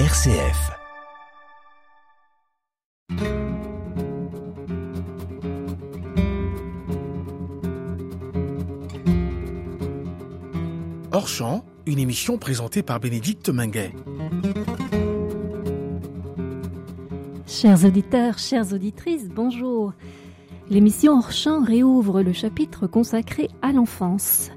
RCF. 0.00 0.72
Hors 11.12 11.28
champ, 11.28 11.64
une 11.86 12.00
émission 12.00 12.38
présentée 12.38 12.82
par 12.82 12.98
Bénédicte 12.98 13.50
Minguet. 13.50 13.92
Chers 17.46 17.84
auditeurs, 17.84 18.38
chères 18.38 18.72
auditrices, 18.72 19.28
bonjour. 19.28 19.92
L'émission 20.70 21.18
Hors 21.18 21.30
champ 21.30 21.62
réouvre 21.62 22.20
le 22.22 22.32
chapitre 22.32 22.88
consacré 22.88 23.48
à 23.62 23.70
l'enfance. 23.70 24.50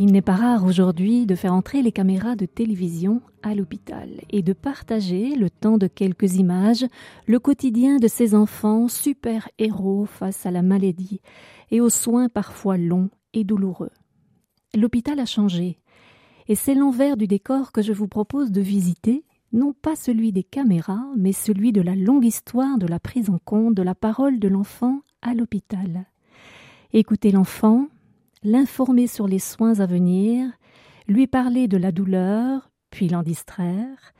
Il 0.00 0.12
n'est 0.12 0.22
pas 0.22 0.36
rare 0.36 0.64
aujourd'hui 0.64 1.26
de 1.26 1.34
faire 1.34 1.52
entrer 1.52 1.82
les 1.82 1.90
caméras 1.90 2.36
de 2.36 2.46
télévision 2.46 3.20
à 3.42 3.56
l'hôpital 3.56 4.08
et 4.30 4.42
de 4.42 4.52
partager, 4.52 5.34
le 5.34 5.50
temps 5.50 5.76
de 5.76 5.88
quelques 5.88 6.36
images, 6.36 6.86
le 7.26 7.40
quotidien 7.40 7.96
de 7.96 8.06
ces 8.06 8.36
enfants 8.36 8.86
super-héros 8.86 10.06
face 10.06 10.46
à 10.46 10.52
la 10.52 10.62
maladie 10.62 11.20
et 11.72 11.80
aux 11.80 11.90
soins 11.90 12.28
parfois 12.28 12.76
longs 12.76 13.10
et 13.34 13.42
douloureux. 13.42 13.90
L'hôpital 14.76 15.18
a 15.18 15.26
changé, 15.26 15.80
et 16.46 16.54
c'est 16.54 16.74
l'envers 16.74 17.16
du 17.16 17.26
décor 17.26 17.72
que 17.72 17.82
je 17.82 17.92
vous 17.92 18.06
propose 18.06 18.52
de 18.52 18.60
visiter, 18.60 19.24
non 19.52 19.72
pas 19.72 19.96
celui 19.96 20.30
des 20.30 20.44
caméras, 20.44 21.04
mais 21.16 21.32
celui 21.32 21.72
de 21.72 21.80
la 21.80 21.96
longue 21.96 22.24
histoire 22.24 22.78
de 22.78 22.86
la 22.86 23.00
prise 23.00 23.30
en 23.30 23.38
compte 23.44 23.74
de 23.74 23.82
la 23.82 23.96
parole 23.96 24.38
de 24.38 24.46
l'enfant 24.46 25.00
à 25.22 25.34
l'hôpital. 25.34 26.06
Écoutez 26.92 27.32
l'enfant, 27.32 27.88
l'informer 28.48 29.06
sur 29.06 29.28
les 29.28 29.38
soins 29.38 29.78
à 29.80 29.86
venir, 29.86 30.50
lui 31.06 31.26
parler 31.26 31.68
de 31.68 31.76
la 31.76 31.92
douleur, 31.92 32.70
puis 32.90 33.08
l'en 33.08 33.22
distraire, 33.22 34.14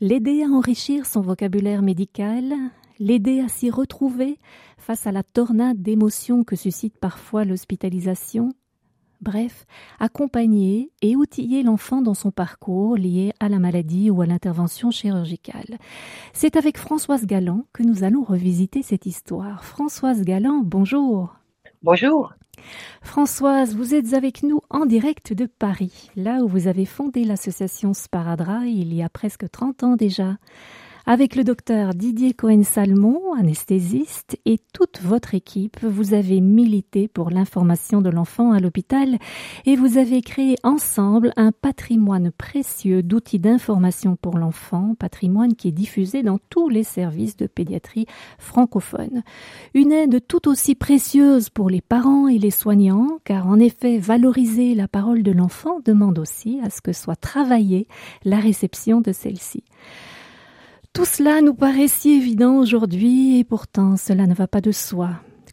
l'aider 0.00 0.42
à 0.42 0.48
enrichir 0.48 1.06
son 1.06 1.20
vocabulaire 1.20 1.82
médical, 1.82 2.54
l'aider 2.98 3.40
à 3.40 3.48
s'y 3.48 3.70
retrouver 3.70 4.38
face 4.78 5.06
à 5.06 5.12
la 5.12 5.22
tornade 5.22 5.80
d'émotions 5.80 6.42
que 6.42 6.56
suscite 6.56 6.98
parfois 6.98 7.44
l'hospitalisation, 7.44 8.52
bref, 9.20 9.64
accompagner 10.00 10.90
et 11.00 11.14
outiller 11.14 11.62
l'enfant 11.62 12.02
dans 12.02 12.14
son 12.14 12.32
parcours 12.32 12.96
lié 12.96 13.32
à 13.38 13.48
la 13.48 13.60
maladie 13.60 14.10
ou 14.10 14.22
à 14.22 14.26
l'intervention 14.26 14.90
chirurgicale. 14.90 15.78
C'est 16.32 16.56
avec 16.56 16.78
Françoise 16.78 17.26
Galland 17.26 17.64
que 17.72 17.84
nous 17.84 18.02
allons 18.02 18.24
revisiter 18.24 18.82
cette 18.82 19.06
histoire. 19.06 19.64
Françoise 19.64 20.22
Galland, 20.22 20.62
bonjour. 20.64 21.36
Bonjour. 21.84 22.32
Françoise, 23.02 23.74
vous 23.74 23.94
êtes 23.94 24.14
avec 24.14 24.42
nous 24.42 24.60
en 24.70 24.86
direct 24.86 25.32
de 25.32 25.46
Paris, 25.46 26.10
là 26.16 26.40
où 26.42 26.48
vous 26.48 26.66
avez 26.66 26.84
fondé 26.84 27.24
l'association 27.24 27.94
Sparadra 27.94 28.66
il 28.66 28.92
y 28.94 29.02
a 29.02 29.08
presque 29.08 29.50
30 29.50 29.82
ans 29.84 29.96
déjà 29.96 30.36
avec 31.08 31.36
le 31.36 31.42
docteur 31.42 31.94
Didier 31.94 32.34
Cohen-Salmon, 32.34 33.32
anesthésiste, 33.32 34.38
et 34.44 34.58
toute 34.74 35.00
votre 35.00 35.34
équipe, 35.34 35.78
vous 35.82 36.12
avez 36.12 36.42
milité 36.42 37.08
pour 37.08 37.30
l'information 37.30 38.02
de 38.02 38.10
l'enfant 38.10 38.52
à 38.52 38.60
l'hôpital 38.60 39.16
et 39.64 39.74
vous 39.74 39.96
avez 39.96 40.20
créé 40.20 40.56
ensemble 40.64 41.32
un 41.36 41.50
patrimoine 41.50 42.30
précieux 42.30 43.02
d'outils 43.02 43.38
d'information 43.38 44.16
pour 44.16 44.36
l'enfant, 44.36 44.94
patrimoine 44.98 45.54
qui 45.54 45.68
est 45.68 45.72
diffusé 45.72 46.22
dans 46.22 46.38
tous 46.50 46.68
les 46.68 46.84
services 46.84 47.38
de 47.38 47.46
pédiatrie 47.46 48.04
francophones. 48.36 49.22
Une 49.72 49.92
aide 49.92 50.20
tout 50.28 50.46
aussi 50.46 50.74
précieuse 50.74 51.48
pour 51.48 51.70
les 51.70 51.80
parents 51.80 52.28
et 52.28 52.36
les 52.36 52.50
soignants, 52.50 53.18
car 53.24 53.46
en 53.46 53.58
effet, 53.58 53.96
valoriser 53.96 54.74
la 54.74 54.88
parole 54.88 55.22
de 55.22 55.32
l'enfant 55.32 55.80
demande 55.82 56.18
aussi 56.18 56.60
à 56.62 56.68
ce 56.68 56.82
que 56.82 56.92
soit 56.92 57.16
travaillée 57.16 57.88
la 58.26 58.40
réception 58.40 59.00
de 59.00 59.12
celle-ci. 59.12 59.64
Tout 60.98 61.04
cela 61.04 61.42
nous 61.42 61.54
paraît 61.54 61.86
si 61.86 62.10
évident 62.10 62.56
aujourd'hui 62.56 63.38
et 63.38 63.44
pourtant 63.44 63.96
cela 63.96 64.26
ne 64.26 64.34
va 64.34 64.48
pas 64.48 64.60
de 64.60 64.72
soi. 64.72 65.10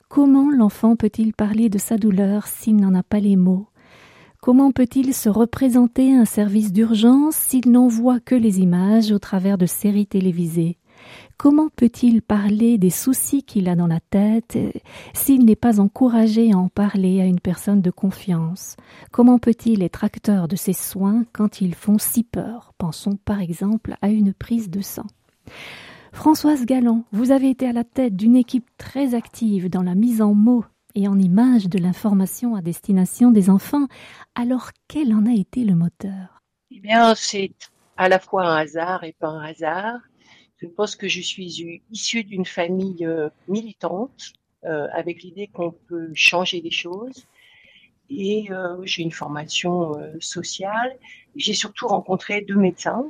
Comment 0.09 0.49
l'enfant 0.49 0.95
peut-il 0.95 1.35
parler 1.35 1.69
de 1.69 1.77
sa 1.77 1.99
douleur 1.99 2.47
s'il 2.47 2.77
n'en 2.77 2.95
a 2.95 3.03
pas 3.03 3.19
les 3.19 3.35
mots? 3.35 3.67
Comment 4.41 4.71
peut-il 4.71 5.13
se 5.13 5.29
représenter 5.29 6.15
un 6.15 6.25
service 6.25 6.73
d'urgence 6.73 7.35
s'il 7.35 7.71
n'en 7.71 7.87
voit 7.87 8.19
que 8.19 8.33
les 8.33 8.59
images 8.59 9.11
au 9.11 9.19
travers 9.19 9.59
de 9.59 9.67
séries 9.67 10.07
télévisées? 10.07 10.79
Comment 11.37 11.69
peut-il 11.75 12.23
parler 12.23 12.79
des 12.79 12.89
soucis 12.89 13.43
qu'il 13.43 13.69
a 13.69 13.75
dans 13.75 13.85
la 13.85 13.99
tête 13.99 14.57
s'il 15.13 15.45
n'est 15.45 15.55
pas 15.55 15.79
encouragé 15.79 16.53
à 16.53 16.57
en 16.57 16.69
parler 16.69 17.21
à 17.21 17.25
une 17.25 17.39
personne 17.39 17.83
de 17.83 17.91
confiance? 17.91 18.77
Comment 19.11 19.37
peut-il 19.37 19.83
être 19.83 20.03
acteur 20.03 20.47
de 20.47 20.55
ses 20.55 20.73
soins 20.73 21.23
quand 21.33 21.61
ils 21.61 21.75
font 21.75 21.99
si 21.99 22.23
peur? 22.23 22.73
Pensons 22.79 23.19
par 23.25 23.41
exemple 23.41 23.95
à 24.01 24.09
une 24.09 24.33
prise 24.33 24.71
de 24.71 24.81
sang. 24.81 25.05
Françoise 26.11 26.65
Galland, 26.65 27.03
vous 27.11 27.31
avez 27.31 27.49
été 27.49 27.67
à 27.67 27.73
la 27.73 27.83
tête 27.83 28.15
d'une 28.15 28.37
équipe 28.37 28.69
très 28.77 29.13
active 29.15 29.69
dans 29.69 29.83
la 29.83 29.95
mise 29.95 30.21
en 30.21 30.33
mots 30.33 30.63
et 30.95 31.07
en 31.07 31.19
images 31.19 31.67
de 31.67 31.77
l'information 31.77 32.55
à 32.55 32.61
destination 32.61 33.31
des 33.31 33.49
enfants. 33.49 33.87
Alors, 34.33 34.71
quel 34.87 35.13
en 35.13 35.25
a 35.25 35.33
été 35.33 35.65
le 35.65 35.75
moteur? 35.75 36.41
Eh 36.71 36.79
bien, 36.79 37.13
c'est 37.15 37.51
à 37.97 38.09
la 38.09 38.19
fois 38.19 38.47
un 38.47 38.55
hasard 38.55 39.03
et 39.03 39.13
pas 39.13 39.27
un 39.27 39.43
hasard. 39.43 39.99
Je 40.57 40.67
pense 40.67 40.95
que 40.95 41.07
je 41.07 41.21
suis 41.21 41.81
issue 41.91 42.23
d'une 42.23 42.45
famille 42.45 43.05
euh, 43.05 43.29
militante, 43.47 44.33
euh, 44.63 44.87
avec 44.93 45.21
l'idée 45.21 45.47
qu'on 45.47 45.71
peut 45.71 46.09
changer 46.15 46.61
les 46.61 46.71
choses. 46.71 47.27
Et 48.09 48.47
euh, 48.51 48.77
j'ai 48.83 49.03
une 49.03 49.11
formation 49.11 49.93
sociale. 50.19 50.97
J'ai 51.35 51.53
surtout 51.53 51.87
rencontré 51.87 52.41
deux 52.41 52.55
médecins, 52.55 53.05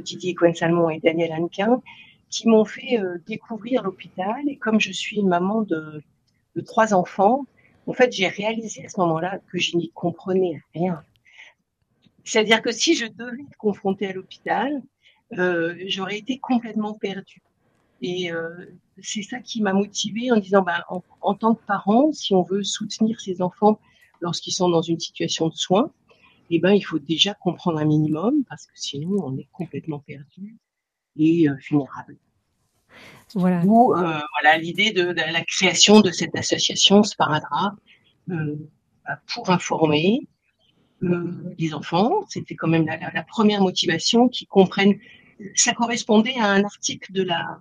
Didier 0.00 0.34
Cohen-Salmon 0.34 0.90
et 0.90 1.00
Daniel 1.00 1.32
Hannequin, 1.32 1.82
qui 2.30 2.48
m'ont 2.48 2.64
fait 2.64 2.98
euh, 2.98 3.18
découvrir 3.26 3.82
l'hôpital. 3.82 4.42
Et 4.48 4.56
comme 4.56 4.80
je 4.80 4.90
suis 4.90 5.18
une 5.18 5.28
maman 5.28 5.62
de, 5.62 6.02
trois 6.64 6.94
enfants, 6.94 7.46
en 7.86 7.92
fait, 7.92 8.12
j'ai 8.12 8.28
réalisé 8.28 8.84
à 8.84 8.88
ce 8.88 8.98
moment-là 9.00 9.38
que 9.50 9.58
je 9.58 9.76
n'y 9.76 9.90
comprenais 9.90 10.62
rien. 10.74 11.02
C'est-à-dire 12.24 12.62
que 12.62 12.72
si 12.72 12.94
je 12.94 13.06
devais 13.06 13.42
être 13.42 13.56
confrontée 13.58 14.06
à 14.06 14.12
l'hôpital, 14.12 14.82
euh, 15.38 15.74
j'aurais 15.86 16.18
été 16.18 16.38
complètement 16.38 16.94
perdue. 16.94 17.42
Et 18.00 18.32
euh, 18.32 18.50
c'est 19.00 19.22
ça 19.22 19.40
qui 19.40 19.60
m'a 19.60 19.72
motivée 19.72 20.30
en 20.32 20.36
disant, 20.36 20.62
bah, 20.62 20.84
en, 20.88 21.02
en, 21.20 21.34
tant 21.34 21.54
que 21.54 21.64
parent, 21.64 22.12
si 22.12 22.34
on 22.34 22.42
veut 22.42 22.62
soutenir 22.62 23.20
ses 23.20 23.42
enfants 23.42 23.78
lorsqu'ils 24.20 24.52
sont 24.52 24.68
dans 24.68 24.82
une 24.82 25.00
situation 25.00 25.48
de 25.48 25.54
soins, 25.54 25.90
eh 26.54 26.60
ben, 26.60 26.72
il 26.72 26.82
faut 26.82 26.98
déjà 26.98 27.32
comprendre 27.32 27.78
un 27.78 27.86
minimum 27.86 28.44
parce 28.48 28.66
que 28.66 28.74
sinon 28.74 29.16
on 29.24 29.38
est 29.38 29.48
complètement 29.52 30.00
perdu 30.00 30.58
et 31.16 31.48
euh, 31.48 31.54
vulnérable. 31.68 32.18
Voilà. 33.34 33.62
Ou 33.64 33.94
euh, 33.94 34.20
voilà 34.34 34.58
l'idée 34.58 34.92
de, 34.92 35.02
la 35.02 35.44
création 35.44 36.02
de 36.02 36.10
cette 36.10 36.36
association 36.36 37.02
Sparadra 37.02 37.74
euh, 38.30 38.56
bah, 39.06 39.18
pour 39.32 39.48
informer 39.48 40.20
les 41.58 41.74
enfants. 41.74 42.24
C'était 42.28 42.54
quand 42.54 42.68
même 42.68 42.86
la, 42.86 43.24
première 43.24 43.62
motivation 43.62 44.28
qui 44.28 44.46
comprennent. 44.46 44.98
Ça 45.56 45.72
correspondait 45.72 46.38
à 46.38 46.46
un 46.46 46.62
article 46.64 47.12
de 47.12 47.22
la 47.22 47.58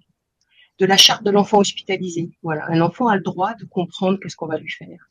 de 0.77 0.85
la 0.85 0.97
charte 0.97 1.23
de 1.23 1.31
l'enfant 1.31 1.59
hospitalisé. 1.59 2.29
Voilà, 2.43 2.65
un 2.67 2.81
enfant 2.81 3.07
a 3.07 3.15
le 3.15 3.21
droit 3.21 3.53
de 3.55 3.65
comprendre 3.65 4.19
qu'est-ce 4.19 4.35
qu'on 4.35 4.47
va 4.47 4.57
lui 4.57 4.69
faire. 4.69 5.10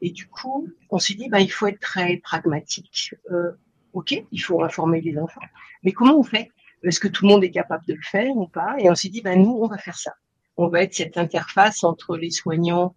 Et 0.00 0.10
du 0.10 0.26
coup, 0.28 0.68
on 0.90 0.98
s'est 0.98 1.14
dit, 1.14 1.28
bah, 1.28 1.40
il 1.40 1.50
faut 1.50 1.66
être 1.66 1.80
très 1.80 2.18
pragmatique. 2.18 3.14
Euh, 3.30 3.52
ok, 3.92 4.22
il 4.30 4.38
faut 4.38 4.62
informer 4.62 5.00
les 5.00 5.18
enfants. 5.18 5.40
Mais 5.82 5.92
comment 5.92 6.18
on 6.18 6.22
fait? 6.22 6.50
Est-ce 6.84 7.00
que 7.00 7.08
tout 7.08 7.26
le 7.26 7.32
monde 7.32 7.44
est 7.44 7.50
capable 7.50 7.84
de 7.86 7.94
le 7.94 8.02
faire 8.02 8.30
ou 8.36 8.46
pas? 8.46 8.76
Et 8.78 8.88
on 8.88 8.94
s'est 8.94 9.08
dit, 9.08 9.20
bah, 9.20 9.34
nous, 9.34 9.58
on 9.60 9.66
va 9.66 9.78
faire 9.78 9.98
ça. 9.98 10.14
On 10.56 10.68
va 10.68 10.82
être 10.82 10.94
cette 10.94 11.16
interface 11.16 11.84
entre 11.84 12.16
les 12.16 12.30
soignants 12.30 12.94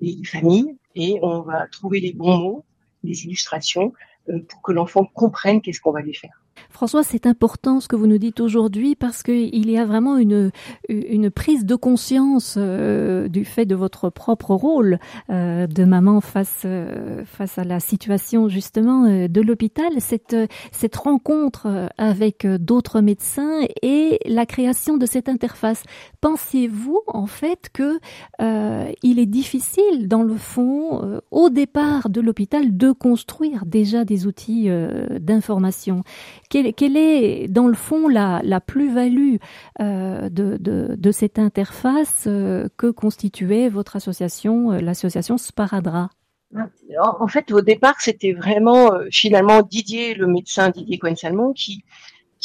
et 0.00 0.12
les 0.12 0.24
familles 0.24 0.76
et 0.94 1.18
on 1.22 1.42
va 1.42 1.66
trouver 1.68 2.00
les 2.00 2.12
bons 2.12 2.36
mots, 2.36 2.64
les 3.02 3.24
illustrations 3.24 3.92
euh, 4.28 4.40
pour 4.48 4.62
que 4.62 4.72
l'enfant 4.72 5.04
comprenne 5.04 5.60
qu'est-ce 5.60 5.80
qu'on 5.80 5.92
va 5.92 6.02
lui 6.02 6.14
faire. 6.14 6.41
François, 6.70 7.02
c'est 7.02 7.26
important 7.26 7.80
ce 7.80 7.88
que 7.88 7.96
vous 7.96 8.06
nous 8.06 8.18
dites 8.18 8.40
aujourd'hui 8.40 8.94
parce 8.94 9.22
qu'il 9.22 9.70
y 9.70 9.78
a 9.78 9.84
vraiment 9.84 10.16
une, 10.16 10.50
prise 11.34 11.64
de 11.64 11.74
conscience 11.74 12.56
euh, 12.58 13.28
du 13.28 13.44
fait 13.44 13.66
de 13.66 13.74
votre 13.74 14.10
propre 14.10 14.54
rôle 14.54 14.98
euh, 15.30 15.66
de 15.66 15.84
maman 15.84 16.20
face, 16.20 16.62
euh, 16.64 17.24
face 17.24 17.58
à 17.58 17.64
la 17.64 17.80
situation 17.80 18.48
justement 18.48 19.28
de 19.28 19.40
l'hôpital, 19.40 19.92
cette, 19.98 20.36
cette 20.72 20.96
rencontre 20.96 21.88
avec 21.98 22.46
d'autres 22.46 23.00
médecins 23.00 23.60
et 23.82 24.18
la 24.26 24.46
création 24.46 24.96
de 24.96 25.06
cette 25.06 25.28
interface. 25.28 25.82
Pensiez-vous 26.20 27.00
en 27.06 27.26
fait 27.26 27.70
que 27.72 27.98
il 29.02 29.18
est 29.18 29.26
difficile 29.26 30.08
dans 30.08 30.22
le 30.22 30.36
fond 30.36 31.20
au 31.30 31.50
départ 31.50 32.08
de 32.08 32.20
l'hôpital 32.20 32.76
de 32.76 32.92
construire 32.92 33.64
déjà 33.66 34.04
des 34.04 34.26
outils 34.26 34.68
d'information? 35.20 36.02
Quelle, 36.48 36.96
est, 36.96 37.48
dans 37.48 37.68
le 37.68 37.74
fond, 37.74 38.08
la, 38.08 38.60
plus-value 38.60 39.36
euh, 39.80 40.28
de, 40.28 41.10
cette 41.12 41.38
interface 41.38 42.24
euh, 42.26 42.68
que 42.76 42.90
constituait 42.90 43.68
votre 43.68 43.96
association, 43.96 44.72
euh, 44.72 44.80
l'association 44.80 45.38
Sparadra? 45.38 46.10
En 47.00 47.26
fait, 47.28 47.50
au 47.50 47.62
départ, 47.62 47.98
c'était 48.00 48.34
vraiment 48.34 48.90
finalement 49.10 49.62
Didier, 49.62 50.14
le 50.14 50.26
médecin 50.26 50.68
Didier 50.68 50.98
Cohen-Salmon, 50.98 51.54
qui, 51.54 51.82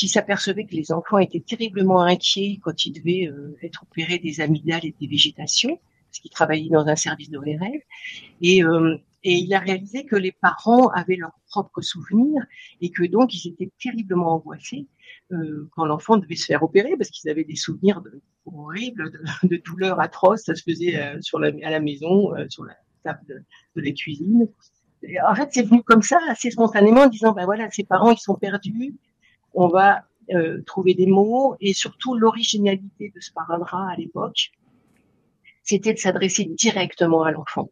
s'apercevait 0.08 0.64
que 0.66 0.76
les 0.76 0.94
enfants 0.94 1.18
étaient 1.18 1.44
terriblement 1.46 2.02
inquiets 2.04 2.60
quand 2.64 2.86
ils 2.86 2.94
devaient 2.94 3.30
être 3.62 3.84
opérés 3.84 4.20
des 4.20 4.40
amygdales 4.40 4.86
et 4.86 4.96
des 5.02 5.08
végétations, 5.08 5.78
parce 6.10 6.20
qu'il 6.22 6.32
travaillait 6.32 6.70
dans 6.70 6.88
un 6.88 6.96
service 6.96 7.30
de 7.30 7.38
rêve. 7.38 7.82
Et, 8.42 8.64
et 9.28 9.34
il 9.34 9.54
a 9.54 9.60
réalisé 9.60 10.06
que 10.06 10.16
les 10.16 10.32
parents 10.32 10.88
avaient 10.88 11.18
leurs 11.18 11.38
propres 11.50 11.82
souvenirs 11.82 12.42
et 12.80 12.92
que 12.92 13.04
donc 13.06 13.34
ils 13.34 13.50
étaient 13.50 13.74
terriblement 13.78 14.36
angoissés 14.36 14.88
euh, 15.34 15.68
quand 15.74 15.84
l'enfant 15.84 16.16
devait 16.16 16.38
se 16.38 16.46
faire 16.46 16.64
opérer 16.64 16.96
parce 16.96 17.10
qu'ils 17.10 17.30
avaient 17.30 17.44
des 17.44 17.58
souvenirs 17.58 18.02
horribles, 18.46 19.12
de, 19.44 19.58
douleurs 19.58 20.00
atroces. 20.00 20.44
Ça 20.44 20.56
se 20.56 20.64
faisait 20.64 20.96
euh, 20.96 21.20
à 21.62 21.70
la 21.70 21.82
maison, 21.82 22.34
euh, 22.38 22.46
sur 22.48 22.64
la 22.64 22.78
table 23.04 23.20
de, 23.76 23.82
la 23.82 23.92
cuisine. 23.92 24.48
En 25.28 25.36
fait, 25.36 25.50
c'est 25.52 25.64
venu 25.64 25.84
comme 25.84 26.04
ça, 26.04 26.20
assez 26.30 26.50
spontanément, 26.50 27.02
en 27.02 27.08
disant, 27.08 27.34
ben 27.34 27.44
voilà, 27.44 27.70
ses 27.70 27.84
parents, 27.84 28.12
ils 28.12 28.20
sont 28.20 28.36
perdus, 28.36 28.96
on 29.54 29.68
va 29.68 30.06
trouver 30.66 30.94
des 30.94 31.06
mots, 31.06 31.56
et 31.62 31.74
surtout 31.74 32.16
l'originalité 32.16 33.12
de 33.14 33.20
ce 33.20 33.32
parandra 33.32 33.92
à 33.92 33.96
l'époque, 33.96 34.52
c'était 35.64 35.94
de 35.94 36.00
s'adresser 36.00 36.46
directement 36.46 37.24
à 37.24 37.32
l'enfant. 37.32 37.70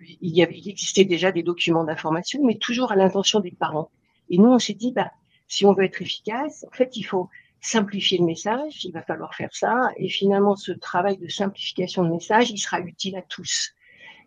Il, 0.00 0.34
y 0.34 0.42
avait, 0.42 0.58
il 0.58 0.68
existait 0.68 1.04
déjà 1.04 1.32
des 1.32 1.42
documents 1.42 1.84
d'information, 1.84 2.44
mais 2.44 2.56
toujours 2.56 2.92
à 2.92 2.96
l'intention 2.96 3.40
des 3.40 3.50
parents. 3.50 3.90
Et 4.28 4.38
nous, 4.38 4.50
on 4.50 4.58
s'est 4.58 4.74
dit, 4.74 4.92
bah, 4.92 5.10
si 5.48 5.66
on 5.66 5.72
veut 5.72 5.84
être 5.84 6.00
efficace, 6.00 6.64
en 6.70 6.74
fait, 6.74 6.96
il 6.96 7.02
faut 7.02 7.28
simplifier 7.60 8.18
le 8.18 8.24
message, 8.24 8.84
il 8.84 8.92
va 8.92 9.02
falloir 9.02 9.34
faire 9.34 9.54
ça, 9.54 9.90
et 9.96 10.08
finalement, 10.08 10.56
ce 10.56 10.72
travail 10.72 11.18
de 11.18 11.28
simplification 11.28 12.04
de 12.04 12.10
message, 12.10 12.50
il 12.50 12.58
sera 12.58 12.80
utile 12.80 13.16
à 13.16 13.22
tous. 13.22 13.72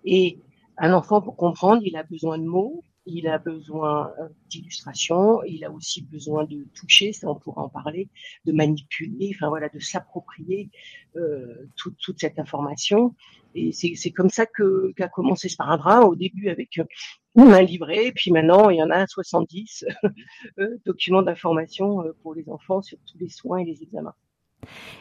Et 0.06 0.40
un 0.78 0.94
enfant, 0.94 1.22
pour 1.22 1.36
comprendre, 1.36 1.82
il 1.84 1.96
a 1.96 2.04
besoin 2.04 2.38
de 2.38 2.44
mots, 2.44 2.84
il 3.06 3.28
a 3.28 3.38
besoin 3.38 4.12
euh, 4.20 4.30
d'illustrations, 4.50 5.44
il 5.44 5.64
a 5.66 5.72
aussi 5.72 6.02
besoin 6.04 6.46
de 6.46 6.66
toucher, 6.76 7.14
ça 7.14 7.30
on 7.30 7.36
pourra 7.36 7.64
en 7.64 7.70
parler, 7.70 8.10
de 8.46 8.52
manipuler, 8.52 9.32
enfin 9.36 9.50
voilà, 9.50 9.70
de 9.70 9.80
s'approprier 9.80 10.70
euh, 11.16 11.70
toute, 11.76 11.98
toute 11.98 12.20
cette 12.20 12.40
information. 12.40 13.16
Et 13.56 13.72
c'est 13.72 14.12
comme 14.12 14.30
ça 14.30 14.46
qu'a 14.48 15.08
commencé 15.10 15.48
Sparadrap 15.48 16.06
au 16.06 16.16
début 16.16 16.50
avec 16.50 16.80
euh, 16.80 16.86
un 17.36 17.62
livret, 17.62 18.12
puis 18.16 18.32
maintenant 18.32 18.70
il 18.70 18.78
y 18.78 18.84
en 18.84 18.90
a 18.90 19.06
70 19.06 19.86
euh, 20.60 20.78
documents 20.86 21.22
d'information 21.22 22.04
pour 22.24 22.34
les 22.34 22.50
enfants 22.50 22.82
sur 22.82 22.98
tous 23.06 23.18
les 23.20 23.30
soins 23.30 23.60
et 23.60 23.66
les 23.66 23.84
examens. 23.84 24.16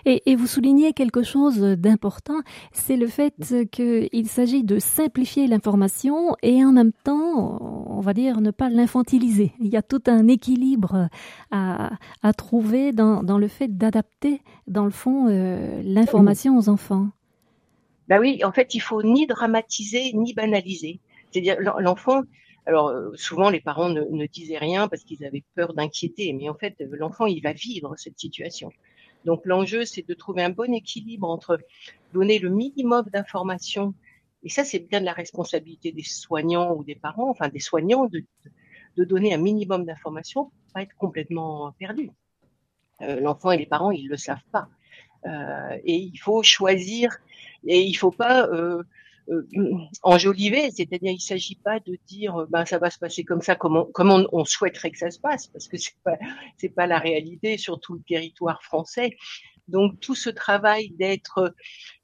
Et, 0.04 0.36
vous 0.36 0.46
soulignez 0.46 0.92
quelque 0.92 1.22
chose 1.22 1.60
d'important, 1.60 2.40
c'est 2.72 2.96
le 2.96 3.06
fait 3.06 3.34
qu'il 3.70 4.28
s'agit 4.28 4.64
de 4.64 4.78
simplifier 4.78 5.46
l'information 5.46 6.36
et 6.42 6.64
en 6.64 6.72
même 6.72 6.92
temps, 7.04 7.86
on 7.88 8.00
va 8.00 8.14
dire, 8.14 8.40
ne 8.40 8.50
pas 8.50 8.70
l'infantiliser. 8.70 9.52
Il 9.60 9.68
y 9.68 9.76
a 9.76 9.82
tout 9.82 10.02
un 10.06 10.28
équilibre 10.28 11.08
à, 11.50 11.90
trouver 12.36 12.92
dans, 12.92 13.38
le 13.38 13.48
fait 13.48 13.68
d'adapter, 13.76 14.42
dans 14.66 14.84
le 14.84 14.90
fond, 14.90 15.28
euh, 15.28 15.82
l'information 15.84 16.56
aux 16.56 16.68
enfants. 16.68 17.08
Ben 18.08 18.18
oui, 18.18 18.42
en 18.44 18.52
fait, 18.52 18.74
il 18.74 18.80
faut 18.80 19.02
ni 19.02 19.26
dramatiser 19.26 20.12
ni 20.14 20.34
banaliser. 20.34 21.00
C'est-à-dire, 21.30 21.56
l'enfant, 21.78 22.22
alors 22.66 22.88
euh, 22.88 23.10
souvent 23.14 23.50
les 23.50 23.60
parents 23.60 23.88
ne 23.88 24.26
disaient 24.26 24.58
rien 24.58 24.88
parce 24.88 25.02
qu'ils 25.04 25.24
avaient 25.24 25.44
peur 25.54 25.74
d'inquiéter, 25.74 26.32
mais 26.32 26.48
en 26.48 26.54
fait, 26.54 26.74
l'enfant, 26.90 27.26
il 27.26 27.40
va 27.42 27.52
vivre 27.52 27.94
cette 27.96 28.18
situation. 28.18 28.70
Donc 29.24 29.46
l'enjeu, 29.46 29.84
c'est 29.84 30.06
de 30.06 30.14
trouver 30.14 30.42
un 30.42 30.50
bon 30.50 30.72
équilibre 30.72 31.28
entre 31.28 31.58
donner 32.12 32.38
le 32.38 32.50
minimum 32.50 33.04
d'informations, 33.12 33.94
et 34.42 34.48
ça 34.48 34.64
c'est 34.64 34.80
bien 34.80 35.00
de 35.00 35.04
la 35.04 35.12
responsabilité 35.12 35.92
des 35.92 36.02
soignants 36.02 36.74
ou 36.74 36.84
des 36.84 36.96
parents, 36.96 37.30
enfin 37.30 37.48
des 37.48 37.60
soignants, 37.60 38.06
de, 38.06 38.24
de 38.96 39.04
donner 39.04 39.32
un 39.32 39.38
minimum 39.38 39.84
d'informations 39.84 40.44
pour 40.44 40.72
pas 40.74 40.82
être 40.82 40.96
complètement 40.96 41.72
perdu. 41.78 42.10
Euh, 43.02 43.20
L'enfant 43.20 43.52
et 43.52 43.58
les 43.58 43.66
parents, 43.66 43.90
ils 43.90 44.08
le 44.08 44.16
savent 44.16 44.44
pas. 44.50 44.68
Euh, 45.26 45.78
et 45.84 45.96
il 45.96 46.16
faut 46.18 46.42
choisir, 46.42 47.16
et 47.64 47.80
il 47.80 47.94
faut 47.94 48.10
pas 48.10 48.48
euh, 48.48 48.82
euh, 49.28 49.46
enjoliver, 50.02 50.70
c'est-à-dire 50.70 51.12
il 51.12 51.20
s'agit 51.20 51.56
pas 51.56 51.80
de 51.80 51.96
dire 52.06 52.36
euh, 52.36 52.46
ben 52.48 52.64
ça 52.64 52.78
va 52.78 52.90
se 52.90 52.98
passer 52.98 53.24
comme 53.24 53.40
ça, 53.40 53.54
comme 53.54 53.76
on, 53.76 53.84
comme 53.84 54.10
on, 54.32 54.44
souhaiterait 54.44 54.90
que 54.90 54.98
ça 54.98 55.10
se 55.10 55.20
passe, 55.20 55.46
parce 55.48 55.68
que 55.68 55.76
c'est 55.78 55.96
pas 56.04 56.16
c'est 56.56 56.68
pas 56.70 56.86
la 56.86 56.98
réalité 56.98 57.58
sur 57.58 57.80
tout 57.80 57.94
le 57.94 58.02
territoire 58.02 58.62
français. 58.62 59.16
Donc 59.68 60.00
tout 60.00 60.16
ce 60.16 60.28
travail 60.28 60.90
d'être, 60.90 61.54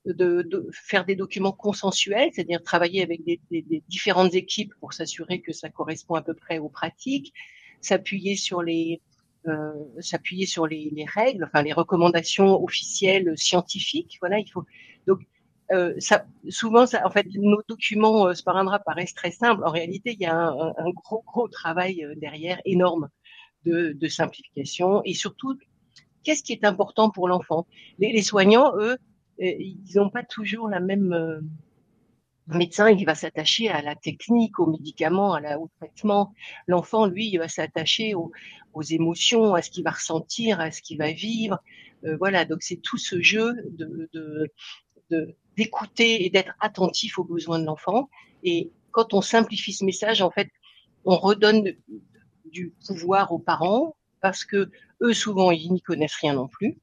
de, 0.06 0.42
de, 0.42 0.68
faire 0.72 1.04
des 1.04 1.16
documents 1.16 1.52
consensuels, 1.52 2.30
c'est-à-dire 2.32 2.62
travailler 2.62 3.02
avec 3.02 3.24
des, 3.24 3.40
des, 3.50 3.62
des 3.62 3.82
différentes 3.88 4.34
équipes 4.34 4.72
pour 4.80 4.92
s'assurer 4.92 5.40
que 5.40 5.52
ça 5.52 5.68
correspond 5.68 6.14
à 6.14 6.22
peu 6.22 6.34
près 6.34 6.58
aux 6.58 6.68
pratiques, 6.68 7.34
s'appuyer 7.80 8.36
sur 8.36 8.62
les 8.62 9.02
euh, 9.46 9.72
s'appuyer 10.00 10.46
sur 10.46 10.66
les, 10.66 10.90
les, 10.92 11.04
règles, 11.04 11.44
enfin 11.44 11.62
les 11.62 11.72
recommandations 11.72 12.62
officielles 12.62 13.32
scientifiques. 13.36 14.18
Voilà, 14.20 14.38
il 14.40 14.48
faut 14.50 14.64
donc 15.06 15.20
euh, 15.72 15.94
ça, 15.98 16.24
souvent, 16.48 16.86
ça, 16.86 17.06
en 17.06 17.10
fait, 17.10 17.26
nos 17.34 17.62
documents 17.68 18.28
euh, 18.28 18.34
Sparandra 18.34 18.78
paraissent 18.78 19.14
très 19.14 19.30
simples. 19.30 19.62
En 19.64 19.70
réalité, 19.70 20.12
il 20.12 20.20
y 20.20 20.26
a 20.26 20.34
un, 20.34 20.72
un 20.76 20.90
gros, 20.90 21.22
gros 21.26 21.48
travail 21.48 22.04
euh, 22.04 22.14
derrière, 22.16 22.60
énorme, 22.64 23.08
de, 23.64 23.92
de 23.92 24.08
simplification. 24.08 25.02
Et 25.04 25.14
surtout, 25.14 25.58
qu'est-ce 26.22 26.42
qui 26.42 26.52
est 26.52 26.64
important 26.64 27.10
pour 27.10 27.28
l'enfant? 27.28 27.66
Les, 27.98 28.12
les, 28.12 28.22
soignants, 28.22 28.72
eux, 28.78 28.96
euh, 29.42 29.54
ils 29.58 29.92
n'ont 29.96 30.10
pas 30.10 30.22
toujours 30.24 30.68
la 30.68 30.80
même... 30.80 31.12
Euh, 31.12 31.40
médecin, 32.56 32.88
il 32.88 33.04
va 33.04 33.14
s'attacher 33.14 33.68
à 33.68 33.82
la 33.82 33.94
technique, 33.94 34.58
aux 34.58 34.66
médicaments, 34.66 35.34
à 35.34 35.40
la, 35.40 35.60
au 35.60 35.68
traitement. 35.78 36.32
L'enfant, 36.66 37.06
lui, 37.06 37.28
il 37.28 37.36
va 37.36 37.48
s'attacher 37.48 38.14
aux, 38.14 38.32
aux, 38.72 38.82
émotions, 38.82 39.54
à 39.54 39.60
ce 39.60 39.70
qu'il 39.70 39.84
va 39.84 39.90
ressentir, 39.90 40.58
à 40.60 40.70
ce 40.70 40.80
qu'il 40.80 40.96
va 40.96 41.12
vivre. 41.12 41.58
Euh, 42.04 42.16
voilà, 42.16 42.44
donc 42.44 42.62
c'est 42.62 42.76
tout 42.76 42.96
ce 42.96 43.20
jeu 43.20 43.52
de, 43.70 44.08
de, 44.14 44.50
de 45.10 45.36
d'écouter 45.58 46.24
et 46.24 46.30
d'être 46.30 46.54
attentif 46.60 47.18
aux 47.18 47.24
besoins 47.24 47.58
de 47.58 47.64
l'enfant. 47.64 48.08
Et 48.44 48.70
quand 48.92 49.12
on 49.12 49.20
simplifie 49.20 49.72
ce 49.72 49.84
message, 49.84 50.22
en 50.22 50.30
fait, 50.30 50.48
on 51.04 51.16
redonne 51.16 51.74
du 52.44 52.72
pouvoir 52.86 53.32
aux 53.32 53.40
parents 53.40 53.96
parce 54.20 54.44
que 54.44 54.70
eux, 55.02 55.12
souvent, 55.12 55.50
ils 55.50 55.72
n'y 55.72 55.82
connaissent 55.82 56.20
rien 56.22 56.34
non 56.34 56.48
plus. 56.48 56.78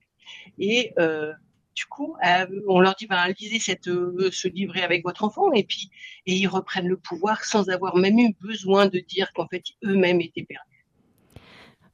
Et 0.60 0.94
euh, 1.00 1.32
du 1.74 1.86
coup, 1.86 2.16
euh, 2.26 2.46
on 2.68 2.80
leur 2.82 2.96
dit, 2.96 3.08
ben, 3.08 3.34
lisez 3.40 3.60
euh, 3.88 4.30
ce 4.32 4.48
livret 4.50 4.84
avec 4.84 5.04
votre 5.04 5.24
enfant, 5.24 5.52
et 5.54 5.64
puis, 5.64 5.90
et 6.26 6.34
ils 6.34 6.48
reprennent 6.48 6.88
le 6.88 6.98
pouvoir 6.98 7.44
sans 7.44 7.70
avoir 7.70 7.96
même 7.96 8.20
eu 8.20 8.34
besoin 8.42 8.88
de 8.88 9.00
dire 9.00 9.32
qu'en 9.34 9.48
fait, 9.48 9.64
eux-mêmes 9.84 10.22
étaient 10.22 10.44
perdus. 10.44 10.75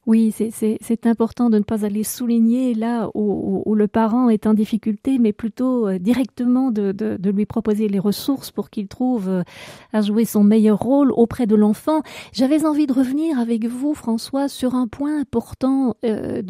Oui, 0.07 0.33
c'est 0.33 1.06
important 1.06 1.51
de 1.51 1.59
ne 1.59 1.63
pas 1.63 1.86
aller 1.86 2.03
souligner 2.03 2.74
là 2.74 3.11
où, 3.14 3.61
où, 3.64 3.76
le 3.76 3.87
parent 3.87 4.30
est 4.30 4.47
en 4.47 4.56
difficulté, 4.56 5.19
mais 5.19 5.31
plutôt 5.31 5.87
euh, 5.87 5.99
directement 5.99 6.71
de, 6.71 6.92
de, 6.92 7.18
de, 7.18 7.30
lui 7.30 7.45
proposer 7.45 7.87
les 7.87 7.99
ressources 7.99 8.49
pour 8.49 8.71
qu'il 8.71 8.87
trouve 8.87 9.30
euh, 9.30 9.44
à 9.94 10.02
jouer 10.02 10.26
son 10.26 10.44
meilleur 10.44 10.80
rôle 10.80 11.11
auprès 11.11 11.45
de 11.45 11.56
l'enfant. 11.56 12.02
J'avais 12.33 12.66
envie 12.66 12.87
de 12.87 12.94
revenir 12.94 13.37
avec 13.37 13.68
vous, 13.68 13.94
François, 13.94 14.47
sur 14.47 14.73
un 14.73 14.87
point 14.87 15.19
important 15.19 15.95
euh, 16.04 16.42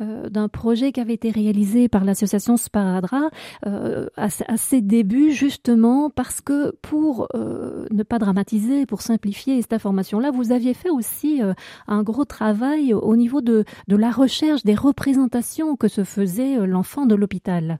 d'un 0.00 0.48
projet 0.48 0.90
qui 0.90 1.00
avait 1.00 1.14
été 1.14 1.30
réalisé 1.30 1.88
par 1.88 2.04
l'association 2.04 2.56
Sparadra 2.56 3.30
euh, 3.64 4.08
à, 4.16 4.28
ses 4.28 4.80
débuts, 4.80 5.30
justement 5.30 6.10
parce 6.10 6.40
que 6.40 6.74
pour 6.82 7.28
ne 7.34 8.02
pas 8.02 8.18
dramatiser, 8.18 8.86
pour 8.86 9.02
simplifier 9.02 9.62
cette 9.62 9.72
information-là, 9.72 10.32
vous 10.32 10.50
aviez 10.50 10.74
fait 10.74 10.90
aussi 10.90 11.40
un 11.86 12.02
gros 12.02 12.24
travail 12.24 12.40
au 12.92 13.16
niveau 13.16 13.40
de, 13.40 13.64
la 13.88 14.10
recherche 14.10 14.64
des 14.64 14.74
représentations 14.74 15.76
que 15.76 15.88
se 15.88 16.04
faisait 16.04 16.58
euh, 16.58 16.66
l'enfant 16.66 17.06
de 17.06 17.14
l'hôpital. 17.14 17.78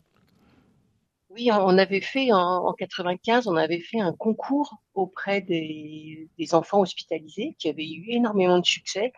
Oui, 1.31 1.49
on 1.53 1.79
avait 1.79 2.01
fait 2.01 2.33
en, 2.33 2.67
en 2.67 2.73
95, 2.73 3.47
on 3.47 3.55
avait 3.55 3.81
fait 3.81 4.01
un 4.01 4.13
concours 4.13 4.81
auprès 4.95 5.41
des, 5.41 6.29
enfants 6.53 6.81
hospitalisés 6.81 7.55
qui 7.59 7.69
avaient 7.69 7.89
eu 7.89 8.05
énormément 8.09 8.59
de 8.59 8.67
succès 8.67 9.13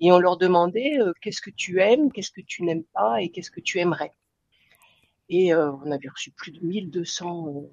et 0.00 0.10
on 0.10 0.18
leur 0.18 0.38
demandait 0.38 0.98
euh, 0.98 1.12
qu'est-ce 1.20 1.42
que 1.42 1.50
tu 1.50 1.80
aimes, 1.80 2.10
qu'est-ce 2.10 2.30
que 2.30 2.40
tu 2.40 2.62
n'aimes 2.62 2.84
pas 2.94 3.20
et 3.20 3.28
qu'est-ce 3.30 3.50
que 3.50 3.60
tu 3.60 3.78
aimerais? 3.78 4.12
Et 5.28 5.52
euh, 5.52 5.70
on 5.84 5.90
avait 5.90 6.08
reçu 6.08 6.30
plus 6.30 6.52
de 6.52 6.64
1200 6.64 7.48
euh, 7.48 7.70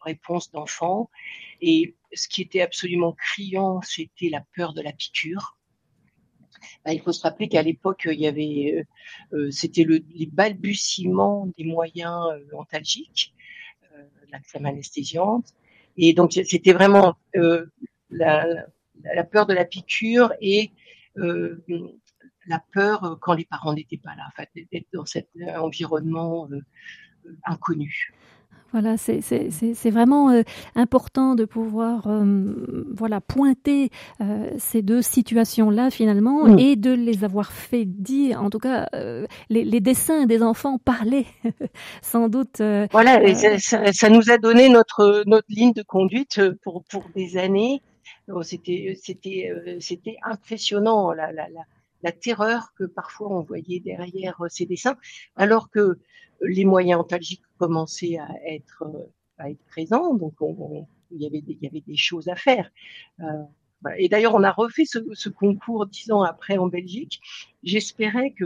réponses 0.00 0.50
d'enfants 0.50 1.10
et 1.60 1.94
ce 2.14 2.28
qui 2.28 2.40
était 2.40 2.62
absolument 2.62 3.12
criant, 3.12 3.82
c'était 3.82 4.30
la 4.30 4.42
peur 4.56 4.72
de 4.72 4.80
la 4.80 4.92
piqûre. 4.92 5.58
Bah, 6.84 6.92
il 6.92 7.00
faut 7.00 7.12
se 7.12 7.22
rappeler 7.22 7.48
qu'à 7.48 7.62
l'époque, 7.62 8.08
il 8.10 8.20
y 8.20 8.26
avait, 8.26 8.86
euh, 9.32 9.36
euh 9.36 9.50
c'était 9.50 9.84
le, 9.84 10.00
les 10.14 10.26
balbutiements 10.26 11.46
des 11.58 11.64
moyens 11.64 12.26
euh, 12.32 12.56
antalgiques, 12.56 13.34
euh, 13.94 14.02
la 14.30 14.40
crème 14.40 14.66
anesthésiante, 14.66 15.54
et 15.96 16.12
donc 16.12 16.32
c'était 16.32 16.72
vraiment 16.72 17.16
euh, 17.36 17.66
la, 18.10 18.46
la, 19.02 19.24
peur 19.24 19.46
de 19.46 19.54
la 19.54 19.64
piqûre 19.64 20.32
et 20.40 20.70
euh, 21.18 21.64
la 22.46 22.62
peur 22.72 23.18
quand 23.20 23.34
les 23.34 23.44
parents 23.44 23.72
n'étaient 23.72 23.98
pas 23.98 24.14
là, 24.16 24.24
en 24.26 24.32
fait, 24.32 24.50
d'être 24.72 24.88
dans 24.92 25.06
cet 25.06 25.28
environnement 25.56 26.48
inconnu. 27.44 28.12
Voilà, 28.74 28.96
c'est 28.96 29.90
vraiment 29.90 30.30
euh, 30.30 30.42
important 30.74 31.36
de 31.36 31.44
pouvoir 31.44 32.08
euh, 32.08 32.84
voilà 32.92 33.20
pointer 33.20 33.90
euh, 34.20 34.50
ces 34.58 34.82
deux 34.82 35.00
situations-là 35.00 35.92
finalement 35.92 36.46
mm. 36.46 36.58
et 36.58 36.74
de 36.74 36.90
les 36.90 37.22
avoir 37.22 37.52
fait 37.52 37.84
dire. 37.84 38.42
En 38.42 38.50
tout 38.50 38.58
cas, 38.58 38.88
les, 39.48 39.62
les, 39.62 39.78
dessins 39.80 40.26
des 40.26 40.42
enfants 40.42 40.78
parlaient 40.78 41.26
sans 42.02 42.28
doute. 42.28 42.60
voilà, 42.90 43.32
ça, 43.60 43.92
ça, 43.92 44.08
nous 44.08 44.28
a 44.28 44.38
donné 44.38 44.68
notre 44.68 45.22
notre 45.26 45.46
ligne 45.50 45.72
de 45.72 45.84
conduite 45.84 46.40
pour 46.64 46.82
pour 46.90 47.04
des 47.14 47.36
années. 47.36 47.80
Oh, 48.26 48.42
c'était 48.42 48.98
c'était 49.00 49.52
c'était 49.78 50.16
impressionnant 50.24 51.12
la, 51.12 51.30
la, 51.30 51.48
la, 51.48 51.60
la 52.02 52.10
terreur 52.10 52.72
que 52.76 52.82
parfois 52.82 53.28
on 53.30 53.42
voyait 53.42 53.78
derrière 53.78 54.42
ces 54.48 54.66
dessins, 54.66 54.96
alors 55.36 55.70
que 55.70 55.96
les 56.46 56.64
moyens 56.64 57.00
antalgiques 57.00 57.42
commençaient 57.58 58.18
à 58.18 58.28
être, 58.46 58.84
euh, 58.86 59.12
à 59.38 59.50
être 59.50 59.64
présents, 59.66 60.14
donc 60.14 60.34
il, 61.10 61.22
y 61.22 61.26
avait 61.26 61.40
des, 61.40 61.52
il 61.52 61.62
y 61.62 61.66
avait 61.66 61.80
des 61.80 61.96
choses 61.96 62.28
à 62.28 62.36
faire. 62.36 62.70
Euh, 63.20 63.44
et 63.98 64.08
d'ailleurs, 64.08 64.34
on 64.34 64.42
a 64.42 64.50
refait 64.50 64.86
ce, 64.86 64.98
ce, 65.12 65.28
concours 65.28 65.86
dix 65.86 66.10
ans 66.10 66.22
après 66.22 66.56
en 66.56 66.68
Belgique. 66.68 67.20
J'espérais 67.62 68.30
que 68.32 68.44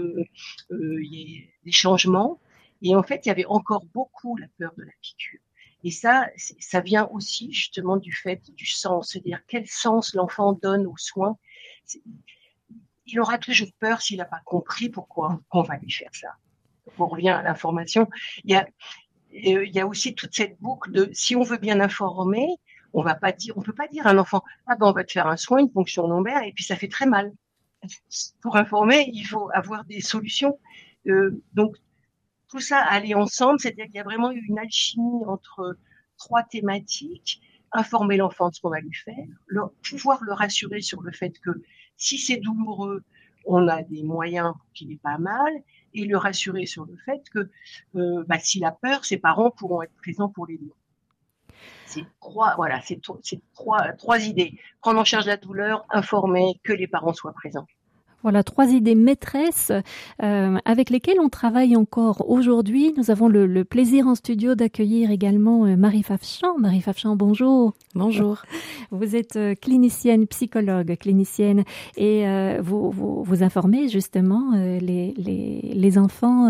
euh, 0.70 1.04
y 1.04 1.22
ait 1.22 1.50
des 1.64 1.72
changements. 1.72 2.40
Et 2.82 2.94
en 2.96 3.02
fait, 3.02 3.26
il 3.26 3.28
y 3.28 3.32
avait 3.32 3.46
encore 3.46 3.84
beaucoup 3.94 4.36
la 4.36 4.46
peur 4.58 4.72
de 4.76 4.82
la 4.82 4.92
piqûre. 5.00 5.40
Et 5.84 5.90
ça, 5.90 6.28
ça 6.36 6.80
vient 6.80 7.08
aussi 7.12 7.52
justement 7.52 7.96
du 7.96 8.12
fait 8.12 8.50
du 8.56 8.66
sens, 8.66 9.12
c'est-à-dire 9.12 9.40
quel 9.46 9.66
sens 9.68 10.14
l'enfant 10.14 10.52
donne 10.52 10.86
aux 10.86 10.96
soins? 10.96 11.38
Il 13.06 13.20
aura 13.20 13.38
toujours 13.38 13.68
peur 13.78 14.02
s'il 14.02 14.18
n'a 14.18 14.24
pas 14.24 14.40
compris 14.44 14.88
pourquoi 14.88 15.40
on 15.52 15.62
va 15.62 15.76
lui 15.76 15.90
faire 15.90 16.10
ça 16.12 16.36
on 16.98 17.06
revient 17.06 17.30
à 17.30 17.42
l'information, 17.42 18.08
il 18.44 18.52
y 18.52 18.54
a, 18.54 18.62
euh, 18.62 19.64
il 19.66 19.74
y 19.74 19.80
a 19.80 19.86
aussi 19.86 20.14
toute 20.14 20.34
cette 20.34 20.58
boucle 20.60 20.90
de 20.92 21.08
si 21.12 21.36
on 21.36 21.42
veut 21.42 21.58
bien 21.58 21.80
informer, 21.80 22.46
on 22.92 23.02
va 23.02 23.14
pas 23.14 23.32
dire, 23.32 23.56
on 23.56 23.62
peut 23.62 23.74
pas 23.74 23.88
dire 23.88 24.06
à 24.06 24.10
un 24.10 24.18
enfant, 24.18 24.42
ah 24.66 24.76
ben 24.76 24.86
on 24.86 24.92
va 24.92 25.04
te 25.04 25.12
faire 25.12 25.26
un 25.26 25.36
soin, 25.36 25.60
une 25.60 25.70
fonction 25.70 26.06
lombaire, 26.06 26.42
et 26.42 26.52
puis 26.52 26.64
ça 26.64 26.76
fait 26.76 26.88
très 26.88 27.06
mal. 27.06 27.32
Pour 28.42 28.56
informer, 28.56 29.08
il 29.12 29.24
faut 29.24 29.50
avoir 29.54 29.84
des 29.84 30.00
solutions. 30.00 30.58
Euh, 31.06 31.42
donc 31.52 31.76
tout 32.48 32.60
ça 32.60 32.78
aller 32.78 33.14
ensemble, 33.14 33.60
c'est-à-dire 33.60 33.86
qu'il 33.86 33.96
y 33.96 34.00
a 34.00 34.04
vraiment 34.04 34.32
eu 34.32 34.44
une 34.48 34.58
alchimie 34.58 35.24
entre 35.26 35.76
trois 36.16 36.42
thématiques 36.42 37.40
informer 37.72 38.16
l'enfant 38.16 38.48
de 38.48 38.54
ce 38.54 38.60
qu'on 38.60 38.70
va 38.70 38.80
lui 38.80 38.94
faire, 38.94 39.26
pouvoir 39.82 40.22
le 40.22 40.32
rassurer 40.32 40.80
sur 40.80 41.02
le 41.02 41.12
fait 41.12 41.38
que 41.40 41.50
si 41.96 42.18
c'est 42.18 42.38
douloureux, 42.38 43.02
on 43.48 43.66
a 43.66 43.82
des 43.82 44.02
moyens 44.02 44.54
qu'il 44.74 44.92
est 44.92 45.00
pas 45.02 45.18
mal, 45.18 45.52
et 45.94 46.04
le 46.04 46.16
rassurer 46.16 46.66
sur 46.66 46.84
le 46.84 46.96
fait 47.04 47.22
que 47.30 47.50
euh, 47.96 48.24
bah, 48.28 48.38
s'il 48.38 48.64
a 48.64 48.72
peur, 48.72 49.04
ses 49.04 49.16
parents 49.16 49.50
pourront 49.50 49.82
être 49.82 49.96
présents 49.96 50.28
pour 50.28 50.46
l'aider. 50.46 50.70
C'est 51.86 52.04
trois, 52.20 52.54
voilà, 52.56 52.80
c'est 52.82 53.00
trois, 53.00 53.92
trois 53.92 54.18
idées. 54.20 54.58
Prendre 54.80 55.00
en 55.00 55.04
charge 55.04 55.26
la 55.26 55.38
douleur, 55.38 55.86
informer, 55.90 56.60
que 56.62 56.74
les 56.74 56.86
parents 56.86 57.14
soient 57.14 57.32
présents. 57.32 57.66
Voilà 58.22 58.42
trois 58.42 58.66
idées 58.66 58.96
maîtresses 58.96 59.70
euh, 60.22 60.56
avec 60.64 60.90
lesquelles 60.90 61.20
on 61.20 61.28
travaille 61.28 61.76
encore 61.76 62.28
aujourd'hui. 62.28 62.92
Nous 62.96 63.12
avons 63.12 63.28
le, 63.28 63.46
le 63.46 63.64
plaisir 63.64 64.08
en 64.08 64.16
studio 64.16 64.56
d'accueillir 64.56 65.10
également 65.12 65.64
euh, 65.66 65.76
Marie 65.76 66.02
Fafchamp. 66.02 66.58
Marie 66.58 66.80
Fafchamp, 66.80 67.14
bonjour. 67.14 67.74
Bonjour. 67.94 68.42
Vous 68.90 69.16
êtes 69.16 69.36
euh, 69.36 69.54
clinicienne, 69.54 70.26
psychologue, 70.26 70.96
clinicienne, 70.98 71.64
et 71.96 72.28
euh, 72.28 72.60
vous, 72.62 72.90
vous, 72.90 73.22
vous, 73.22 73.42
informez 73.42 73.88
justement 73.88 74.52
euh, 74.54 74.78
les, 74.78 75.14
les, 75.16 75.72
les, 75.74 75.98
enfants 75.98 76.48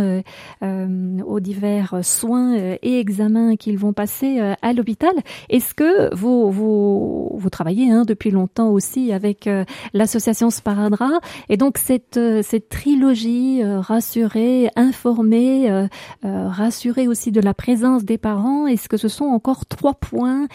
aux 0.60 1.40
divers 1.40 2.00
soins 2.02 2.54
et 2.56 2.98
examens 2.98 3.56
qu'ils 3.56 3.78
vont 3.78 3.92
passer 3.92 4.40
à 4.60 4.72
l'hôpital. 4.72 5.12
Est-ce 5.48 5.74
que 5.74 6.14
vous, 6.14 6.50
vous, 6.50 7.30
vous 7.32 7.50
travaillez 7.50 7.90
hein, 7.90 8.04
depuis 8.06 8.30
longtemps 8.30 8.70
aussi 8.70 9.12
avec 9.12 9.48
l'association 9.94 10.50
Sparadra 10.50 11.20
et 11.48 11.56
donc 11.58 11.76
cette, 11.76 12.16
euh, 12.16 12.40
cette 12.42 12.68
trilogie, 12.70 13.62
euh, 13.62 13.80
rassurer, 13.80 14.70
informer, 14.76 15.70
euh, 15.70 15.88
rassurer 16.22 17.08
aussi 17.08 17.32
de 17.32 17.40
la 17.40 17.52
présence 17.52 18.04
des 18.04 18.16
parents, 18.16 18.66
est-ce 18.66 18.88
que 18.88 18.96
ce 18.96 19.08
sont 19.08 19.26
encore 19.26 19.66
trois 19.66 19.94
points 19.94 20.46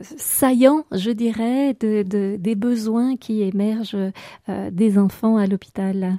saillants, 0.00 0.84
je 0.92 1.10
dirais, 1.10 1.74
de, 1.80 2.02
de, 2.02 2.36
des 2.38 2.54
besoins 2.54 3.16
qui 3.16 3.42
émergent 3.42 4.12
des 4.48 4.98
enfants 4.98 5.36
à 5.36 5.46
l'hôpital? 5.46 6.18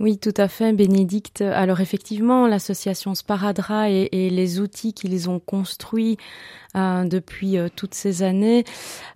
Oui, 0.00 0.18
tout 0.18 0.34
à 0.36 0.48
fait, 0.48 0.72
Bénédicte. 0.72 1.40
Alors 1.40 1.80
effectivement, 1.80 2.48
l'association 2.48 3.14
Sparadra 3.14 3.90
et, 3.90 4.08
les 4.12 4.58
outils 4.58 4.92
qu'ils 4.92 5.30
ont 5.30 5.38
construits 5.38 6.16
euh, 6.76 7.04
depuis 7.04 7.58
euh, 7.58 7.68
toutes 7.74 7.94
ces 7.94 8.24
années, 8.24 8.64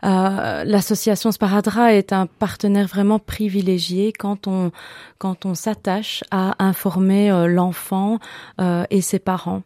euh, 0.05 0.63
l'association 0.63 1.33
Sparadra 1.33 1.95
est 1.95 2.13
un 2.13 2.27
partenaire 2.27 2.87
vraiment 2.87 3.19
privilégié 3.19 4.13
quand 4.13 4.47
on 4.47 4.71
quand 5.19 5.47
on 5.47 5.57
s'attache 5.57 6.23
à 6.31 6.55
informer 6.65 7.29
l'enfant 7.49 8.21
et 8.61 9.01
ses 9.01 9.19
parents. 9.19 9.63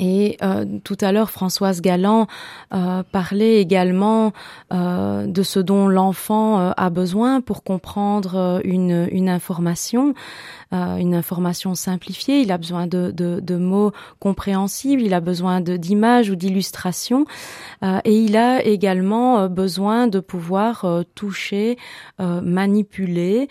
Et 0.00 0.38
euh, 0.42 0.64
tout 0.82 0.96
à 1.02 1.12
l'heure, 1.12 1.30
Françoise 1.30 1.82
Galland 1.82 2.26
euh, 2.72 3.02
parlait 3.12 3.60
également 3.60 4.32
euh, 4.72 5.26
de 5.26 5.42
ce 5.42 5.60
dont 5.60 5.88
l'enfant 5.88 6.58
euh, 6.58 6.70
a 6.78 6.88
besoin 6.88 7.42
pour 7.42 7.62
comprendre 7.62 8.34
euh, 8.34 8.60
une, 8.64 9.06
une 9.12 9.28
information, 9.28 10.14
euh, 10.72 10.96
une 10.96 11.14
information 11.14 11.74
simplifiée. 11.74 12.40
Il 12.40 12.50
a 12.50 12.56
besoin 12.56 12.86
de, 12.86 13.10
de, 13.10 13.40
de 13.40 13.56
mots 13.56 13.92
compréhensibles, 14.20 15.02
il 15.02 15.12
a 15.12 15.20
besoin 15.20 15.60
d'images 15.60 16.30
ou 16.30 16.34
d'illustrations, 16.34 17.26
et 17.82 18.16
il 18.16 18.36
a 18.36 18.64
également 18.64 19.48
besoin 19.48 20.06
de 20.06 20.20
pouvoir 20.20 20.86
toucher, 21.14 21.76
manipuler 22.18 23.48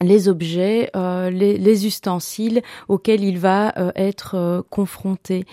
les 0.00 0.28
objets, 0.28 0.90
euh, 0.96 1.30
les, 1.30 1.58
les, 1.58 1.86
ustensiles 1.86 2.62
auxquels 2.88 3.24
il 3.24 3.38
va 3.38 3.72
euh, 3.78 3.92
être 3.94 4.34
euh, 4.34 4.62
confronté. 4.70 5.44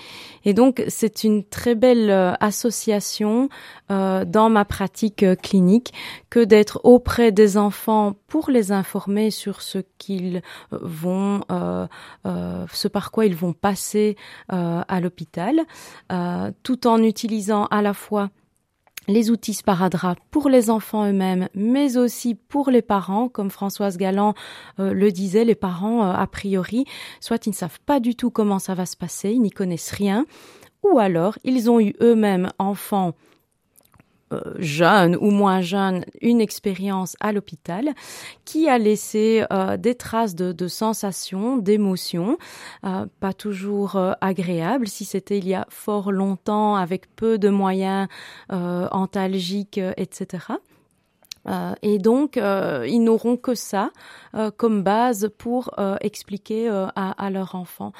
Et 0.45 0.53
donc 0.53 0.83
c'est 0.87 1.23
une 1.23 1.43
très 1.43 1.75
belle 1.75 2.09
euh, 2.09 2.33
association 2.39 3.49
euh, 3.91 4.25
dans 4.25 4.49
ma 4.49 4.65
pratique 4.65 5.25
clinique 5.41 5.93
que 6.29 6.43
d'être 6.43 6.81
auprès 6.83 7.31
des 7.31 7.57
enfants 7.57 8.15
pour 8.27 8.49
les 8.49 8.71
informer 8.71 9.31
sur 9.31 9.61
ce 9.61 9.79
qu'ils 9.97 10.41
vont, 10.71 11.41
ce 12.25 12.87
par 12.87 13.11
quoi 13.11 13.25
ils 13.25 13.35
vont 13.35 13.53
passer 13.53 14.17
à 14.49 14.99
l'hôpital, 14.99 15.61
tout 16.63 16.87
en 16.87 17.03
utilisant 17.03 17.65
à 17.65 17.81
la 17.81 17.93
fois 17.93 18.31
les 19.07 19.29
outils 19.31 19.53
Sparadra 19.53 20.15
pour 20.31 20.49
les 20.49 20.69
enfants 20.69 21.07
eux-mêmes, 21.07 21.49
mais 21.55 21.97
aussi 21.97 22.35
pour 22.35 22.69
les 22.69 22.81
parents, 22.81 23.29
comme 23.29 23.49
Françoise 23.49 23.97
Galland 23.97 24.33
euh, 24.79 24.93
le 24.93 25.11
disait, 25.11 25.45
les 25.45 25.55
parents, 25.55 26.05
euh, 26.05 26.13
a 26.13 26.27
priori, 26.27 26.85
soit 27.19 27.45
ils 27.45 27.51
ne 27.51 27.55
savent 27.55 27.79
pas 27.85 27.99
du 27.99 28.15
tout 28.15 28.31
comment 28.31 28.59
ça 28.59 28.73
va 28.73 28.85
se 28.85 28.95
passer, 28.95 29.31
ils 29.31 29.41
n'y 29.41 29.51
connaissent 29.51 29.91
rien, 29.91 30.25
ou 30.83 30.99
alors 30.99 31.37
ils 31.43 31.69
ont 31.69 31.79
eu 31.79 31.93
eux-mêmes 32.01 32.49
enfants 32.59 33.13
jeune 34.57 35.15
ou 35.15 35.31
moins 35.31 35.61
jeune 35.61 36.05
une 36.21 36.41
expérience 36.41 37.15
à 37.19 37.31
l'hôpital 37.31 37.93
qui 38.45 38.69
a 38.69 38.77
laissé 38.77 39.45
euh, 39.51 39.77
des 39.77 39.95
traces 39.95 40.35
de, 40.35 40.67
sensations, 40.67 41.57
d'émotions, 41.57 42.37
euh, 42.85 43.05
pas 43.19 43.33
toujours 43.33 43.95
euh, 43.95 44.13
agréables. 44.21 44.87
Si 44.87 45.05
c'était 45.05 45.37
il 45.37 45.47
y 45.47 45.53
a 45.53 45.65
fort 45.69 46.11
longtemps 46.11 46.75
avec 46.75 47.13
peu 47.15 47.37
de 47.37 47.49
moyens 47.49 48.07
euh, 48.51 48.87
antalgiques, 48.91 49.79
etc. 49.97 50.45
Euh, 51.47 51.73
et 51.81 51.99
donc, 51.99 52.37
euh, 52.37 52.85
ils 52.87 53.03
n'auront 53.03 53.37
que 53.37 53.55
ça 53.55 53.91
euh, 54.35 54.51
comme 54.55 54.83
base 54.83 55.29
pour 55.37 55.71
expliquer 56.01 56.69
à, 56.69 57.11
à, 57.11 57.29
leur 57.29 57.55
enfant. 57.55 57.93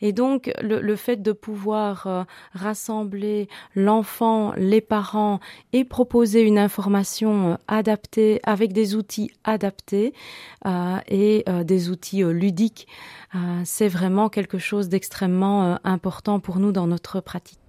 Et 0.00 0.12
donc, 0.12 0.50
le, 0.60 0.96
fait 0.96 1.22
de 1.22 1.32
pouvoir 1.32 2.26
rassembler 2.52 3.48
l'enfant, 3.74 4.52
les 4.56 4.80
parents 4.80 5.40
et 5.72 5.84
proposer 5.84 6.42
une 6.42 6.58
information 6.58 7.58
adaptée 7.68 8.40
avec 8.44 8.72
des 8.72 8.94
outils 8.94 9.30
adaptés 9.44 10.12
et 11.08 11.44
des 11.64 11.90
outils 11.90 12.22
ludiques, 12.22 12.86
c'est 13.64 13.88
vraiment 13.88 14.28
quelque 14.28 14.58
chose 14.58 14.88
d'extrêmement 14.88 15.78
important 15.84 16.40
pour 16.40 16.58
nous 16.58 16.72
dans 16.72 16.86
notre 16.86 17.20
pratique. 17.20 17.60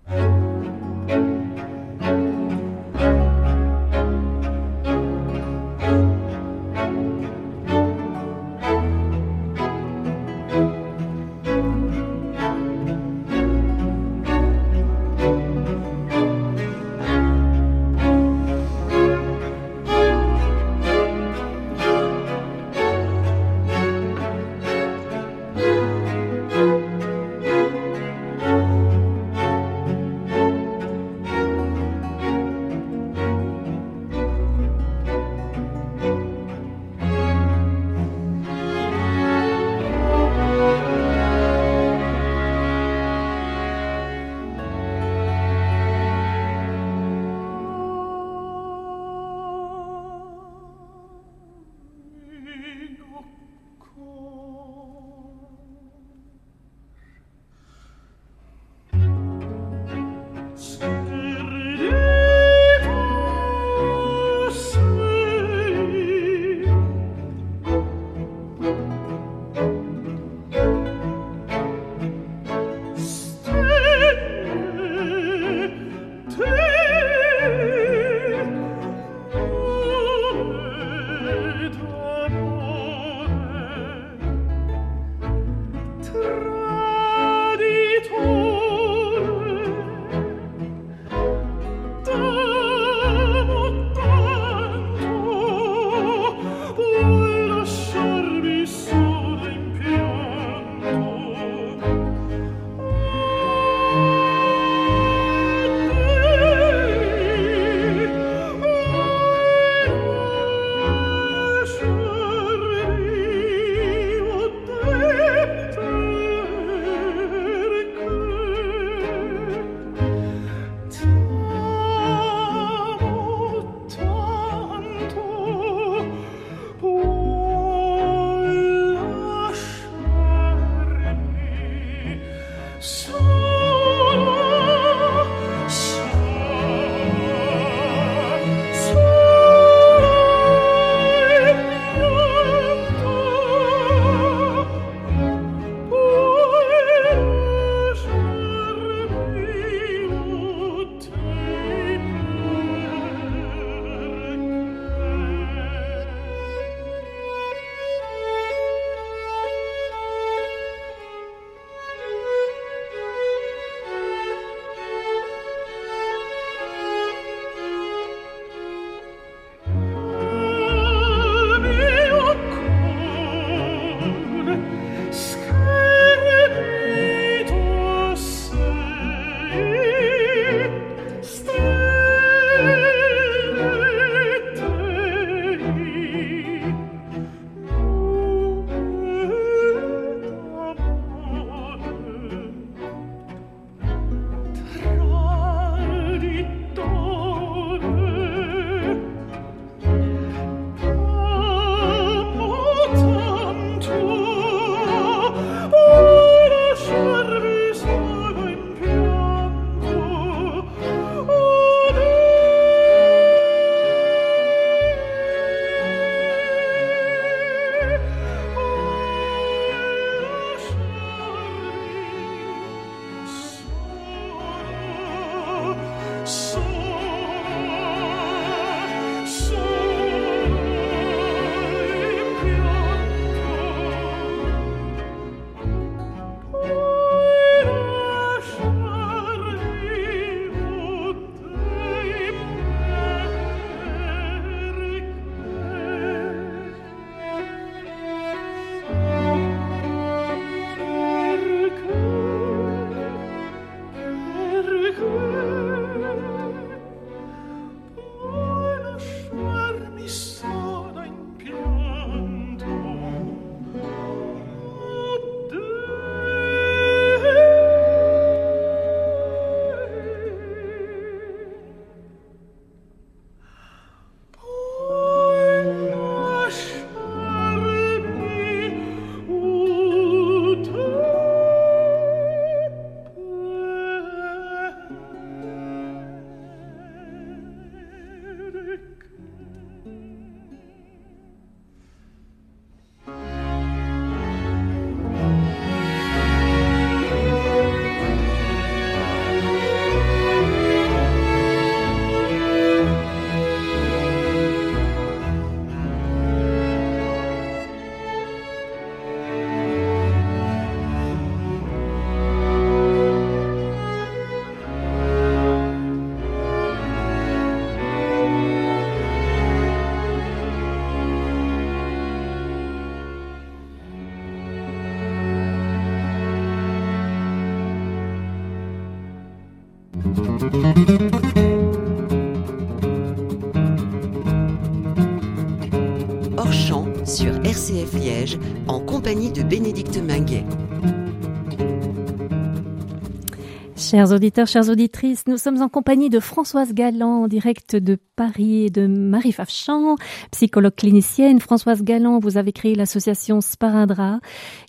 Chers 343.90 344.12
auditeurs, 344.12 344.46
chères 344.46 344.70
auditrices, 344.70 345.24
nous 345.26 345.38
sommes 345.38 345.64
en 345.64 345.68
compagnie 345.68 346.12
de 346.12 346.20
Françoise 346.20 346.76
Galland, 346.76 347.24
en 347.24 347.28
direct 347.28 347.76
de 347.76 347.98
Paris, 348.16 348.66
et 348.66 348.70
de 348.70 348.86
Marie 348.86 349.32
Fafchamp, 349.32 349.96
psychologue 350.30 350.76
clinicienne. 350.76 351.40
Françoise 351.40 351.82
Galland, 351.82 352.20
vous 352.20 352.38
avez 352.38 352.52
créé 352.52 352.76
l'association 352.76 353.42
Sparadra, 353.42 354.20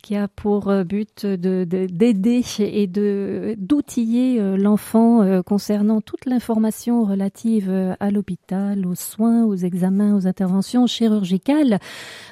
qui 0.02 0.16
a 0.16 0.26
pour 0.26 0.70
euh, 0.70 0.84
but 0.84 1.26
de, 1.26 1.64
d'aider 1.64 2.42
et 2.60 2.86
d'outiller 2.86 4.40
euh, 4.40 4.56
l'enfant 4.56 5.20
euh, 5.20 5.42
concernant 5.42 6.00
toute 6.00 6.24
l'information 6.24 7.04
relative 7.04 7.70
à 8.00 8.10
l'hôpital, 8.10 8.86
aux 8.86 8.94
soins, 8.94 9.44
aux 9.44 9.56
examens, 9.56 10.16
aux 10.16 10.26
interventions 10.28 10.86
chirurgicales. 10.86 11.78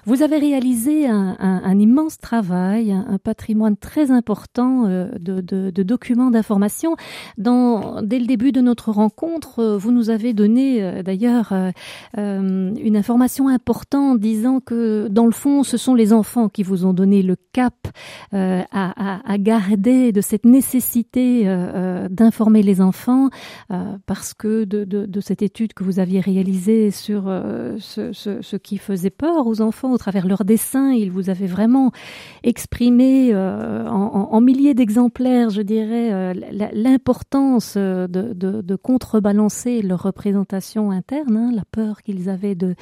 Vous 0.06 0.22
avez 0.22 0.38
réalisé 0.38 1.06
un, 1.06 1.78
immense 1.78 2.16
travail, 2.16 2.92
un, 2.92 3.18
patrimoine 3.18 3.76
très 3.76 4.10
important 4.10 4.84
de, 4.84 5.40
de 5.40 5.82
documents 5.82 6.30
d'information 6.30 6.77
dès 8.02 8.18
le 8.18 8.26
début 8.26 8.52
de 8.52 8.60
notre 8.60 8.90
rencontre, 8.90 9.60
euh, 9.60 9.76
vous 9.76 9.92
nous 9.92 10.10
avez 10.10 10.32
donné 10.32 10.82
euh, 10.82 11.02
d'ailleurs 11.02 11.52
euh, 11.52 11.70
une 12.16 12.96
information 12.96 13.48
importante 13.48 14.20
disant 14.20 14.60
que 14.60 15.08
dans 15.08 15.26
le 15.26 15.32
fond, 15.32 15.62
ce 15.62 15.76
sont 15.76 15.94
les 15.94 16.12
enfants 16.12 16.48
qui 16.48 16.62
vous 16.62 16.84
ont 16.84 16.92
donné 16.92 17.22
le 17.22 17.36
cap 17.52 17.74
à, 18.32 19.38
garder 19.38 20.12
de 20.12 20.20
cette 20.20 20.44
nécessité 20.44 21.44
d'informer 22.10 22.62
les 22.62 22.80
enfants 22.80 23.30
parce 24.06 24.34
que 24.34 24.64
de, 24.64 24.84
de, 24.84 25.06
de, 25.06 25.20
cette 25.20 25.42
étude 25.42 25.74
que 25.74 25.84
vous 25.84 25.98
aviez 25.98 26.20
réalisée 26.20 26.90
sur 26.90 27.24
ce, 27.78 28.56
qui 28.56 28.78
faisait 28.78 29.10
peur 29.10 29.46
aux 29.46 29.60
enfants 29.60 29.92
au 29.92 29.98
travers 29.98 30.26
leurs 30.26 30.44
dessins, 30.44 30.90
il 30.90 31.10
vous 31.10 31.30
avait 31.30 31.46
vraiment 31.46 31.92
exprimé 32.42 33.34
en 33.34 34.40
milliers 34.40 34.74
d'exemplaires, 34.74 35.50
je 35.50 35.62
dirais, 35.62 36.34
l'importance 36.72 37.74
euh, 37.76 38.06
de, 38.06 38.32
de, 38.32 38.60
de, 38.62 38.76
contrebalancer 38.76 39.82
leur 39.82 40.02
représentation 40.02 40.90
interne, 40.90 41.36
hein, 41.36 41.52
la 41.54 41.64
peur 41.70 42.02
qu'ils 42.02 42.28
avaient 42.28 42.54
de, 42.54 42.74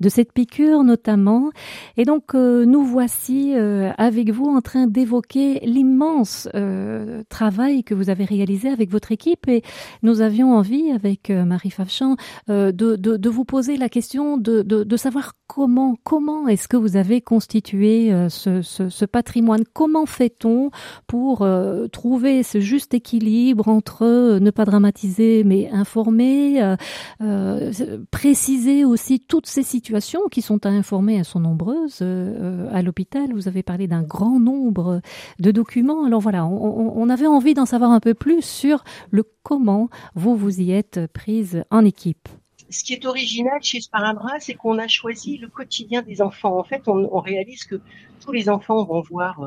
de 0.00 0.08
cette 0.08 0.32
piqûre 0.32 0.82
notamment. 0.82 1.50
Et 1.96 2.04
donc 2.04 2.34
euh, 2.34 2.64
nous 2.64 2.84
voici 2.84 3.54
euh, 3.54 3.92
avec 3.98 4.30
vous 4.30 4.46
en 4.46 4.60
train 4.60 4.86
d'évoquer 4.86 5.60
l'immense 5.60 6.48
euh, 6.54 7.22
travail 7.28 7.84
que 7.84 7.94
vous 7.94 8.10
avez 8.10 8.24
réalisé 8.24 8.68
avec 8.68 8.90
votre 8.90 9.12
équipe 9.12 9.48
et 9.48 9.62
nous 10.02 10.20
avions 10.20 10.54
envie 10.54 10.90
avec 10.90 11.30
euh, 11.30 11.44
Marie 11.44 11.70
Favchamp 11.70 12.16
de, 12.48 12.70
de, 12.72 12.96
de, 12.96 13.28
vous 13.28 13.44
poser 13.44 13.76
la 13.76 13.88
question 13.88 14.36
de, 14.36 14.62
de, 14.62 14.82
de 14.82 14.96
savoir 14.96 15.34
comment 15.46 15.96
comment 16.02 16.48
est-ce 16.48 16.68
que 16.68 16.76
vous 16.76 16.96
avez 16.96 17.20
constitué 17.20 18.12
ce, 18.28 18.62
ce, 18.62 18.88
ce 18.88 19.04
patrimoine, 19.04 19.64
comment 19.72 20.06
fait-on 20.06 20.70
pour 21.06 21.46
trouver 21.92 22.42
ce 22.42 22.60
juste 22.60 22.94
équilibre 22.94 23.20
entre 23.66 24.02
euh, 24.02 24.40
ne 24.40 24.50
pas 24.50 24.64
dramatiser 24.64 25.44
mais 25.44 25.68
informer, 25.70 26.62
euh, 26.62 26.76
euh, 27.20 27.72
préciser 28.10 28.84
aussi 28.84 29.20
toutes 29.20 29.46
ces 29.46 29.62
situations 29.62 30.22
qui 30.30 30.42
sont 30.42 30.66
à 30.66 30.68
informer, 30.68 31.16
elles 31.16 31.24
sont 31.24 31.40
nombreuses 31.40 32.02
à 32.02 32.82
l'hôpital. 32.82 33.32
Vous 33.32 33.48
avez 33.48 33.62
parlé 33.62 33.86
d'un 33.86 34.02
grand 34.02 34.40
nombre 34.40 35.00
de 35.38 35.50
documents. 35.50 36.04
Alors 36.04 36.20
voilà, 36.20 36.44
on, 36.46 37.08
avait 37.08 37.26
envie 37.26 37.54
d'en 37.54 37.66
savoir 37.66 37.90
un 37.90 38.00
peu 38.00 38.14
plus 38.14 38.42
sur 38.42 38.84
le 39.10 39.24
comment 39.42 39.88
vous 40.14 40.36
vous 40.36 40.60
y 40.60 40.72
êtes 40.72 41.00
prise 41.12 41.64
en 41.70 41.84
équipe 41.84 42.28
ce 42.72 42.84
qui 42.84 42.92
est 42.92 43.04
original 43.04 43.58
chez 43.62 43.80
Sparabra, 43.80 44.38
c'est 44.38 44.54
qu'on 44.54 44.78
a 44.78 44.86
choisi 44.86 45.38
le 45.38 45.48
quotidien 45.48 46.02
des 46.02 46.22
enfants. 46.22 46.56
En 46.56 46.62
fait, 46.62 46.82
on, 46.86 47.18
réalise 47.18 47.64
que 47.64 47.80
tous 48.20 48.30
les 48.30 48.48
enfants 48.48 48.84
vont 48.84 49.00
voir 49.00 49.40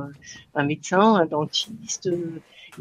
un 0.56 0.66
médecin, 0.66 1.16
un 1.16 1.26
dentiste, 1.26 2.10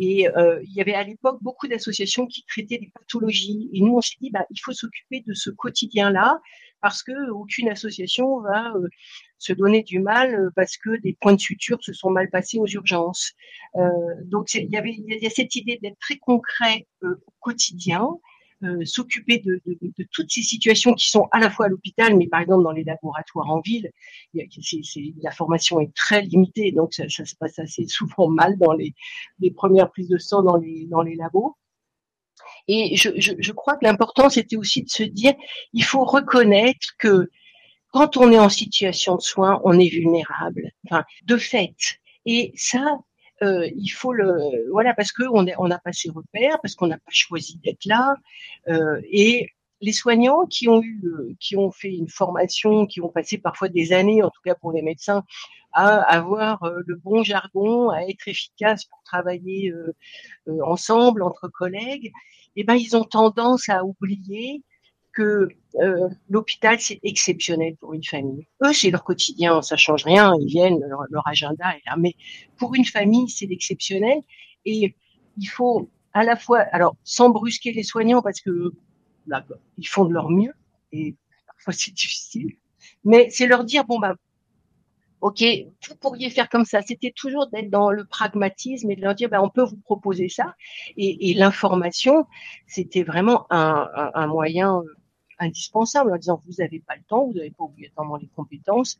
et 0.00 0.28
euh, 0.28 0.60
il 0.64 0.72
y 0.72 0.80
avait 0.80 0.94
à 0.94 1.04
l'époque 1.04 1.38
beaucoup 1.42 1.68
d'associations 1.68 2.26
qui 2.26 2.44
traitaient 2.44 2.78
des 2.78 2.90
pathologies. 2.94 3.68
Et 3.72 3.80
nous, 3.80 3.96
on 3.96 4.00
s'est 4.00 4.16
dit, 4.20 4.30
bah, 4.30 4.44
il 4.50 4.58
faut 4.58 4.72
s'occuper 4.72 5.22
de 5.26 5.34
ce 5.34 5.50
quotidien-là 5.50 6.40
parce 6.80 7.02
que 7.02 7.30
aucune 7.30 7.68
association 7.68 8.40
va 8.40 8.72
euh, 8.74 8.88
se 9.42 9.52
donner 9.52 9.82
du 9.82 9.98
mal 9.98 10.34
euh, 10.34 10.50
parce 10.54 10.76
que 10.76 11.00
des 11.00 11.16
points 11.20 11.34
de 11.34 11.40
suture 11.40 11.82
se 11.82 11.92
sont 11.92 12.10
mal 12.10 12.30
passés 12.30 12.58
aux 12.58 12.66
urgences. 12.66 13.32
Euh, 13.76 13.88
donc 14.24 14.54
il 14.54 14.70
y 14.70 14.76
avait 14.76 14.92
il 14.92 15.22
y 15.22 15.26
a 15.26 15.30
cette 15.30 15.56
idée 15.56 15.78
d'être 15.82 15.98
très 15.98 16.16
concret 16.16 16.86
euh, 17.02 17.22
au 17.26 17.32
quotidien 17.40 18.08
euh, 18.64 18.84
s'occuper 18.84 19.38
de, 19.38 19.60
de, 19.66 19.76
de, 19.80 20.06
toutes 20.12 20.30
ces 20.30 20.42
situations 20.42 20.94
qui 20.94 21.08
sont 21.08 21.28
à 21.32 21.40
la 21.40 21.50
fois 21.50 21.66
à 21.66 21.68
l'hôpital, 21.68 22.16
mais 22.16 22.28
par 22.28 22.40
exemple 22.40 22.64
dans 22.64 22.72
les 22.72 22.84
laboratoires 22.84 23.50
en 23.50 23.60
ville, 23.60 23.90
il 24.34 24.40
y 24.40 24.44
a, 24.44 24.46
c'est, 24.62 24.80
c'est, 24.82 25.14
la 25.22 25.30
formation 25.30 25.80
est 25.80 25.94
très 25.94 26.22
limitée, 26.22 26.72
donc 26.72 26.94
ça, 26.94 27.08
ça, 27.08 27.24
se 27.24 27.34
passe 27.36 27.58
assez 27.58 27.86
souvent 27.88 28.28
mal 28.28 28.56
dans 28.58 28.72
les, 28.72 28.94
les 29.40 29.50
premières 29.50 29.90
prises 29.90 30.08
de 30.08 30.18
sang 30.18 30.42
dans 30.42 30.56
les, 30.56 30.86
dans 30.86 31.02
les 31.02 31.14
labos. 31.14 31.56
Et 32.68 32.96
je, 32.96 33.10
je, 33.16 33.32
je 33.38 33.52
crois 33.52 33.76
que 33.76 33.84
l'important, 33.84 34.30
c'était 34.30 34.56
aussi 34.56 34.82
de 34.82 34.88
se 34.90 35.02
dire, 35.02 35.34
il 35.72 35.84
faut 35.84 36.04
reconnaître 36.04 36.88
que 36.98 37.30
quand 37.92 38.16
on 38.16 38.32
est 38.32 38.38
en 38.38 38.48
situation 38.48 39.16
de 39.16 39.20
soins, 39.20 39.60
on 39.64 39.78
est 39.78 39.88
vulnérable, 39.88 40.70
enfin, 40.86 41.04
de 41.24 41.36
fait. 41.36 41.74
Et 42.24 42.52
ça, 42.56 42.98
euh, 43.42 43.68
il 43.76 43.88
faut 43.88 44.12
le 44.12 44.70
voilà 44.70 44.94
parce 44.94 45.12
que 45.12 45.24
on 45.28 45.42
n'a 45.42 45.78
pas 45.78 45.92
ses 45.92 46.10
repères, 46.10 46.60
parce 46.62 46.74
qu'on 46.74 46.86
n'a 46.86 46.98
pas 46.98 47.10
choisi 47.10 47.58
d'être 47.58 47.84
là, 47.84 48.14
euh, 48.68 49.00
et 49.10 49.48
les 49.80 49.92
soignants 49.92 50.46
qui 50.46 50.68
ont 50.68 50.80
eu, 50.82 51.00
euh, 51.04 51.34
qui 51.40 51.56
ont 51.56 51.72
fait 51.72 51.92
une 51.92 52.08
formation, 52.08 52.86
qui 52.86 53.00
ont 53.00 53.08
passé 53.08 53.38
parfois 53.38 53.68
des 53.68 53.92
années, 53.92 54.22
en 54.22 54.30
tout 54.30 54.40
cas 54.44 54.54
pour 54.54 54.72
les 54.72 54.82
médecins, 54.82 55.24
à 55.72 56.00
avoir 56.02 56.70
le 56.86 56.96
bon 56.96 57.22
jargon, 57.22 57.90
à 57.90 58.02
être 58.02 58.28
efficace 58.28 58.84
pour 58.84 59.02
travailler 59.04 59.72
ensemble 60.64 61.22
entre 61.22 61.48
collègues, 61.48 62.12
eh 62.56 62.64
ben 62.64 62.74
ils 62.74 62.94
ont 62.94 63.04
tendance 63.04 63.70
à 63.70 63.82
oublier 63.82 64.62
que 65.12 65.48
euh, 65.80 66.08
l'hôpital 66.28 66.78
c'est 66.80 67.00
exceptionnel 67.02 67.76
pour 67.76 67.94
une 67.94 68.04
famille. 68.04 68.46
Eux 68.64 68.72
c'est 68.72 68.90
leur 68.90 69.04
quotidien, 69.04 69.62
ça 69.62 69.76
change 69.76 70.04
rien, 70.04 70.34
ils 70.40 70.46
viennent, 70.46 70.80
leur, 71.10 71.26
agenda 71.26 71.76
est 71.76 71.82
là. 71.86 71.96
Mais 71.98 72.14
pour 72.56 72.74
une 72.74 72.84
famille 72.84 73.28
c'est 73.28 73.50
exceptionnel 73.50 74.18
et 74.64 74.94
il 75.38 75.46
faut 75.46 75.90
à 76.12 76.24
la 76.24 76.36
fois, 76.36 76.60
alors 76.72 76.96
sans 77.04 77.30
brusquer 77.30 77.72
les 77.72 77.82
soignants 77.82 78.22
parce 78.22 78.40
que 78.40 78.72
là, 79.26 79.44
ils 79.78 79.88
font 79.88 80.04
de 80.04 80.12
leur 80.12 80.30
mieux 80.30 80.52
et 80.92 81.14
parfois 81.46 81.72
c'est 81.72 81.94
difficile, 81.94 82.56
mais 83.04 83.28
c'est 83.30 83.46
leur 83.46 83.64
dire 83.64 83.84
bon 83.84 83.98
bah 83.98 84.14
ok, 85.22 85.44
vous 85.88 85.96
pourriez 85.96 86.28
faire 86.30 86.48
comme 86.48 86.64
ça. 86.64 86.82
C'était 86.82 87.12
toujours 87.16 87.46
d'être 87.48 87.70
dans 87.70 87.90
le 87.90 88.04
pragmatisme 88.04 88.90
et 88.90 88.96
de 88.96 89.00
leur 89.00 89.14
dire, 89.14 89.30
ben, 89.30 89.40
on 89.40 89.48
peut 89.48 89.62
vous 89.62 89.78
proposer 89.78 90.28
ça. 90.28 90.54
Et, 90.96 91.32
l'information, 91.34 92.26
c'était 92.66 93.04
vraiment 93.04 93.46
un, 93.50 94.26
moyen 94.26 94.78
euh, 94.78 94.94
indispensable 95.42 96.12
en 96.12 96.16
disant 96.16 96.40
vous 96.46 96.54
n'avez 96.58 96.80
pas 96.80 96.96
le 96.96 97.02
temps, 97.02 97.26
vous 97.26 97.34
n'avez 97.34 97.50
pas 97.50 97.64
obligatoirement 97.64 98.16
les 98.16 98.28
compétences. 98.28 98.98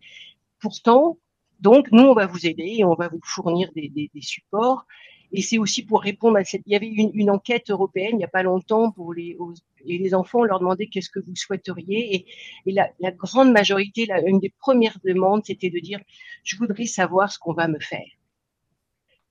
Pourtant, 0.61 1.19
donc 1.61 1.91
nous 1.93 2.03
on 2.03 2.15
va 2.15 2.27
vous 2.27 2.47
aider 2.47 2.77
et 2.79 2.85
on 2.85 2.95
va 2.95 3.09
vous 3.09 3.21
fournir 3.23 3.71
des, 3.75 3.89
des, 3.89 4.11
des 4.15 4.23
supports. 4.23 4.87
Et 5.35 5.41
c'est 5.41 5.59
aussi 5.59 5.83
pour 5.85 6.03
répondre 6.03 6.37
à 6.37 6.45
cette. 6.45 6.63
Il 6.67 6.73
y 6.73 6.77
avait 6.77 6.89
une, 6.89 7.11
une 7.15 7.31
enquête 7.31 7.71
européenne 7.71 8.11
il 8.13 8.17
n'y 8.19 8.25
a 8.25 8.29
pas 8.29 8.43
longtemps 8.43 8.91
pour 8.91 9.15
les 9.15 9.35
aux, 9.39 9.55
et 9.85 9.99
les 9.99 10.15
enfants. 10.15 10.41
On 10.41 10.45
leur 10.45 10.61
demandait 10.61 10.89
qu'est-ce 10.89 11.09
que 11.09 11.21
vous 11.21 11.35
souhaiteriez 11.35 12.15
et, 12.15 12.27
et 12.67 12.73
la, 12.73 12.91
la, 13.01 13.11
grande 13.13 13.51
majorité, 13.51 14.05
la, 14.07 14.21
une 14.21 14.41
des 14.41 14.53
premières 14.59 14.99
demandes, 15.05 15.43
c'était 15.45 15.71
de 15.71 15.79
dire 15.79 16.01
je 16.45 16.57
voudrais 16.57 16.87
savoir 16.87 17.33
ce 17.33 17.39
qu'on 17.39 17.55
va 17.55 17.67
me 17.67 17.79
faire. 17.81 18.07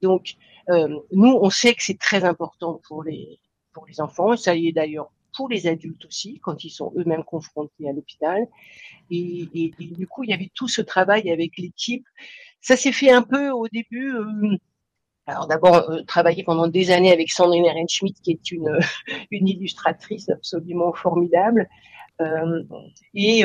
Donc 0.01 0.35
euh, 0.69 0.99
nous 1.11 1.37
on 1.39 1.49
sait 1.51 1.75
que 1.75 1.83
c'est 1.83 1.99
très 1.99 2.23
important 2.23 2.81
pour 2.87 3.03
les 3.03 3.39
pour 3.71 3.85
les 3.85 4.01
enfants. 4.01 4.35
Ça 4.35 4.55
y 4.55 4.69
est 4.69 4.71
d'ailleurs 4.71 5.11
pour 5.35 5.49
les 5.49 5.67
adultes 5.67 6.05
aussi, 6.05 6.39
quand 6.41 6.63
ils 6.63 6.69
sont 6.69 6.93
eux-mêmes 6.97 7.23
confrontés 7.23 7.89
à 7.89 7.93
l'hôpital. 7.93 8.47
Et, 9.09 9.71
du 9.79 10.07
coup, 10.07 10.23
il 10.23 10.29
y 10.29 10.33
avait 10.33 10.51
tout 10.53 10.67
ce 10.67 10.81
travail 10.81 11.29
avec 11.31 11.57
l'équipe. 11.57 12.05
Ça 12.61 12.75
s'est 12.75 12.91
fait 12.91 13.11
un 13.11 13.21
peu 13.21 13.49
au 13.49 13.67
début. 13.67 14.13
Euh, 14.15 14.57
alors 15.27 15.47
d'abord, 15.47 15.89
euh, 15.89 16.03
travailler 16.03 16.43
pendant 16.43 16.67
des 16.67 16.91
années 16.91 17.11
avec 17.11 17.31
Sandrine 17.31 17.65
Ehrenschmidt, 17.65 18.19
qui 18.21 18.31
est 18.31 18.51
une, 18.51 18.79
illustratrice 19.31 20.29
absolument 20.29 20.93
formidable. 20.93 21.67
Euh, 22.19 22.63
et, 23.13 23.43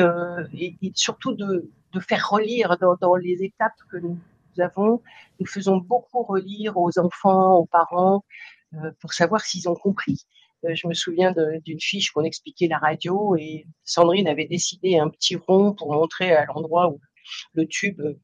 surtout 0.93 1.33
de, 1.33 1.69
faire 1.99 2.29
relire 2.29 2.77
dans, 3.01 3.15
les 3.15 3.43
étapes 3.43 3.73
que 3.91 3.97
nous 3.97 4.19
avons. 4.59 5.01
Nous 5.39 5.47
faisons 5.47 5.77
beaucoup 5.77 6.21
relire 6.23 6.77
aux 6.77 6.99
enfants, 6.99 7.55
aux 7.55 7.65
parents, 7.65 8.23
pour 8.99 9.13
savoir 9.13 9.41
s'ils 9.41 9.67
ont 9.67 9.75
compris. 9.75 10.27
Euh, 10.65 10.73
je 10.73 10.87
me 10.87 10.93
souviens 10.93 11.33
d'une 11.63 11.79
fiche 11.79 12.11
qu'on 12.11 12.23
expliquait 12.23 12.67
la 12.67 12.77
radio 12.77 13.35
et 13.35 13.67
Sandrine 13.83 14.27
avait 14.27 14.47
décidé 14.47 14.97
un 14.97 15.09
petit 15.09 15.35
rond 15.35 15.73
pour 15.73 15.93
montrer 15.93 16.33
à 16.33 16.45
l'endroit 16.45 16.89
où 16.89 16.99
le 17.53 17.67
tube 17.67 17.99
euh, 18.01 18.19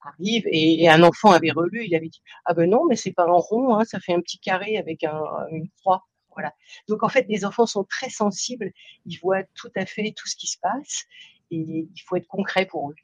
arrive 0.00 0.44
et, 0.50 0.88
un 0.88 1.02
enfant 1.02 1.30
avait 1.30 1.50
relu, 1.50 1.84
il 1.84 1.94
avait 1.94 2.08
dit 2.08 2.22
ah 2.46 2.54
ben 2.54 2.68
non 2.68 2.84
mais 2.88 2.96
c'est 2.96 3.12
pas 3.12 3.24
un 3.24 3.32
rond, 3.32 3.74
hein, 3.74 3.84
ça 3.84 4.00
fait 4.00 4.12
un 4.12 4.20
petit 4.20 4.38
carré 4.38 4.76
avec 4.76 5.04
un, 5.04 5.22
une 5.50 5.68
croix. 5.80 6.04
Voilà. 6.34 6.52
Donc 6.88 7.02
en 7.02 7.08
fait, 7.08 7.26
les 7.28 7.44
enfants 7.44 7.66
sont 7.66 7.84
très 7.84 8.10
sensibles, 8.10 8.70
ils 9.06 9.16
voient 9.16 9.42
tout 9.54 9.70
à 9.74 9.86
fait 9.86 10.14
tout 10.16 10.28
ce 10.28 10.36
qui 10.36 10.46
se 10.46 10.56
passe 10.60 11.04
et 11.50 11.88
il 11.92 12.00
faut 12.06 12.16
être 12.16 12.28
concret 12.28 12.66
pour 12.66 12.90
eux. 12.90 12.94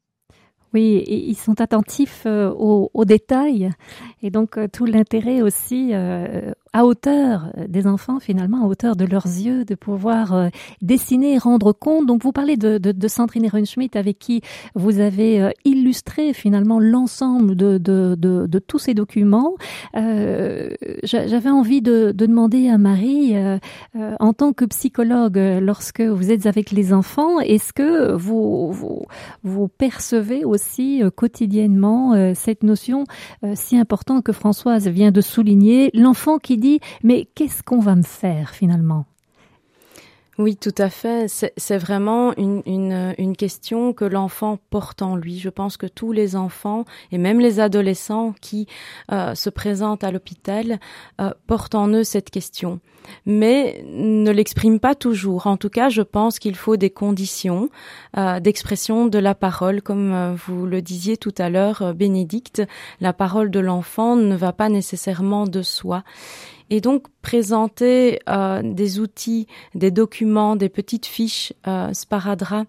Oui, 0.73 1.05
ils 1.07 1.37
sont 1.37 1.61
attentifs 1.61 2.27
euh, 2.27 2.51
aux, 2.51 3.05
détails 3.05 3.71
et 4.23 4.31
donc 4.31 4.59
tout 4.73 4.87
l'intérêt 4.87 5.43
aussi 5.43 5.93
à 6.75 6.85
hauteur 6.85 7.53
des 7.69 7.87
enfants, 7.87 8.19
finalement, 8.19 8.65
à 8.65 8.67
hauteur 8.67 8.97
de 8.97 9.05
leurs 9.05 9.27
yeux, 9.27 9.65
de 9.65 9.77
pouvoir 9.77 10.35
euh, 10.35 10.49
dessiner 10.83 11.39
rendre 11.39 11.73
compte. 11.73 12.07
Donc, 12.07 12.25
vous 12.25 12.33
parlez 12.33 12.57
de, 12.57 12.79
de, 12.79 12.91
de 12.91 13.09
Sandrine 13.09 13.45
Ehrenschmidt 13.45 13.97
avec 13.97 14.19
qui 14.19 14.43
vous 14.75 14.99
avez 14.99 15.41
euh, 15.41 15.51
illustré 15.65 16.33
finalement 16.33 16.81
l'ensemble 16.81 17.55
de, 17.55 17.79
de, 17.79 18.17
de, 18.19 18.59
tous 18.59 18.81
ces 18.81 18.93
documents. 18.93 19.55
Euh, 19.97 20.71
J'avais 21.05 21.49
envie 21.49 21.81
de, 21.81 22.11
de, 22.13 22.27
demander 22.27 22.69
à 22.69 22.77
Marie, 22.77 23.37
euh, 23.37 23.59
en 24.19 24.33
tant 24.33 24.53
que 24.53 24.65
psychologue, 24.65 25.39
lorsque 25.61 26.01
vous 26.01 26.33
êtes 26.33 26.47
avec 26.47 26.73
les 26.73 26.93
enfants, 26.93 27.39
est-ce 27.39 27.73
que 27.73 28.15
vous, 28.15 28.73
vous, 28.73 29.03
vous, 29.45 29.69
percevez 29.69 30.45
aussi 30.45 31.03
quotidiennement 31.15 32.35
cette 32.35 32.65
notion 32.65 33.05
si 33.55 33.77
importante 33.77 34.25
que 34.25 34.33
Françoise 34.33 34.89
vient 34.89 35.13
de 35.13 35.21
souligner, 35.21 35.91
l'enfant 35.95 36.39
qui 36.39 36.57
mais 37.03 37.27
qu'est-ce 37.35 37.63
qu'on 37.63 37.81
va 37.81 37.95
me 37.95 38.03
faire 38.03 38.51
finalement? 38.51 39.07
Oui, 40.37 40.57
tout 40.57 40.75
à 40.79 40.91
fait. 40.91 41.29
C'est 41.57 41.79
vraiment 41.79 42.35
une, 42.37 43.37
question 43.37 43.93
que 43.93 44.05
l'enfant 44.05 44.59
porte 44.71 45.03
en 45.03 45.17
lui. 45.17 45.39
Je 45.39 45.49
pense 45.49 45.77
que 45.77 45.87
tous 45.87 46.13
les 46.13 46.35
enfants 46.37 46.85
et 47.13 47.19
même 47.19 47.41
les 47.41 47.61
adolescents 47.61 48.35
qui 48.41 48.67
euh, 49.13 49.35
se 49.35 49.51
présentent 49.51 50.05
à 50.05 50.11
l'hôpital 50.11 50.79
euh, 51.21 51.31
portent 51.47 51.75
en 51.75 51.89
eux 51.89 52.05
cette 52.05 52.31
question, 52.31 52.81
mais 53.27 53.85
ne 53.89 54.31
l'expriment 54.31 54.79
pas 54.79 54.95
toujours. 54.95 55.47
En 55.47 55.57
tout 55.57 55.69
cas, 55.69 55.89
je 55.89 56.03
pense 56.03 56.39
qu'il 56.39 56.57
faut 56.57 56.77
des 56.77 56.91
conditions 56.91 57.71
euh, 58.17 58.41
d'expression 58.41 59.07
de 59.07 59.19
la 59.19 59.35
parole, 59.35 59.83
comme 59.83 60.35
vous 60.35 60.67
le 60.67 60.83
disiez 60.83 61.17
tout 61.17 61.35
à 61.39 61.49
l'heure, 61.49 61.95
Bénédicte. 61.95 62.63
La 63.01 63.13
parole 63.13 63.51
de 63.51 63.61
l'enfant 63.61 64.17
ne 64.17 64.35
va 64.37 64.53
pas 64.53 64.69
nécessairement 64.69 65.47
de 65.47 65.63
soi. 65.63 66.03
Et 66.71 66.81
donc 66.81 67.07
présenter 67.23 68.21
euh, 68.29 68.63
des 68.65 68.99
outils, 69.01 69.47
des 69.75 69.91
documents, 69.91 70.57
des 70.57 70.69
petites 70.69 71.07
fiches 71.07 71.53
euh, 71.67 71.93
Sparadra 71.93 72.65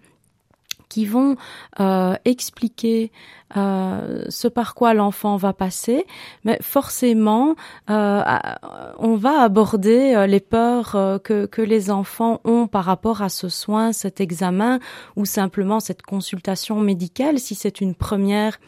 qui 0.87 1.05
vont 1.05 1.35
euh, 1.79 2.13
expliquer 2.25 3.11
euh, 3.57 4.23
ce 4.29 4.47
par 4.47 4.75
quoi 4.75 4.93
l'enfant 4.93 5.35
va 5.35 5.51
passer, 5.51 6.05
mais 6.43 6.59
forcément, 6.61 7.55
on 7.87 9.15
va 9.17 9.41
aborder 9.41 10.25
les 10.27 10.39
peurs 10.39 11.19
que 11.23 11.61
les 11.61 11.89
enfants 11.89 12.39
ont 12.45 12.67
par 12.67 12.85
rapport 12.85 13.23
à 13.23 13.29
ce 13.29 13.49
soin, 13.49 13.93
cet 13.93 14.21
examen 14.21 14.79
ou 15.15 15.25
simplement 15.25 15.79
cette 15.79 16.03
consultation 16.03 16.79
médicale, 16.79 17.39
si 17.39 17.55
c'est 17.55 17.81
une 17.81 17.95
première 17.95 18.59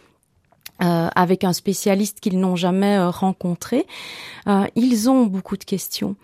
euh, 0.84 1.10
avec 1.16 1.44
un 1.44 1.54
spécialiste 1.54 2.20
qu'ils 2.20 2.40
n'ont 2.40 2.56
jamais 2.56 2.98
euh, 2.98 3.10
rencontré, 3.10 3.88
euh, 4.48 4.66
ils 4.76 5.10
ont 5.10 5.26
beaucoup 5.26 5.58
de 5.58 5.63
questions. 5.63 6.16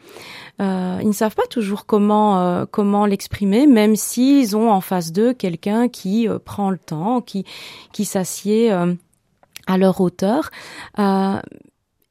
Ils 0.60 1.08
ne 1.08 1.13
savent 1.13 1.36
pas 1.36 1.48
toujours 1.50 1.86
comment 1.86 2.66
comment 2.68 3.06
l'exprimer, 3.06 3.66
même 3.68 3.96
s'ils 3.96 4.56
ont 4.56 4.72
en 4.72 4.80
face 4.80 5.12
d'eux 5.12 5.34
quelqu'un 5.34 5.89
qui 5.89 6.28
prend 6.46 6.70
le 6.70 6.78
temps, 6.78 7.20
qui 7.20 7.44
qui 7.92 8.06
s'assied 8.06 8.72
à 8.72 9.78
leur 9.78 10.00
hauteur 10.00 10.52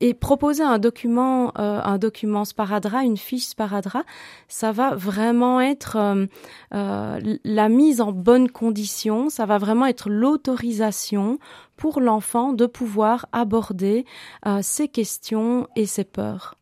et 0.03 0.15
proposer 0.15 0.65
un 0.65 0.81
document, 0.81 1.53
euh, 1.61 1.81
un 1.81 1.97
document 1.97 2.45
Sparadra, 2.45 3.05
une 3.05 3.17
fiche 3.17 3.45
Sparadra, 3.45 4.03
ça 4.49 4.73
va 4.73 4.97
vraiment 4.97 5.61
être 5.61 5.97
euh, 5.97 6.27
euh, 6.75 7.37
la 7.45 7.69
mise 7.69 8.01
en 8.01 8.11
bonne 8.11 8.51
condition, 8.51 9.31
ça 9.31 9.47
va 9.47 9.59
vraiment 9.59 9.87
être 9.87 10.11
l'autorisation 10.11 11.39
pour 11.77 12.01
l'enfant 12.01 12.53
de 12.53 12.67
pouvoir 12.67 13.27
aborder 13.33 14.05
ses 14.61 14.89
questions 14.89 15.67
et 15.75 15.87
ses 15.87 16.05
peurs. 16.05 16.57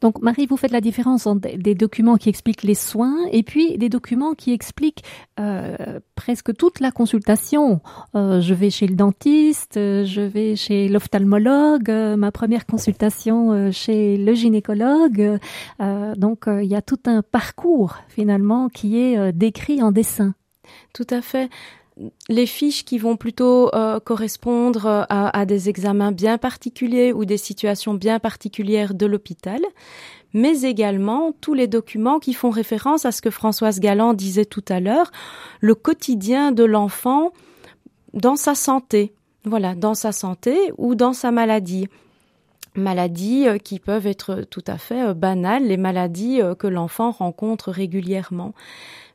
Donc 0.00 0.20
Marie, 0.22 0.46
vous 0.46 0.56
faites 0.56 0.72
la 0.72 0.80
différence 0.80 1.26
entre 1.26 1.56
des 1.56 1.74
documents 1.74 2.16
qui 2.16 2.28
expliquent 2.28 2.62
les 2.62 2.74
soins 2.74 3.16
et 3.30 3.42
puis 3.42 3.78
des 3.78 3.88
documents 3.88 4.34
qui 4.34 4.52
expliquent 4.52 5.02
euh, 5.40 6.00
presque 6.14 6.54
toute 6.56 6.80
la 6.80 6.90
consultation. 6.90 7.80
Euh, 8.14 8.40
je 8.40 8.54
vais 8.54 8.70
chez 8.70 8.86
le 8.86 8.94
dentiste, 8.94 9.76
euh, 9.76 10.04
je 10.04 10.20
vais 10.20 10.56
chez 10.56 10.88
l'ophtalmologue, 10.88 11.90
euh, 11.90 12.16
ma 12.16 12.30
première 12.32 12.66
consultation 12.66 13.52
euh, 13.52 13.70
chez 13.70 14.16
le 14.16 14.34
gynécologue. 14.34 15.38
donc 16.16 16.44
il 16.46 16.68
y 16.68 16.74
a 16.74 16.82
tout 16.82 17.00
un 17.06 17.22
parcours 17.22 17.96
finalement 18.08 18.68
qui 18.68 18.98
est 18.98 19.32
décrit 19.32 19.82
en 19.82 19.92
dessin. 19.92 20.34
Tout 20.94 21.06
à 21.10 21.20
fait 21.20 21.50
les 22.28 22.46
fiches 22.46 22.84
qui 22.84 22.98
vont 22.98 23.16
plutôt 23.16 23.74
euh, 23.74 24.00
correspondre 24.00 24.86
euh, 24.86 25.02
à, 25.08 25.38
à, 25.38 25.44
des 25.44 25.68
examens 25.68 26.12
bien 26.12 26.38
particuliers 26.38 27.12
ou 27.12 27.24
des 27.24 27.36
situations 27.36 27.94
bien 27.94 28.18
particulières 28.18 28.94
de 28.94 29.06
l'hôpital, 29.06 29.60
mais 30.32 30.62
également 30.62 31.32
tous 31.40 31.54
les 31.54 31.66
documents 31.66 32.18
qui 32.18 32.32
font 32.32 32.50
référence 32.50 33.04
à 33.04 33.12
ce 33.12 33.20
que 33.20 33.30
Françoise 33.30 33.80
Galland 33.80 34.14
disait 34.14 34.46
tout 34.46 34.64
à 34.68 34.80
l'heure, 34.80 35.10
le 35.60 35.74
quotidien 35.74 36.52
de 36.52 36.64
l'enfant 36.64 37.32
dans 38.14 38.36
sa 38.36 38.54
santé. 38.54 39.12
Voilà, 39.44 39.74
dans 39.74 39.94
sa 39.94 40.12
santé 40.12 40.72
ou 40.78 40.94
dans 40.94 41.12
sa 41.12 41.30
maladie 41.30 41.88
maladies 42.74 43.46
euh, 43.46 43.58
qui 43.58 43.78
peuvent 43.78 44.06
être 44.06 44.46
tout 44.48 44.64
à 44.66 44.78
fait 44.78 45.12
banales, 45.12 45.66
les 45.66 45.76
maladies 45.76 46.40
que 46.58 46.66
l'enfant 46.66 47.10
rencontre 47.10 47.70
régulièrement. 47.70 48.54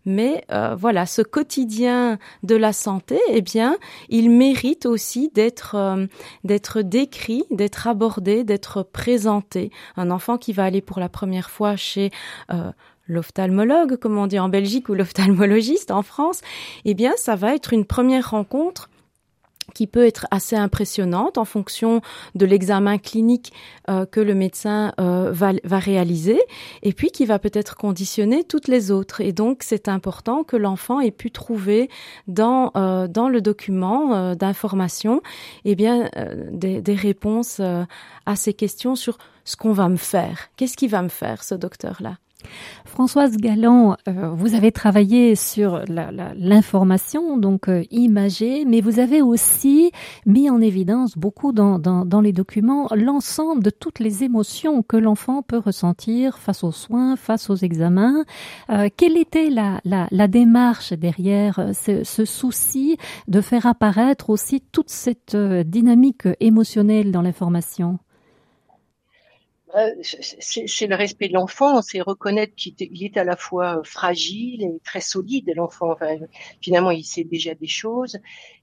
Mais 0.08 0.46
euh, 0.54 0.74
voilà, 0.74 1.06
ce 1.06 1.22
quotidien 1.22 2.18
de 2.42 2.56
la 2.56 2.72
santé, 2.72 3.20
eh 3.30 3.42
bien, 3.42 3.78
il 4.08 4.32
mérite 4.32 4.86
aussi 4.86 5.30
d'être 5.34 5.76
euh, 5.76 6.08
d'être 6.46 6.82
décrit, 6.82 7.44
d'être 7.52 7.88
abordé, 7.88 8.46
d'être 8.46 8.84
présenté. 8.84 9.70
Un 9.98 10.10
enfant 10.10 10.38
qui 10.38 10.54
va 10.54 10.64
aller 10.64 10.80
pour 10.80 11.02
la 11.02 11.10
première 11.10 11.50
fois 11.50 11.76
chez 11.76 12.12
euh, 12.54 12.72
l'ophtalmologue, 13.08 13.98
comme 13.98 14.18
on 14.18 14.28
dit 14.28 14.40
en 14.40 14.48
Belgique, 14.48 14.88
ou 14.88 14.94
l'ophtalmologiste 14.94 15.92
en 15.92 16.04
France, 16.04 16.40
eh 16.86 16.94
bien, 16.94 17.12
ça 17.18 17.36
va 17.36 17.54
être 17.54 17.74
une 17.74 17.84
première 17.84 18.32
rencontre 18.32 18.90
qui 19.74 19.88
peut 19.88 20.06
être 20.06 20.26
assez 20.32 20.56
impressionnante 20.56 21.38
en 21.38 21.46
fonction 21.46 22.02
de 22.36 22.46
l'examen 22.46 22.98
clinique 22.98 23.54
euh, 23.90 24.06
que 24.06 24.20
le 24.20 24.34
médecin 24.34 24.94
euh, 25.00 25.32
va, 25.32 25.52
va, 25.64 25.80
réaliser 25.80 26.40
et 26.84 26.94
puis 26.94 27.12
qui 27.12 27.26
va 27.26 27.40
peut-être 27.40 27.76
conditionner 27.76 28.44
toutes 28.44 28.68
les 28.68 28.92
autres. 28.92 29.22
Et 29.22 29.34
donc, 29.34 29.64
c'est 29.64 29.88
important 29.88 30.44
que 30.44 30.56
l'enfant 30.56 31.00
ait 31.00 31.12
pu 31.12 31.32
trouver 31.32 31.90
dans, 32.28 32.72
euh, 32.76 33.08
dans 33.08 33.30
le 33.30 33.42
document 33.42 34.14
euh, 34.14 34.36
d'information 34.36 35.22
eh 35.66 35.76
bien, 35.76 36.10
euh, 36.18 36.48
des, 36.52 36.82
des, 36.82 36.96
réponses 36.96 37.62
à 38.26 38.36
ces 38.36 38.54
questions 38.54 38.96
sur 38.96 39.18
ce 39.46 39.56
qu'on 39.56 39.72
va 39.72 39.90
me 39.90 39.98
faire. 39.98 40.50
Qu'est-ce 40.56 40.78
qui 40.78 40.88
va 40.88 41.02
me 41.02 41.10
faire, 41.10 41.44
ce 41.44 41.56
docteur-là? 41.56 42.18
Françoise 42.86 43.38
Galland, 43.38 43.98
euh, 44.08 44.30
vous 44.30 44.54
avez 44.54 44.72
travaillé 44.72 45.36
sur 45.36 45.82
l'information, 45.88 47.38
donc 47.38 47.68
euh, 47.68 47.84
imagée, 47.92 48.64
mais 48.66 48.82
vous 48.82 49.00
avez 49.00 49.22
aussi 49.22 49.92
mis 50.26 50.50
en 50.50 50.62
évidence 50.62 51.18
beaucoup 51.18 51.52
dans, 51.52 52.22
les 52.22 52.34
documents 52.34 52.88
l'ensemble 52.96 53.64
de 53.64 53.70
toutes 53.70 54.00
les 54.00 54.24
émotions 54.24 54.84
que 54.84 54.98
l'enfant 54.98 55.42
peut 55.42 55.58
ressentir 55.58 56.38
face 56.38 56.64
aux 56.64 56.72
soins, 56.72 57.16
face 57.16 57.50
aux 57.50 57.56
examens. 57.56 58.24
Euh, 58.70 58.90
quelle 58.96 59.18
était 59.18 59.50
la, 59.50 60.28
démarche 60.28 60.94
derrière 60.94 61.72
ce, 61.74 62.04
ce, 62.04 62.26
souci 62.26 62.98
de 63.28 63.42
faire 63.42 63.66
apparaître 63.66 64.30
aussi 64.30 64.62
toute 64.62 64.90
cette 64.90 65.36
dynamique 65.36 66.28
émotionnelle 66.40 67.12
dans 67.12 67.22
l'information? 67.22 68.00
C'est 70.02 70.88
le 70.88 70.96
respect 70.96 71.28
de 71.28 71.34
l'enfant, 71.34 71.82
c'est 71.82 72.02
reconnaître 72.02 72.56
qu'il 72.56 73.04
est 73.04 73.18
à 73.18 73.24
la 73.24 73.36
fois 73.36 73.82
fragile 73.84 74.64
et 74.64 74.80
très 74.84 75.02
solide, 75.02 75.52
l'enfant. 75.56 75.96
Finalement, 76.62 76.92
il 76.92 77.04
sait 77.04 77.24
déjà 77.24 77.54
des 77.54 77.68
choses. 77.68 78.18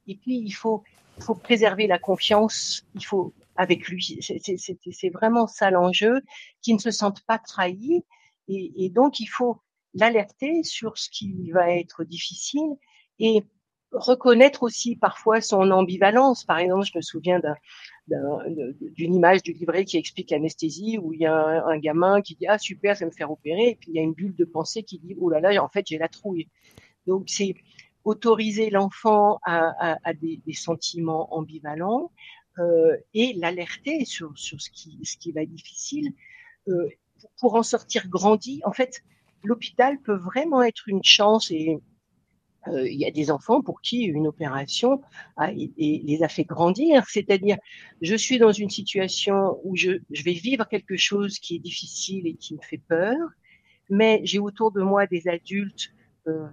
Et 0.07 0.17
puis, 0.17 0.39
il 0.39 0.53
faut, 0.53 0.83
faut 1.21 1.35
préserver 1.35 1.87
la 1.87 1.99
confiance. 1.99 2.85
Il 2.95 3.05
faut 3.05 3.33
avec 3.57 3.89
lui. 3.89 4.19
C'est 4.21 5.11
vraiment 5.11 5.47
ça 5.47 5.71
l'enjeu, 5.71 6.21
qu'il 6.63 6.75
ne 6.75 6.81
se 6.81 6.91
sente 6.91 7.23
pas 7.27 7.39
trahi. 7.39 8.03
Et, 8.49 8.85
et 8.85 8.89
donc, 8.89 9.21
il 9.21 9.27
faut 9.27 9.61
l'alerter 9.95 10.63
sur 10.65 10.99
ce 10.99 11.09
qui 11.09 11.51
va 11.53 11.71
être 11.71 12.05
difficile 12.05 12.77
et 13.19 13.45
reconnaître 13.93 14.63
aussi 14.63 14.97
parfois 14.97 15.41
son 15.41 15.71
ambivalence. 15.71 16.45
Par 16.45 16.59
exemple, 16.59 16.87
je 16.87 16.99
me 16.99 17.03
souviens 17.03 17.41
d'une 18.07 19.15
image 19.15 19.43
du 19.43 19.53
livret 19.53 19.85
qui 19.85 19.97
explique 19.97 20.31
l'anesthésie 20.31 20.99
où 20.99 21.13
il 21.13 21.21
y 21.21 21.27
a 21.27 21.35
un, 21.35 21.67
un, 21.69 21.79
gamin 21.79 22.21
qui 22.21 22.35
dit 22.35 22.47
ah 22.47 22.59
super, 22.59 22.95
je 22.95 23.01
vais 23.01 23.07
me 23.07 23.11
faire 23.11 23.31
opérer 23.31 23.71
et 23.71 23.75
puis 23.77 23.93
il 23.93 23.97
y 23.97 23.99
a 23.99 24.03
une 24.03 24.13
bulle 24.13 24.35
de 24.35 24.45
pensée 24.45 24.83
qui 24.83 24.99
dit 24.99 25.17
oh 25.19 25.31
là 25.31 25.41
là, 25.41 25.63
en 25.63 25.69
fait 25.69 25.87
j'ai 25.87 25.99
la 25.99 26.09
trouille. 26.09 26.49
Donc 27.07 27.25
c'est 27.29 27.55
autoriser 28.05 28.69
l'enfant 28.69 29.39
à, 29.45 29.93
à, 29.93 29.99
à 30.05 30.13
des, 30.13 30.43
des, 30.47 30.53
sentiments 30.53 31.35
ambivalents 31.35 32.13
euh, 32.59 32.97
et 33.15 33.33
l'alerter 33.33 34.05
sur, 34.05 34.37
sur 34.37 34.61
ce 34.61 34.69
qui, 34.71 34.99
ce 35.05 35.17
qui 35.17 35.33
va 35.33 35.47
difficile. 35.47 36.13
Euh, 36.69 36.89
pour 37.39 37.55
en 37.55 37.63
sortir 37.63 38.09
grandi. 38.09 38.61
En 38.65 38.73
fait, 38.73 39.03
l'hôpital 39.43 40.01
peut 40.01 40.17
vraiment 40.17 40.63
être 40.63 40.89
une 40.89 41.03
chance 41.03 41.51
et 41.51 41.79
il 42.69 42.99
y 42.99 43.07
a 43.07 43.11
des 43.11 43.31
enfants 43.31 43.63
pour 43.63 43.81
qui 43.81 44.03
une 44.03 44.27
opération 44.27 45.01
a, 45.37 45.51
les 45.53 46.23
a 46.23 46.29
fait 46.29 46.45
grandir. 46.45 47.05
C'est-à-dire, 47.09 47.57
je 48.01 48.15
suis 48.15 48.39
dans 48.39 48.53
une 48.53 48.71
situation 48.71 49.59
où 49.65 49.77
je, 49.77 49.93
je, 50.11 50.23
vais 50.25 50.33
vivre 50.33 50.67
quelque 50.69 50.97
chose 50.97 51.39
qui 51.39 51.57
est 51.57 51.61
difficile 51.61 52.27
et 52.27 52.35
qui 52.35 52.55
me 52.55 52.63
fait 52.63 52.81
peur, 52.89 53.17
mais 53.91 54.21
j'ai 54.25 54.39
autour 54.39 54.73
de 54.73 54.83
moi 54.83 55.07
des 55.07 55.29
adultes 55.29 55.93
euh, 56.27 56.47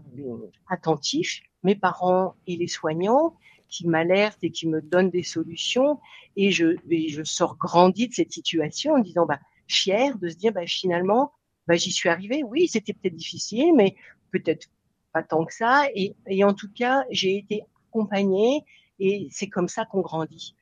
attentifs, 0.69 1.41
mes 1.63 1.76
parents 1.76 2.36
et 2.47 2.58
les 2.58 2.67
soignants, 2.67 3.38
qui 3.69 3.88
m'alertent 3.88 4.43
et 4.43 4.52
qui 4.52 4.67
me 4.67 4.82
donnent 4.82 5.10
des 5.10 5.24
solutions. 5.24 6.00
Et 6.36 6.52
je, 6.52 6.76
et 6.89 7.08
je 7.08 7.24
sors 7.24 7.58
grandi 7.58 8.10
de 8.10 8.13
cette 8.13 8.32
situation 8.32 8.93
en 8.93 9.00
disant, 9.00 9.26
bah, 9.26 9.39
fier 9.67 10.17
de 10.17 10.28
se 10.28 10.36
dire, 10.36 10.52
bah, 10.52 10.67
finalement, 10.67 11.32
bah, 11.67 11.76
j'y 11.76 11.91
suis 11.91 12.10
arrivée. 12.10 12.43
Oui, 12.43 12.67
c'était 12.67 12.93
peut-être 12.93 13.15
difficile, 13.15 13.74
mais 13.74 13.95
peut-être 14.32 14.67
pas 15.13 15.24
tant 15.24 15.45
que 15.45 15.54
ça. 15.54 15.86
Et, 15.95 16.43
en 16.43 16.54
tout 16.54 16.69
cas, 16.74 17.04
j'ai 17.10 17.38
été 17.38 17.63
accompagnée 17.89 18.63
et 19.00 19.28
c'est 19.32 19.47
comme 19.47 19.67
ça 19.67 19.86
qu'on 19.86 20.02
grandit. 20.02 20.56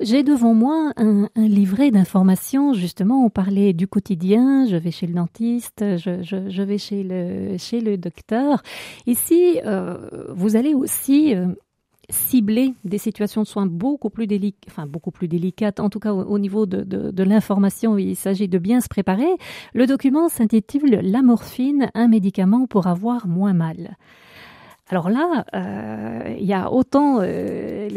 J'ai 0.00 0.22
devant 0.22 0.54
moi 0.54 0.92
un, 0.96 1.28
livret 1.36 1.90
d'informations. 1.90 2.72
Justement, 2.72 3.24
on 3.24 3.30
parlait 3.30 3.72
du 3.72 3.86
quotidien. 3.86 4.66
Je 4.66 4.76
vais 4.76 4.90
chez 4.90 5.06
le 5.06 5.14
dentiste, 5.14 5.84
je 5.98 6.62
vais 6.62 6.78
chez 6.78 7.02
le 7.02 7.56
chez 7.58 7.80
le 7.80 7.98
docteur. 7.98 8.62
Ici, 9.06 9.60
euh, 9.66 10.28
vous 10.30 10.56
allez 10.56 10.74
aussi 10.74 11.34
euh, 11.34 11.48
cibler 12.12 12.74
des 12.84 12.98
situations 12.98 13.42
de 13.42 13.46
soins 13.46 13.66
beaucoup 13.66 14.10
plus 14.10 14.26
délicates, 14.26 15.80
en 15.80 15.88
tout 15.88 16.00
cas 16.00 16.12
au, 16.12 16.22
au 16.22 16.38
niveau 16.38 16.66
de, 16.66 17.22
l'information, 17.22 17.98
il 17.98 18.16
s'agit 18.16 18.48
de 18.48 18.58
bien 18.58 18.80
se 18.80 18.88
préparer. 18.88 19.30
Le 19.74 19.86
document 19.86 20.28
s'intitule 20.28 21.00
La 21.02 21.22
morphine, 21.22 21.90
un 21.94 22.08
médicament 22.08 22.66
pour 22.66 22.86
avoir 22.86 23.26
moins 23.26 23.54
mal. 23.54 23.96
Alors 24.88 25.08
là, 25.08 25.44
euh, 25.54 26.34
il 26.38 26.44
y 26.44 26.52
a 26.52 26.70
autant 26.70 27.20
euh, 27.20 27.88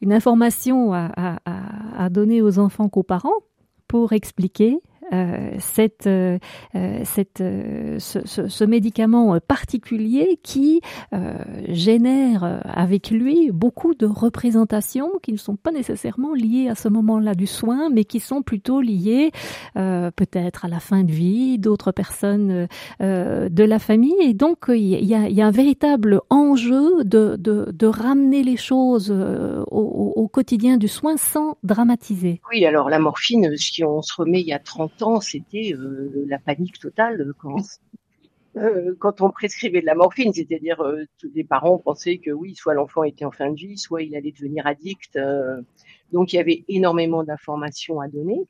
une 0.00 0.12
information 0.12 0.92
à 0.92 2.08
donner 2.10 2.40
aux 2.40 2.58
enfants 2.58 2.88
qu'aux 2.88 3.02
parents 3.02 3.40
pour 3.88 4.12
expliquer 4.12 4.78
euh, 5.12 5.52
cette, 5.58 6.06
euh, 6.06 6.38
euh, 6.74 7.00
cette, 7.04 7.38
ce, 7.38 8.20
ce, 8.26 8.48
ce, 8.48 8.64
médicament 8.64 9.38
particulier 9.40 10.38
qui 10.42 10.80
génère 11.68 12.60
avec 12.64 13.10
lui 13.10 13.50
beaucoup 13.50 13.94
de 13.94 14.04
représentations 14.06 15.10
qui 15.22 15.32
ne 15.32 15.38
sont 15.38 15.56
pas 15.56 15.70
nécessairement 15.70 16.34
liées 16.34 16.68
à 16.68 16.74
ce 16.74 16.88
moment-là 16.88 17.34
du 17.34 17.46
soin, 17.46 17.88
mais 17.88 18.04
qui 18.04 18.20
sont 18.20 18.42
plutôt 18.42 18.80
liées 18.80 19.30
peut-être 19.74 20.64
à 20.64 20.68
la 20.68 20.80
fin 20.80 21.04
de 21.04 21.10
vie 21.10 21.58
d'autres 21.58 21.92
personnes 21.92 22.68
de 23.00 23.64
la 23.64 23.78
famille. 23.78 24.14
Et 24.20 24.34
donc, 24.34 24.66
il 24.68 25.04
y 25.04 25.14
a, 25.14 25.28
y 25.28 25.40
a 25.40 25.46
un 25.46 25.50
véritable 25.50 26.20
enjeu 26.28 27.04
de, 27.04 27.36
de, 27.36 27.70
de 27.72 27.86
ramener 27.86 28.42
les 28.42 28.56
choses 28.56 29.10
au, 29.10 30.12
au, 30.16 30.28
quotidien 30.28 30.76
du 30.76 30.88
soin 30.88 31.16
sans 31.16 31.56
dramatiser. 31.62 32.40
Oui, 32.52 32.64
alors 32.66 32.90
la 32.90 32.98
morphine, 32.98 33.56
si 33.56 33.84
on 33.84 34.02
se 34.02 34.14
remet 34.16 34.40
il 34.40 34.46
y 34.46 34.52
a 34.52 34.58
30 34.58 34.97
c'était 35.20 35.72
euh, 35.74 36.24
la 36.26 36.38
panique 36.38 36.78
totale 36.78 37.32
quand, 37.38 37.56
euh, 38.56 38.94
quand 38.98 39.20
on 39.20 39.30
prescrivait 39.30 39.80
de 39.80 39.86
la 39.86 39.94
morphine. 39.94 40.32
C'est-à-dire, 40.32 40.80
euh, 40.80 41.04
les 41.34 41.44
parents 41.44 41.78
pensaient 41.78 42.18
que 42.18 42.30
oui, 42.30 42.54
soit 42.54 42.74
l'enfant 42.74 43.04
était 43.04 43.24
en 43.24 43.30
fin 43.30 43.50
de 43.50 43.56
vie, 43.56 43.78
soit 43.78 44.02
il 44.02 44.14
allait 44.16 44.32
devenir 44.32 44.66
addict. 44.66 45.16
Euh. 45.16 45.60
donc, 46.12 46.32
il 46.32 46.36
y 46.36 46.38
avait 46.38 46.64
énormément 46.68 47.24
d'informations 47.24 48.00
à 48.00 48.08
donner. 48.08 48.46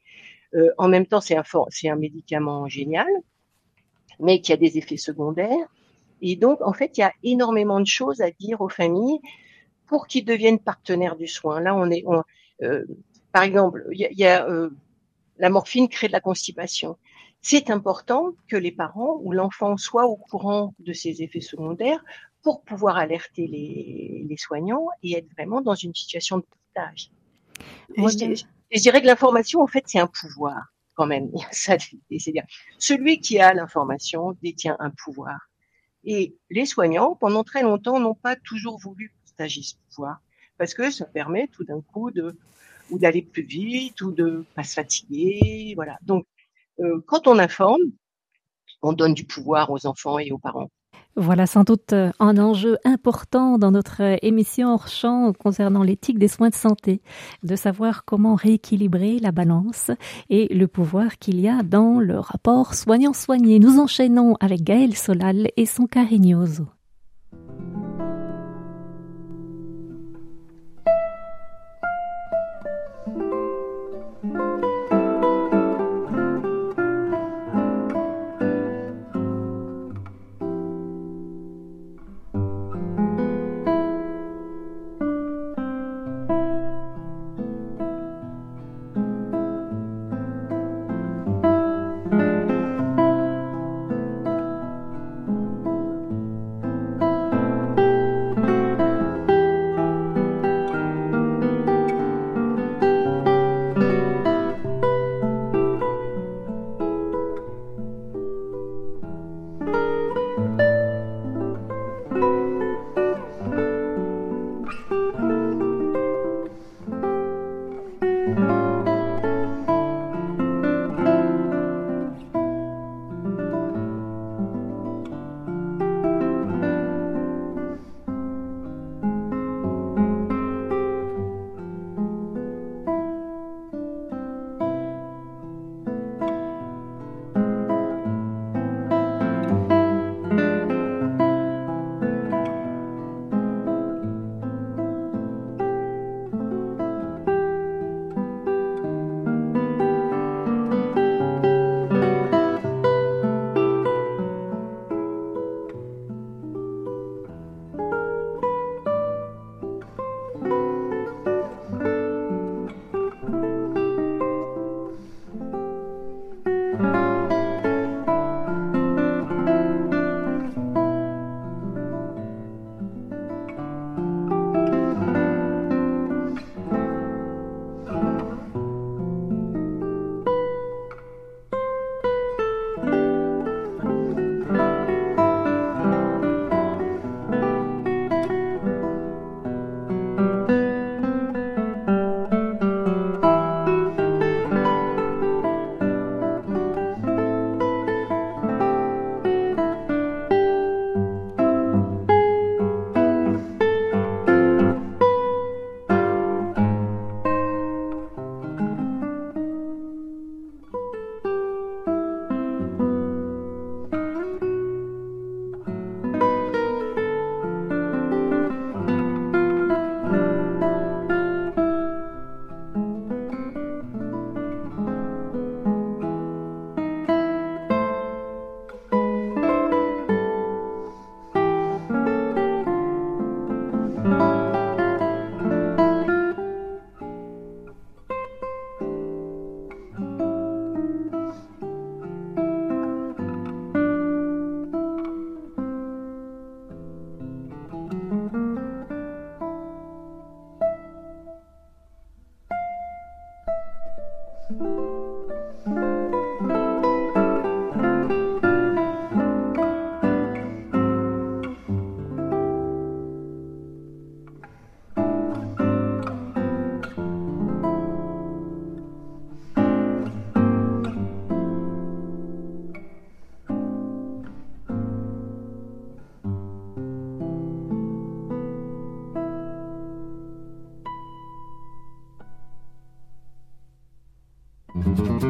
Euh, 0.54 0.70
en 0.78 0.88
même 0.88 1.06
temps, 1.06 1.20
c'est 1.20 1.36
un, 1.36 1.96
médicament 1.96 2.68
génial, 2.68 3.08
mais 4.20 4.40
qui 4.40 4.52
a 4.52 4.56
des 4.56 4.78
effets 4.78 4.96
secondaires. 4.96 5.68
Et 6.22 6.36
donc, 6.36 6.60
en 6.62 6.72
fait, 6.72 6.96
il 6.98 7.00
y 7.00 7.04
a 7.04 7.12
énormément 7.22 7.80
de 7.80 7.86
choses 7.86 8.20
à 8.20 8.30
dire 8.30 8.60
aux 8.60 8.68
familles 8.68 9.20
pour 9.86 10.06
qu'ils 10.06 10.24
deviennent 10.24 10.58
partenaires 10.58 11.16
du 11.16 11.26
soin. 11.26 11.60
Là, 11.60 11.74
on 11.74 11.90
est, 11.90 12.04
euh, 12.62 12.84
par 13.32 13.42
exemple, 13.42 13.86
il 13.92 14.08
y 14.10 14.24
a, 14.24 14.48
euh, 14.48 14.70
la 15.38 15.50
morphine 15.50 15.88
crée 15.88 16.08
de 16.08 16.12
la 16.12 16.20
constipation. 16.20 16.98
C'est 17.40 17.70
important 17.70 18.32
que 18.48 18.56
les 18.56 18.72
parents 18.72 19.18
ou 19.22 19.32
l'enfant 19.32 19.76
soient 19.76 20.06
au 20.06 20.16
courant 20.16 20.74
de 20.80 20.92
ces 20.92 21.22
effets 21.22 21.40
secondaires 21.40 22.04
pour 22.42 22.62
pouvoir 22.62 22.96
alerter 22.96 23.46
les, 23.46 24.26
les 24.28 24.36
soignants 24.36 24.86
et 25.02 25.16
être 25.16 25.30
vraiment 25.32 25.60
dans 25.60 25.74
une 25.74 25.94
situation 25.94 26.38
de 26.38 26.44
partage. 26.74 27.10
Je, 27.96 28.42
je, 28.72 28.80
dirais 28.80 29.00
que 29.00 29.06
l'information, 29.06 29.60
en 29.60 29.66
fait, 29.66 29.84
c'est 29.86 29.98
un 29.98 30.08
pouvoir 30.08 30.72
quand 30.94 31.06
même. 31.06 31.30
C'est-à-dire, 31.52 32.44
celui 32.78 33.20
qui 33.20 33.38
a 33.38 33.54
l'information 33.54 34.36
détient 34.42 34.76
un 34.80 34.90
pouvoir. 34.90 35.38
Et 36.04 36.36
les 36.50 36.66
soignants, 36.66 37.14
pendant 37.14 37.44
très 37.44 37.62
longtemps, 37.62 38.00
n'ont 38.00 38.14
pas 38.14 38.36
toujours 38.36 38.78
voulu 38.78 39.14
partager 39.24 39.62
ce 39.62 39.74
pouvoir 39.88 40.20
parce 40.58 40.74
que 40.74 40.90
ça 40.90 41.06
permet 41.06 41.48
tout 41.48 41.64
d'un 41.64 41.80
coup 41.80 42.10
de 42.10 42.36
ou 42.90 42.98
d'aller 42.98 43.22
plus 43.22 43.42
vite 43.42 44.00
ou 44.00 44.12
de 44.12 44.44
pas 44.54 44.64
se 44.64 44.74
fatiguer, 44.74 45.72
voilà. 45.74 45.98
Donc 46.02 46.26
euh, 46.80 47.00
quand 47.06 47.26
on 47.26 47.38
informe, 47.38 47.82
on 48.82 48.92
donne 48.92 49.14
du 49.14 49.24
pouvoir 49.24 49.70
aux 49.70 49.86
enfants 49.86 50.18
et 50.18 50.30
aux 50.30 50.38
parents. 50.38 50.70
Voilà 51.16 51.46
sans 51.46 51.64
doute 51.64 51.92
euh, 51.94 52.12
un 52.20 52.38
enjeu 52.38 52.78
important 52.84 53.58
dans 53.58 53.72
notre 53.72 54.02
euh, 54.02 54.16
émission 54.22 54.72
hors 54.72 54.86
champ 54.86 55.32
concernant 55.32 55.82
l'éthique 55.82 56.18
des 56.18 56.28
soins 56.28 56.48
de 56.48 56.54
santé, 56.54 57.02
de 57.42 57.56
savoir 57.56 58.04
comment 58.04 58.36
rééquilibrer 58.36 59.18
la 59.18 59.32
balance 59.32 59.90
et 60.30 60.46
le 60.54 60.68
pouvoir 60.68 61.18
qu'il 61.18 61.40
y 61.40 61.48
a 61.48 61.64
dans 61.64 61.98
le 61.98 62.20
rapport 62.20 62.74
soignant-soigné. 62.74 63.58
Nous 63.58 63.80
enchaînons 63.80 64.36
avec 64.38 64.62
Gaël 64.62 64.96
Solal 64.96 65.48
et 65.56 65.66
son 65.66 65.86
Carignoso. 65.86 66.66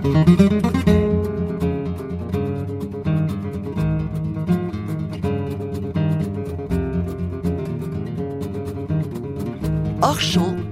Hors 0.01 0.14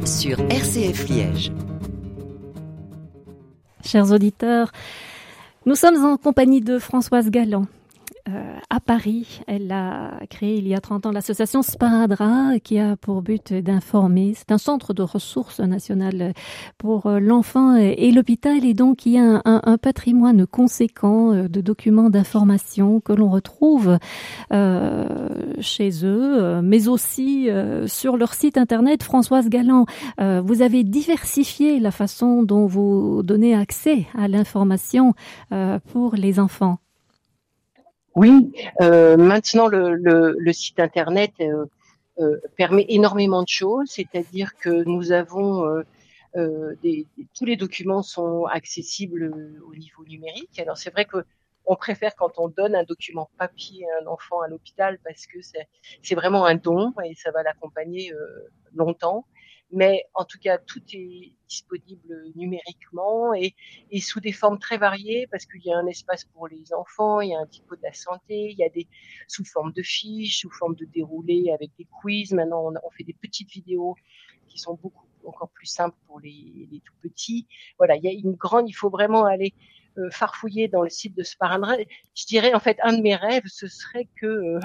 sur 0.05 0.39
RCF 0.49 1.09
Liège. 1.09 1.51
Chers 3.85 4.13
auditeurs, 4.13 4.71
nous 5.65 5.75
sommes 5.75 6.05
en 6.05 6.17
compagnie 6.17 6.61
de 6.61 6.79
Françoise 6.79 7.29
Galland. 7.31 7.67
Euh, 8.29 8.57
à 8.71 8.81
Paris. 8.81 9.41
Elle 9.47 9.71
a 9.71 10.19
créé 10.29 10.57
il 10.57 10.67
y 10.67 10.75
a 10.75 10.81
30 10.81 11.07
ans 11.07 11.13
l'association 11.13 11.63
Sparadra 11.63 12.59
qui 12.59 12.77
a 12.81 12.97
pour 12.97 13.23
but 13.23 13.53
d'informer. 13.53 14.33
C'est 14.35 14.51
un 14.51 14.59
centre 14.59 14.95
de 14.95 15.03
ressources 15.03 15.61
nationales 15.61 16.33
pour 16.77 17.07
euh, 17.07 17.21
l'enfant 17.21 17.77
et 17.77 18.11
l'hôpital 18.11 18.65
et 18.65 18.75
donc 18.75 19.07
il 19.07 19.13
y 19.13 19.19
a 19.19 19.43
un, 19.45 19.79
patrimoine 19.79 20.45
conséquent 20.45 21.33
euh, 21.33 21.49
de 21.49 21.61
documents 21.61 22.11
d'information 22.11 22.99
que 23.01 23.13
l'on 23.13 23.31
retrouve 23.31 23.99
chez 25.61 26.05
eux, 26.05 26.61
mais 26.63 26.89
aussi 26.89 27.49
sur 27.87 28.17
leur 28.17 28.35
site 28.35 28.59
internet. 28.59 29.03
Françoise 29.03 29.49
Galland, 29.49 29.87
vous 30.19 30.63
avez 30.63 30.85
diversifié 30.85 31.79
la 31.79 31.91
façon 31.91 32.43
dont 32.43 32.67
vous 32.67 33.23
donnez 33.23 33.55
accès 33.55 34.07
à 34.17 34.29
l'information 34.29 35.15
pour 35.93 36.15
les 36.15 36.41
enfants. 36.41 36.79
Oui, 38.17 38.51
euh, 38.81 39.19
maintenant 39.19 39.67
le, 39.69 39.95
le, 39.95 40.53
site 40.55 40.81
internet 40.81 41.33
euh, 41.41 41.67
euh, 42.19 42.41
permet 42.57 42.87
énormément 42.89 43.43
de 43.43 43.49
choses, 43.49 43.91
c'est-à-dire 43.91 44.57
que 44.57 44.85
nous 44.85 45.13
avons 45.13 45.83
des, 46.83 47.07
tous 47.35 47.45
les 47.45 47.57
documents 47.57 48.03
sont 48.03 48.47
accessibles 48.47 49.61
au 49.67 49.75
niveau 49.75 50.05
numérique. 50.07 50.59
Alors 50.59 50.79
c'est 50.79 50.91
vrai 50.91 51.05
que 51.05 51.25
on 51.67 51.77
préfère 51.77 52.15
quand 52.17 52.39
on 52.39 52.49
donne 52.49 52.75
un 52.75 52.85
document 52.85 53.29
papier 53.39 53.85
à 53.91 54.03
un 54.03 54.07
enfant 54.07 54.41
à 54.41 54.49
l'hôpital 54.49 54.99
parce 55.05 55.27
que 55.27 55.39
c'est 56.03 56.15
vraiment 56.15 56.47
un 56.47 56.55
don 56.55 56.95
et 57.05 57.15
ça 57.15 57.31
va 57.33 57.43
l'accompagner 57.43 58.13
longtemps 58.75 59.27
mais 59.73 60.05
en 60.15 60.25
tout 60.25 60.39
cas, 60.39 60.59
tout 60.59 60.83
est 60.93 61.33
disponible 61.49 62.33
numériquement 62.35 63.35
et, 63.35 63.55
et 63.91 64.01
sous 64.01 64.21
des 64.21 64.33
formes 64.33 64.59
très 64.59 64.79
variées 64.79 65.27
parce 65.31 65.47
qu'il 65.47 65.65
y 65.65 65.73
a 65.73 65.79
un 65.79 65.87
espace 65.87 66.25
pour 66.25 66.49
les 66.49 66.73
enfants, 66.73 67.21
il 67.21 67.31
y 67.31 67.35
a 67.35 67.39
un 67.39 67.47
type 67.47 67.69
de 67.71 67.83
la 67.83 67.93
santé, 67.93 68.51
il 68.51 68.57
y 68.59 68.65
a 68.65 68.69
des 68.69 68.87
sous 69.29 69.45
forme 69.45 69.73
de 69.73 69.83
fiches, 69.83 70.41
sous 70.41 70.51
forme 70.51 70.75
de 70.77 70.85
déroulés 70.85 71.51
avec 71.53 71.71
des 71.79 71.87
quiz. 72.01 72.33
Maintenant, 72.33 72.69
on, 72.69 72.75
on 72.83 72.91
fait 72.91 73.05
des 73.05 73.15
petites 73.15 73.51
vidéos 73.51 73.95
qui 74.49 74.59
sont 74.59 74.75
beaucoup 74.75 75.07
encore 75.27 75.51
plus 75.51 75.67
simples 75.67 75.97
pour 76.07 76.21
les, 76.21 76.69
les 76.71 76.81
tout 76.81 76.95
petits. 77.03 77.47
Voilà, 77.79 77.97
il 77.97 78.05
y 78.05 78.09
a 78.09 78.13
une 78.13 78.35
grande, 78.35 78.69
il 78.69 78.73
faut 78.73 78.91
vraiment 78.91 79.25
aller 79.25 79.55
euh, 79.99 80.11
farfouiller 80.11 80.69
dans 80.69 80.83
le 80.83 80.91
site 80.91 81.17
de 81.17 81.23
Sparandra. 81.23 81.77
Je 82.15 82.27
dirais 82.27 82.55
en 82.55 82.61
fait 82.61 82.79
un 82.83 82.97
de 82.97 83.03
mes 83.03 83.17
rêves, 83.17 83.47
ce 83.47 83.67
serait 83.67 84.09
que 84.21 84.27
euh, 84.27 84.61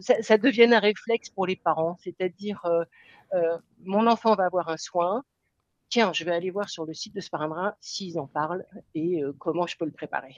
ça, 0.00 0.20
ça, 0.22 0.38
devienne 0.38 0.72
un 0.72 0.80
réflexe 0.80 1.30
pour 1.30 1.46
les 1.46 1.56
parents, 1.56 1.96
c'est-à-dire 2.02 2.64
euh, 2.66 2.84
mon 3.80 4.06
enfant 4.06 4.34
va 4.34 4.46
avoir 4.46 4.68
un 4.68 4.76
soin. 4.76 5.22
Tiens, 5.88 6.12
je 6.12 6.24
vais 6.24 6.32
aller 6.32 6.50
voir 6.50 6.68
sur 6.68 6.84
le 6.84 6.92
site 6.92 7.14
de 7.14 7.20
Sparindra 7.20 7.76
s'ils 7.80 8.18
en 8.18 8.26
parlent 8.26 8.66
et 8.94 9.22
euh, 9.22 9.32
comment 9.38 9.66
je 9.66 9.76
peux 9.76 9.86
le 9.86 9.90
préparer. 9.90 10.36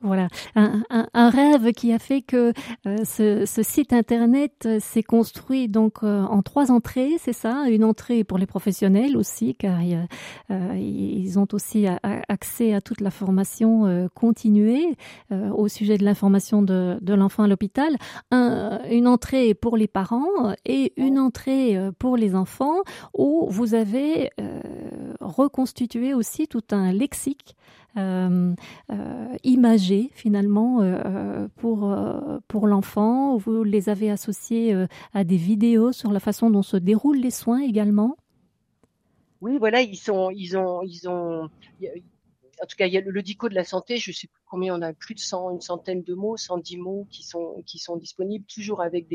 Voilà, 0.00 0.28
un, 0.54 1.30
rêve 1.30 1.72
qui 1.72 1.90
a 1.90 1.98
fait 1.98 2.20
que 2.20 2.52
euh, 2.86 3.04
ce, 3.04 3.62
site 3.62 3.94
internet 3.94 4.52
euh, 4.66 4.78
s'est 4.78 5.02
construit 5.02 5.66
donc 5.66 6.02
euh, 6.02 6.24
en 6.24 6.42
trois 6.42 6.70
entrées, 6.70 7.12
c'est 7.18 7.32
ça? 7.32 7.64
Une 7.70 7.84
entrée 7.84 8.22
pour 8.22 8.36
les 8.36 8.44
professionnels 8.44 9.16
aussi, 9.16 9.54
car 9.54 9.78
ils 10.50 11.38
ont 11.38 11.48
aussi 11.52 11.86
accès 12.28 12.74
à 12.74 12.82
toute 12.82 13.00
la 13.00 13.10
formation 13.10 14.08
continuée 14.14 14.96
au 15.30 15.68
sujet 15.68 15.96
de 15.96 16.04
l'information 16.04 16.60
de, 16.62 16.98
l'enfant 17.14 17.44
à 17.44 17.48
l'hôpital. 17.48 17.96
Un, 18.30 18.80
une 18.90 19.08
entrée 19.08 19.54
pour 19.54 19.76
les 19.76 19.88
parents 19.88 20.54
et 20.66 20.92
une 20.96 21.18
entrée 21.18 21.78
pour 21.98 22.16
les 22.16 22.34
enfants 22.34 22.82
où 23.16 23.46
vous 23.48 23.74
avez 23.74 24.30
reconstitué 25.20 26.12
aussi 26.14 26.46
tout 26.46 26.64
un 26.70 26.92
lexique 26.92 27.56
euh, 27.96 28.54
euh, 28.90 29.36
imagés 29.44 30.10
finalement 30.14 30.80
euh, 30.80 31.48
pour 31.56 31.94
pour 32.48 32.66
l'enfant. 32.66 33.36
Vous 33.36 33.64
les 33.64 33.88
avez 33.88 34.10
associés 34.10 34.74
à 35.12 35.24
des 35.24 35.36
vidéos 35.36 35.92
sur 35.92 36.12
la 36.12 36.20
façon 36.20 36.50
dont 36.50 36.62
se 36.62 36.76
déroulent 36.76 37.20
les 37.20 37.30
soins 37.30 37.60
également? 37.60 38.16
Oui, 39.40 39.58
voilà, 39.58 39.82
ils 39.82 39.96
sont, 39.96 40.30
ils 40.30 40.56
ont, 40.56 40.82
ils 40.82 41.06
ont, 41.06 41.50
en 42.62 42.66
tout 42.66 42.76
cas, 42.76 42.86
il 42.86 42.92
y 42.92 42.98
a 42.98 43.00
le, 43.00 43.22
dico 43.22 43.48
de 43.48 43.54
la 43.54 43.64
santé, 43.64 43.98
je 43.98 44.12
sais 44.12 44.26
plus 44.26 44.42
combien 44.46 44.76
on 44.76 44.82
a, 44.82 44.92
plus 44.92 45.14
de 45.14 45.20
100, 45.20 45.52
une 45.52 45.60
centaine 45.60 46.02
de 46.02 46.14
mots, 46.14 46.36
110 46.36 46.76
mots 46.76 47.06
qui 47.10 47.22
sont, 47.22 47.62
qui 47.66 47.78
sont 47.78 47.96
disponibles, 47.96 48.44
toujours 48.46 48.82
avec 48.82 49.06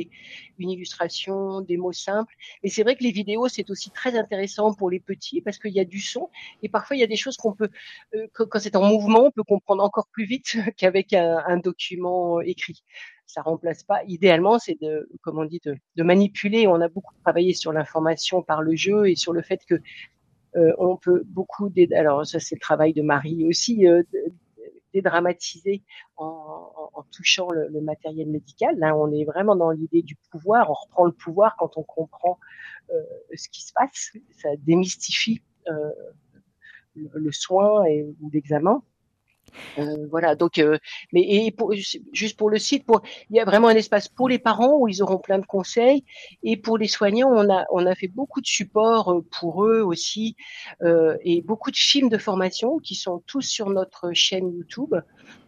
une 0.58 0.70
illustration, 0.70 1.62
des 1.62 1.78
mots 1.78 1.94
simples. 1.94 2.34
Et 2.64 2.70
c'est 2.70 2.84
vrai 2.84 2.96
que 2.96 3.04
les 3.04 3.12
vidéos, 3.12 3.48
c'est 3.48 3.70
aussi 3.70 3.92
très 3.92 4.18
intéressant 4.18 4.74
pour 4.74 4.90
les 4.90 5.00
petits 5.00 5.42
parce 5.42 5.58
qu'il 5.58 5.74
y 5.74 5.80
a 5.80 5.86
du 5.86 6.00
son 6.00 6.30
et 6.64 6.70
parfois 6.70 6.96
il 6.96 7.00
y 7.00 7.04
a 7.04 7.08
des 7.08 7.16
choses 7.16 7.38
qu'on 7.38 7.54
peut, 7.54 7.70
euh, 8.16 8.28
quand 8.34 8.60
c'est 8.60 8.76
en 8.76 8.84
mouvement, 8.84 9.26
on 9.26 9.32
peut 9.32 9.44
comprendre 9.44 9.84
encore 9.84 10.08
plus 10.12 10.26
vite 10.26 10.58
qu'avec 10.78 11.14
un, 11.14 11.58
document 11.58 12.42
écrit. 12.42 12.84
Ça 13.26 13.42
remplace 13.42 13.84
pas. 13.84 14.02
Idéalement, 14.08 14.58
c'est 14.58 14.80
de, 14.82 15.10
comme 15.22 15.38
on 15.38 15.46
dit, 15.46 15.62
de, 15.64 16.04
manipuler. 16.04 16.68
On 16.68 16.82
a 16.82 16.88
beaucoup 16.88 17.14
travaillé 17.24 17.54
sur 17.54 17.72
l'information 17.72 18.42
par 18.42 18.62
le 18.62 18.76
jeu 18.76 19.10
et 19.10 19.16
sur 19.16 19.34
le 19.34 19.42
fait 19.42 19.60
que 19.68 19.76
on 20.56 20.98
peut 20.98 21.24
beaucoup, 21.26 21.72
alors 21.96 22.26
ça 22.26 22.40
c'est 22.40 22.56
le 22.56 22.60
travail 22.60 22.94
de 22.94 23.02
Marie 23.02 23.46
aussi, 23.48 23.88
euh, 23.88 24.04
dédramatiser 24.94 25.84
en, 26.18 27.04
touchant 27.12 27.50
le, 27.52 27.82
matériel 27.82 28.28
médical. 28.28 28.78
Là, 28.78 28.96
on 28.96 29.12
est 29.12 29.24
vraiment 29.24 29.56
dans 29.56 29.72
l'idée 29.72 30.02
du 30.02 30.16
pouvoir. 30.32 30.70
On 30.70 30.74
reprend 30.74 31.06
le 31.06 31.12
pouvoir 31.12 31.56
quand 31.58 31.78
on 31.78 31.84
comprend 31.84 32.40
euh, 32.92 33.02
ce 33.36 33.50
qui 33.50 33.64
se 33.64 33.72
passe. 33.74 34.12
Ça 34.32 34.50
démystifie 34.58 35.42
euh, 35.68 35.92
le, 36.96 37.32
soin 37.32 37.84
ou 37.88 38.30
l'examen. 38.32 38.84
Euh, 39.78 40.08
voilà, 40.10 40.36
donc, 40.36 40.58
euh, 40.58 40.78
mais 41.14 41.22
et 41.22 41.52
pour, 41.52 41.74
juste 42.12 42.38
pour 42.38 42.50
le 42.50 42.58
site, 42.58 42.86
pour, 42.86 43.02
il 43.30 43.36
y 43.36 43.40
a 43.40 43.46
vraiment 43.46 43.68
un 43.68 43.76
espace 43.76 44.08
pour 44.08 44.30
les 44.30 44.40
parents 44.40 44.78
où 44.78 44.88
ils 44.88 45.02
auront 45.02 45.18
plein 45.18 45.40
de 45.40 45.46
conseils, 45.46 46.04
et 46.44 46.58
pour 46.58 46.78
les 46.78 46.88
soignants, 46.88 47.32
on 47.32 47.50
a 47.50 47.66
on 47.72 47.86
a 47.86 47.96
fait 47.96 48.08
beaucoup 48.08 48.42
de 48.42 48.48
supports 48.48 49.12
euh, 49.12 49.26
pour 49.40 49.66
eux 49.66 49.82
aussi, 49.82 50.36
euh, 50.82 51.18
et 51.24 51.42
beaucoup 51.42 51.72
de 51.72 51.78
films 51.78 52.10
de 52.10 52.18
formation 52.18 52.78
qui 52.80 52.96
sont 52.96 53.24
tous 53.28 53.42
sur 53.42 53.70
notre 53.70 54.12
chaîne 54.14 54.52
YouTube. 54.52 54.96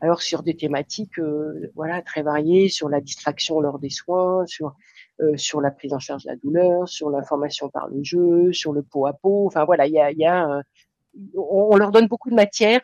Alors 0.01 0.21
sur 0.21 0.43
des 0.43 0.55
thématiques, 0.55 1.19
euh, 1.19 1.71
voilà, 1.75 2.01
très 2.01 2.21
variées, 2.21 2.69
sur 2.69 2.89
la 2.89 3.01
distraction 3.01 3.59
lors 3.59 3.79
des 3.79 3.89
soins, 3.89 4.45
sur 4.45 4.75
sur 5.35 5.61
la 5.61 5.69
prise 5.69 5.93
en 5.93 5.99
charge 5.99 6.23
de 6.23 6.29
la 6.29 6.35
douleur, 6.35 6.89
sur 6.89 7.11
l'information 7.11 7.69
par 7.69 7.87
le 7.89 8.03
jeu, 8.03 8.51
sur 8.53 8.73
le 8.73 8.81
pot 8.81 9.05
à 9.05 9.13
pot. 9.13 9.45
Enfin 9.45 9.65
voilà, 9.65 9.85
il 9.85 9.93
y 9.93 9.99
a, 9.99 10.09
il 10.11 10.17
y 10.17 10.25
a 10.25 10.63
on 11.35 11.75
leur 11.75 11.91
donne 11.91 12.07
beaucoup 12.07 12.29
de 12.29 12.35
matière 12.35 12.81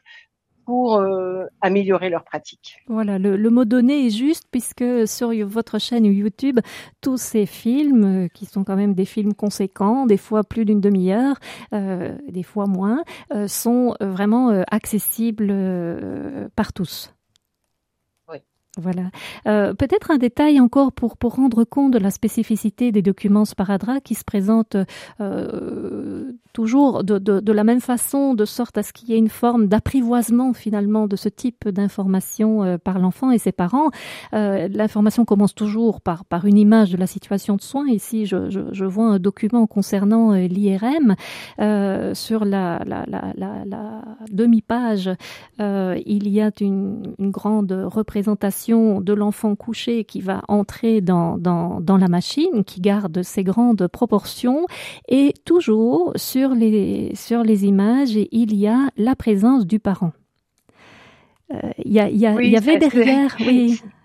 pour 0.67 0.97
euh, 0.97 1.45
améliorer 1.61 2.09
leur 2.09 2.25
pratique. 2.25 2.83
Voilà, 2.87 3.17
le, 3.17 3.37
le, 3.37 3.49
mot 3.49 3.63
donné 3.63 4.05
est 4.05 4.09
juste 4.09 4.49
puisque 4.51 5.07
sur 5.07 5.31
votre 5.47 5.79
chaîne 5.79 6.03
YouTube, 6.03 6.59
tous 6.99 7.15
ces 7.15 7.45
films, 7.45 8.25
euh, 8.25 8.27
qui 8.27 8.45
sont 8.45 8.65
quand 8.65 8.75
même 8.75 8.93
des 8.93 9.05
films 9.05 9.33
conséquents, 9.33 10.05
des 10.05 10.17
fois 10.17 10.43
plus 10.43 10.65
d'une 10.65 10.81
demi-heure, 10.81 11.37
euh, 11.71 12.17
des 12.27 12.43
fois 12.43 12.65
moins, 12.65 13.01
euh, 13.33 13.47
sont 13.47 13.95
vraiment 14.01 14.49
accessibles 14.69 15.53
par 16.57 16.73
tous. 16.73 17.13
Voilà. 18.77 19.09
Euh, 19.47 19.73
peut-être 19.73 20.11
un 20.11 20.17
détail 20.17 20.59
encore 20.59 20.91
pour, 20.91 21.17
pour 21.17 21.35
rendre 21.35 21.63
compte 21.63 21.93
de 21.93 21.97
la 21.97 22.11
spécificité 22.11 22.91
des 22.91 23.01
documents 23.01 23.45
Sparadra 23.45 24.01
qui 24.01 24.13
se 24.13 24.23
présentent 24.23 24.77
euh, 25.19 26.31
toujours 26.53 27.03
de, 27.03 27.17
de, 27.17 27.51
la 27.51 27.63
même 27.63 27.81
façon, 27.81 28.35
de 28.35 28.45
sorte 28.45 28.77
à 28.77 28.83
ce 28.83 28.93
qu'il 28.93 29.09
y 29.09 29.13
ait 29.13 29.17
une 29.17 29.29
forme 29.29 29.67
d'apprivoisement 29.67 30.53
finalement 30.53 31.07
de 31.07 31.15
ce 31.15 31.29
type 31.29 31.67
d'information 31.67 32.63
euh, 32.63 32.77
par 32.77 32.99
l'enfant 32.99 33.31
et 33.31 33.39
ses 33.39 33.51
parents. 33.51 33.89
L'information 34.31 35.25
commence 35.25 35.55
toujours 35.55 36.01
par, 36.01 36.25
par 36.25 36.45
une 36.45 36.57
image 36.57 36.91
de 36.91 36.97
la 36.97 37.07
situation 37.07 37.55
de 37.55 37.61
soins. 37.61 37.87
Ici, 37.87 38.25
je, 38.25 38.49
je, 38.49 38.61
je 38.71 38.85
vois 38.85 39.05
un 39.05 39.19
document 39.19 39.65
concernant 39.67 40.33
l'IRM 40.33 41.15
sur 42.13 42.45
la, 42.45 42.83
la, 42.85 43.05
la, 43.07 43.33
la 43.35 44.01
demi-page. 44.31 45.09
il 45.59 46.29
y 46.29 46.41
a 46.41 46.51
une 46.59 47.15
grande 47.19 47.71
représentation 47.71 48.66
de 48.71 49.13
l'enfant 49.13 49.55
couché 49.55 50.03
qui 50.03 50.21
va 50.21 50.41
entrer 50.47 51.01
dans, 51.01 51.37
dans, 51.37 51.79
dans, 51.79 51.97
la 51.97 52.07
machine, 52.07 52.63
qui 52.65 52.81
garde 52.81 53.23
ses 53.23 53.43
grandes 53.43 53.87
proportions, 53.87 54.65
et 55.07 55.33
toujours 55.45 56.11
sur 56.15 56.49
les, 56.49 57.11
sur 57.15 57.43
les 57.43 57.65
images, 57.65 58.15
il 58.31 58.55
y 58.55 58.67
a 58.67 58.89
la 58.97 59.15
présence 59.15 59.65
du 59.65 59.79
parent. 59.79 60.11
Euh, 61.53 61.71
il 61.85 61.93
y, 61.93 61.99
a, 61.99 62.09
y, 62.09 62.25
a, 62.25 62.33
oui, 62.33 62.49
y 62.49 62.57
avait 62.57 62.77
derrière, 62.77 63.35
oui. 63.39 63.81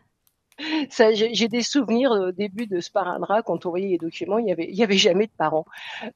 J'ai 0.91 1.49
des 1.49 1.63
souvenirs 1.63 2.11
au 2.11 2.33
début 2.33 2.67
de 2.67 2.81
Sparadrap, 2.81 3.45
quand 3.45 3.67
on 3.67 3.71
voyait 3.71 3.89
les 3.89 3.99
documents, 3.99 4.39
il 4.39 4.45
n'y 4.45 4.53
avait, 4.53 4.71
y 4.71 4.83
avait 4.83 4.97
jamais 4.97 5.27
de 5.27 5.33
parents. 5.37 5.67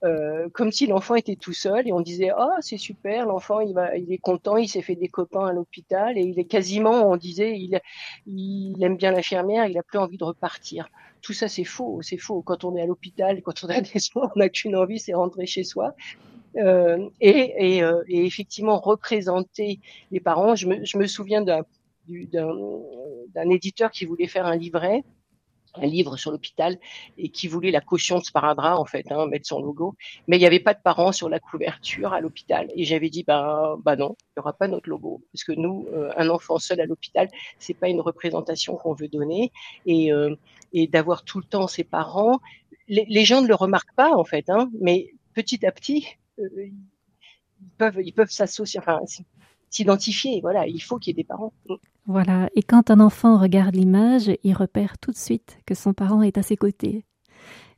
Euh, 0.05 0.49
comme 0.53 0.73
si 0.73 0.87
l'enfant 0.87 1.15
était 1.15 1.37
tout 1.37 1.53
seul 1.53 1.89
et 1.89 1.93
on 1.93 2.01
disait 2.01 2.31
Oh, 2.39 2.51
c'est 2.61 2.79
super, 2.79 3.27
l'enfant 3.27 3.61
il, 3.61 3.75
va, 3.75 3.97
il 3.97 4.13
est 4.13 4.19
content, 4.19 4.57
il 4.57 4.69
s'est 4.69 4.83
fait 4.83 4.97
des 4.97 5.09
copains 5.09 5.47
à 5.47 5.53
l'hôpital 5.53 6.19
et 6.19 6.23
il 6.23 6.39
est 6.39 6.45
quasiment, 6.45 7.11
on 7.11 7.17
disait, 7.17 7.59
il, 7.59 7.81
il 8.27 8.83
aime 8.83 8.97
bien 8.97 9.13
l'infirmière, 9.13 9.67
il 9.67 9.79
a 9.79 9.83
plus 9.83 9.99
envie 9.99 10.19
de 10.19 10.25
repartir. 10.25 10.89
Tout 11.23 11.33
ça, 11.33 11.49
c'est 11.49 11.65
faux, 11.65 12.01
c'est 12.03 12.19
faux. 12.19 12.43
Quand 12.43 12.65
on 12.65 12.77
est 12.77 12.83
à 12.83 12.87
l'hôpital, 12.87 13.43
quand 13.43 13.65
on 13.65 13.69
a 13.69 13.81
des 13.81 13.99
soins, 13.99 14.31
on 14.35 14.39
n'a 14.39 14.49
qu'une 14.49 14.77
envie, 14.77 14.99
c'est 14.99 15.15
rentrer 15.15 15.47
chez 15.47 15.65
soi. 15.65 15.95
Euh, 16.57 17.09
et, 17.21 17.77
et, 17.77 17.83
euh, 17.83 18.03
et, 18.09 18.25
effectivement, 18.25 18.79
représenter 18.79 19.81
les 20.11 20.21
parents. 20.21 20.55
Je 20.55 20.67
me, 20.69 20.85
je 20.85 20.97
me 20.99 21.07
souviens 21.07 21.43
d'un 21.43 21.65
d'un 22.09 23.51
éditeur 23.51 23.91
qui 23.91 24.05
voulait 24.05 24.29
faire 24.29 24.47
un 24.47 24.57
livret 24.57 25.03
un 25.79 25.87
livre 25.87 26.17
sur 26.17 26.31
l'hôpital 26.31 26.79
et 27.19 27.29
qui 27.29 27.49
voulait 27.49 27.71
la 27.71 27.81
caution 27.81 28.19
de 28.19 28.25
Sparadrap 28.25 28.79
en 28.79 28.85
fait, 28.85 29.11
hein, 29.11 29.27
mettre 29.27 29.47
son 29.47 29.61
logo, 29.61 29.95
mais 30.27 30.37
il 30.37 30.41
n'y 30.41 30.47
avait 30.47 30.61
pas 30.61 30.75
de 30.75 30.81
parents 30.83 31.13
sur 31.13 31.29
la 31.29 31.41
couverture 31.41 32.13
à 32.13 32.21
l'hôpital. 32.21 32.71
Et 32.75 32.85
j'avais 32.85 33.11
dit 33.11 33.25
bah 33.25 33.77
bah 33.83 33.97
non, 33.97 34.17
il 34.21 34.39
n'y 34.39 34.41
aura 34.41 34.53
pas 34.53 34.69
notre 34.69 34.89
logo. 34.89 35.23
Parce 35.33 35.45
que 35.45 35.53
nous, 35.53 35.87
euh, 35.93 36.11
un 36.17 36.29
enfant 36.29 36.59
seul 36.59 36.81
à 36.81 36.87
l'hôpital, 36.87 37.29
c'est 37.59 37.75
pas 37.75 37.89
une 37.89 38.01
représentation 38.01 38.77
qu'on 38.77 38.95
veut 38.95 39.09
donner. 39.09 39.53
Et 39.87 40.13
euh, 40.13 40.35
et 40.73 40.87
d'avoir 40.87 41.25
tout 41.25 41.39
le 41.39 41.45
temps 41.45 41.69
ses 41.69 41.85
parents, 41.85 42.41
les, 42.89 43.25
gens 43.25 43.41
ne 43.41 43.49
le 43.49 43.55
remarquent 43.55 43.95
pas 43.95 44.15
en 44.15 44.25
fait, 44.25 44.51
hein, 44.51 44.71
mais 44.81 45.15
petit 45.35 45.65
à 45.67 45.73
petit, 45.73 46.07
euh, 46.39 46.49
ils 46.59 47.71
peuvent 47.79 48.01
ils 48.03 48.13
peuvent 48.13 48.31
s'associer, 48.31 48.81
Voilà, 50.41 50.67
il 50.67 50.81
faut 50.81 50.99
qu'il 50.99 51.11
y 51.11 51.15
ait 51.19 51.23
des 51.23 51.27
parents. 51.27 51.53
Voilà, 52.07 52.49
et 52.55 52.63
quand 52.63 52.91
un 52.91 53.01
enfant 53.01 53.39
regarde 53.39 53.75
l'image, 53.75 54.31
il 54.45 54.55
repère 54.55 54.99
tout 54.99 55.11
de 55.11 55.17
suite 55.17 55.59
que 55.67 55.75
son 55.75 55.93
parent 55.93 56.23
est 56.23 56.39
à 56.39 56.43
ses 56.43 56.57
côtés. 56.57 57.05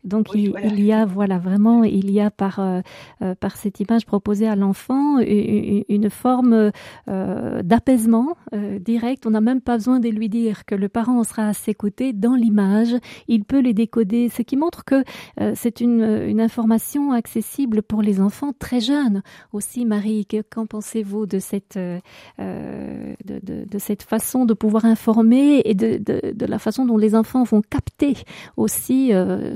Donc 0.09 0.29
oui, 0.35 0.45
il, 0.45 0.51
voilà. 0.51 0.67
il, 0.67 0.85
y 0.85 0.93
a 0.93 1.05
voilà 1.05 1.39
vraiment 1.39 1.85
il 1.85 2.11
y 2.11 2.21
a 2.21 2.31
par 2.31 2.59
euh, 2.61 2.81
euh, 3.23 3.35
par 3.35 3.57
cette 3.57 3.81
image 3.81 4.07
proposée 4.07 4.49
à 4.49 4.57
l'enfant 4.57 5.19
une, 5.19 5.85
une, 5.89 6.11
forme 6.11 6.71
euh, 7.09 7.63
d'apaisement 7.63 8.37
euh, 8.55 8.79
direct. 8.79 9.27
On 9.27 9.31
n'a 9.31 9.41
même 9.41 9.61
pas 9.61 9.77
besoin 9.77 10.01
de 10.01 10.09
lui 10.09 10.29
dire 10.29 10.65
que 10.65 10.75
le 10.75 10.89
parent 10.89 11.23
sera 11.25 11.49
à 11.49 11.53
ses 11.53 11.75
côtés 11.75 12.13
dans 12.13 12.35
l'image. 12.35 12.95
Il 13.29 13.45
peut 13.45 13.61
les 13.61 13.75
décoder, 13.75 14.29
ce 14.29 14.43
qui 14.43 14.57
montre 14.57 14.85
que 14.85 15.05
euh, 15.41 15.53
c'est 15.55 15.81
une, 15.81 16.03
une 16.03 16.41
information 16.41 17.13
accessible 17.13 17.83
pour 17.83 18.03
les 18.03 18.21
enfants 18.21 18.53
très 18.59 18.81
jeunes 18.81 19.23
aussi. 19.53 19.85
Marie, 19.85 20.27
qu'en 20.51 20.67
pensez-vous 20.67 21.27
de 21.27 21.39
cette 21.39 21.77
euh, 21.77 21.99
de, 22.39 23.41
de, 23.43 23.65
de, 23.65 23.79
cette 23.79 24.03
façon 24.03 24.45
de 24.45 24.55
pouvoir 24.55 24.85
informer 24.85 25.63
et 25.65 25.75
de, 25.75 25.99
de, 25.99 26.33
de 26.33 26.47
la 26.47 26.59
façon 26.59 26.87
dont 26.87 26.97
les 26.97 27.15
enfants 27.15 27.45
vont 27.45 27.63
capter 27.63 28.15
aussi 28.57 29.13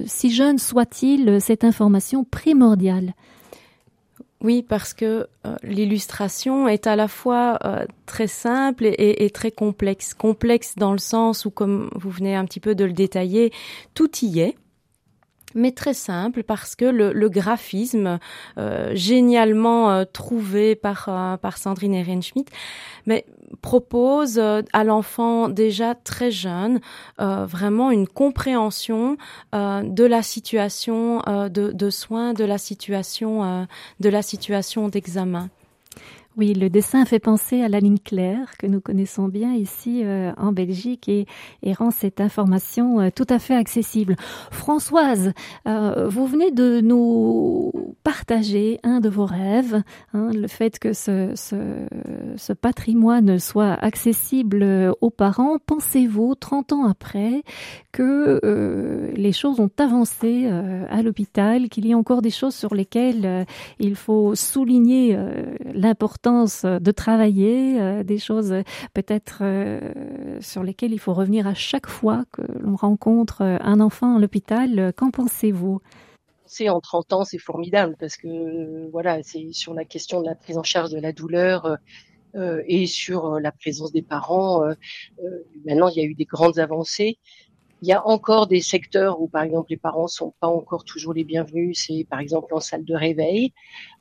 si 0.07 0.31
soit-il, 0.59 1.41
cette 1.41 1.65
information 1.65 2.25
primordiale 2.25 3.15
oui, 4.43 4.65
parce 4.69 4.93
que 4.93 5.29
euh, 5.47 5.55
l'illustration 5.63 6.67
est 6.67 6.89
à 6.89 6.97
la 6.97 7.07
fois 7.07 7.61
euh, 7.65 7.87
très 8.07 8.27
simple 8.27 8.87
et, 8.87 9.25
et, 9.25 9.31
très 9.31 9.53
complexe. 9.53 10.15
Complexe 10.15 10.75
dans 10.77 10.91
le 10.91 10.99
sens 10.99 11.45
où, 11.45 11.51
comme 11.51 11.91
vous 11.95 12.11
venez 12.11 12.35
un 12.35 12.45
petit 12.45 12.59
peu 12.59 12.75
de 12.75 12.85
le 12.85 12.93
détailler, 12.93 13.53
tout 13.95 14.11
y 14.21 14.41
est 14.41 14.57
mais 15.55 15.73
très 15.73 15.95
simple 15.95 16.43
parce 16.43 16.77
que 16.77 16.85
le, 16.85 17.29
graphisme 17.29 18.19
euh, 18.59 18.91
génialement 18.95 19.91
euh, 19.91 20.05
trouvé 20.05 20.75
par 20.75 21.07
euh, 21.09 21.37
par 21.37 21.57
Sandrine 21.57 21.95
Ehrenschmidt 21.95 22.51
mais 23.07 23.25
propose 23.61 24.39
à 24.39 24.85
l'enfant 24.85 25.49
déjà 25.49 25.95
très 25.95 26.31
jeune 26.31 26.81
vraiment 27.19 27.91
une 27.91 28.09
compréhension 28.09 29.19
de 29.53 30.05
la 30.05 30.23
situation 30.23 31.19
de, 31.27 31.49
de, 31.49 31.91
soins 31.91 32.33
de 32.33 32.45
la 32.45 32.59
situation 32.59 33.67
de 34.01 34.09
la 34.09 34.23
situation 34.23 34.89
d'examen 34.89 35.51
oui, 36.39 36.55
le 36.55 36.71
dessin 36.71 37.05
fait 37.05 37.19
penser 37.19 37.61
à 37.61 37.69
la 37.69 37.79
ligne 37.79 37.99
claire 37.99 38.57
que 38.57 38.67
nous 38.67 38.81
connaissons 38.81 39.29
bien 39.29 39.53
ici 39.53 40.01
euh, 40.03 40.33
en 40.39 40.51
Belgique 40.53 41.07
et, 41.07 41.27
et, 41.63 41.75
rend 41.75 41.91
cette 41.91 42.23
information 42.23 43.01
euh, 43.01 43.11
tout 43.15 43.27
à 43.29 43.39
fait 43.39 43.55
accessible. 43.55 44.17
Françoise, 44.51 45.33
euh, 45.69 46.09
vous 46.09 46.27
venez 46.27 46.51
de 46.51 46.81
nous 46.81 47.71
partager 48.03 48.81
un 48.83 49.01
de 49.01 49.11
vos 49.11 49.27
rêves, 49.27 49.83
hein, 50.15 50.31
le 50.33 50.49
fait 50.49 50.79
que 50.79 50.95
ce, 50.95 51.33
ce, 51.35 51.87
ce, 52.37 52.53
patrimoine 52.55 53.39
soit 53.39 53.73
accessible 53.73 54.95
aux 55.03 55.11
parents. 55.11 55.59
Pensez-vous, 55.59 56.35
30 56.35 56.73
ans 56.73 56.87
après, 56.87 57.43
que 57.93 58.41
euh, 58.43 59.13
les 59.15 59.33
choses 59.33 59.61
ont 59.61 59.71
avancé 59.79 60.47
euh, 60.47 60.87
à 60.89 61.03
l'hôpital, 61.03 61.69
qu'il 61.69 61.87
y 61.87 61.93
a 61.93 61.99
encore 61.99 62.23
des 62.23 62.31
choses 62.31 62.55
sur 62.55 62.75
lesquelles 62.75 63.47
il 63.79 63.97
faut 63.97 64.35
souligner 64.35 65.19
l'importance 65.75 66.22
de 66.25 66.91
travailler, 66.91 67.81
euh, 67.81 68.03
des 68.03 68.19
choses 68.19 68.55
peut-être 68.95 69.39
euh, 69.41 69.81
sur 70.41 70.63
lesquelles 70.63 70.93
il 70.93 70.99
faut 70.99 71.15
revenir 71.15 71.47
à 71.47 71.55
chaque 71.55 71.89
fois 71.89 72.25
que 72.33 72.43
l'on 72.61 72.77
rencontre 72.77 73.43
euh, 73.43 73.57
un 73.61 73.81
enfant 73.81 74.17
à 74.17 74.19
l'hôpital. 74.19 74.93
Qu'en 74.97 75.11
pensez-vous? 75.11 75.81
En 76.69 76.81
30 76.81 77.13
ans, 77.15 77.25
c'est 77.25 77.39
formidable 77.39 77.97
parce 77.99 78.17
que 78.19 78.91
voilà, 78.91 79.23
c'est 79.23 79.53
sur 79.53 79.73
la 79.73 79.87
question 79.87 80.21
de 80.21 80.27
la 80.27 80.35
prise 80.35 80.59
en 80.59 80.63
charge 80.63 80.91
de 80.91 81.01
la 81.01 81.13
douleur 81.13 81.79
euh, 82.35 82.63
et 82.67 82.87
sur 82.87 83.39
la 83.41 83.53
présence 83.53 83.93
des 83.93 84.03
parents. 84.03 84.65
Euh, 84.65 84.75
maintenant, 85.67 85.89
il 85.89 85.97
y 85.97 86.01
a 86.01 86.05
eu 86.05 86.15
des 86.15 86.25
grandes 86.25 86.59
avancées. 86.59 87.19
Il 87.83 87.89
y 87.89 87.93
a 87.93 88.07
encore 88.07 88.47
des 88.47 88.61
secteurs 88.61 89.21
où, 89.21 89.29
par 89.29 89.43
exemple, 89.43 89.71
les 89.71 89.77
parents 89.77 90.09
sont 90.09 90.33
pas 90.41 90.47
encore 90.47 90.85
toujours 90.85 91.13
les 91.13 91.25
bienvenus. 91.25 91.85
C'est, 91.85 92.07
par 92.09 92.21
exemple, 92.21 92.55
en 92.55 92.61
salle 92.61 92.85
de 92.85 92.95
réveil 92.95 93.53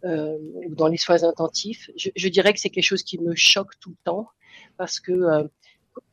euh, 0.06 0.38
ou 0.68 0.76
dans 0.76 0.88
les 0.88 0.98
soins 0.98 1.24
intensifs. 1.24 1.90
Je, 1.98 2.10
je 2.16 2.30
dirais 2.30 2.54
que 2.54 2.60
c'est 2.60 2.70
quelque 2.70 2.84
chose 2.84 3.04
qui 3.04 3.20
me 3.20 3.36
choque 3.36 3.78
tout 3.80 3.90
le 3.90 3.98
temps 4.04 4.30
parce 4.78 5.00
que 5.00 5.12
euh, 5.12 5.48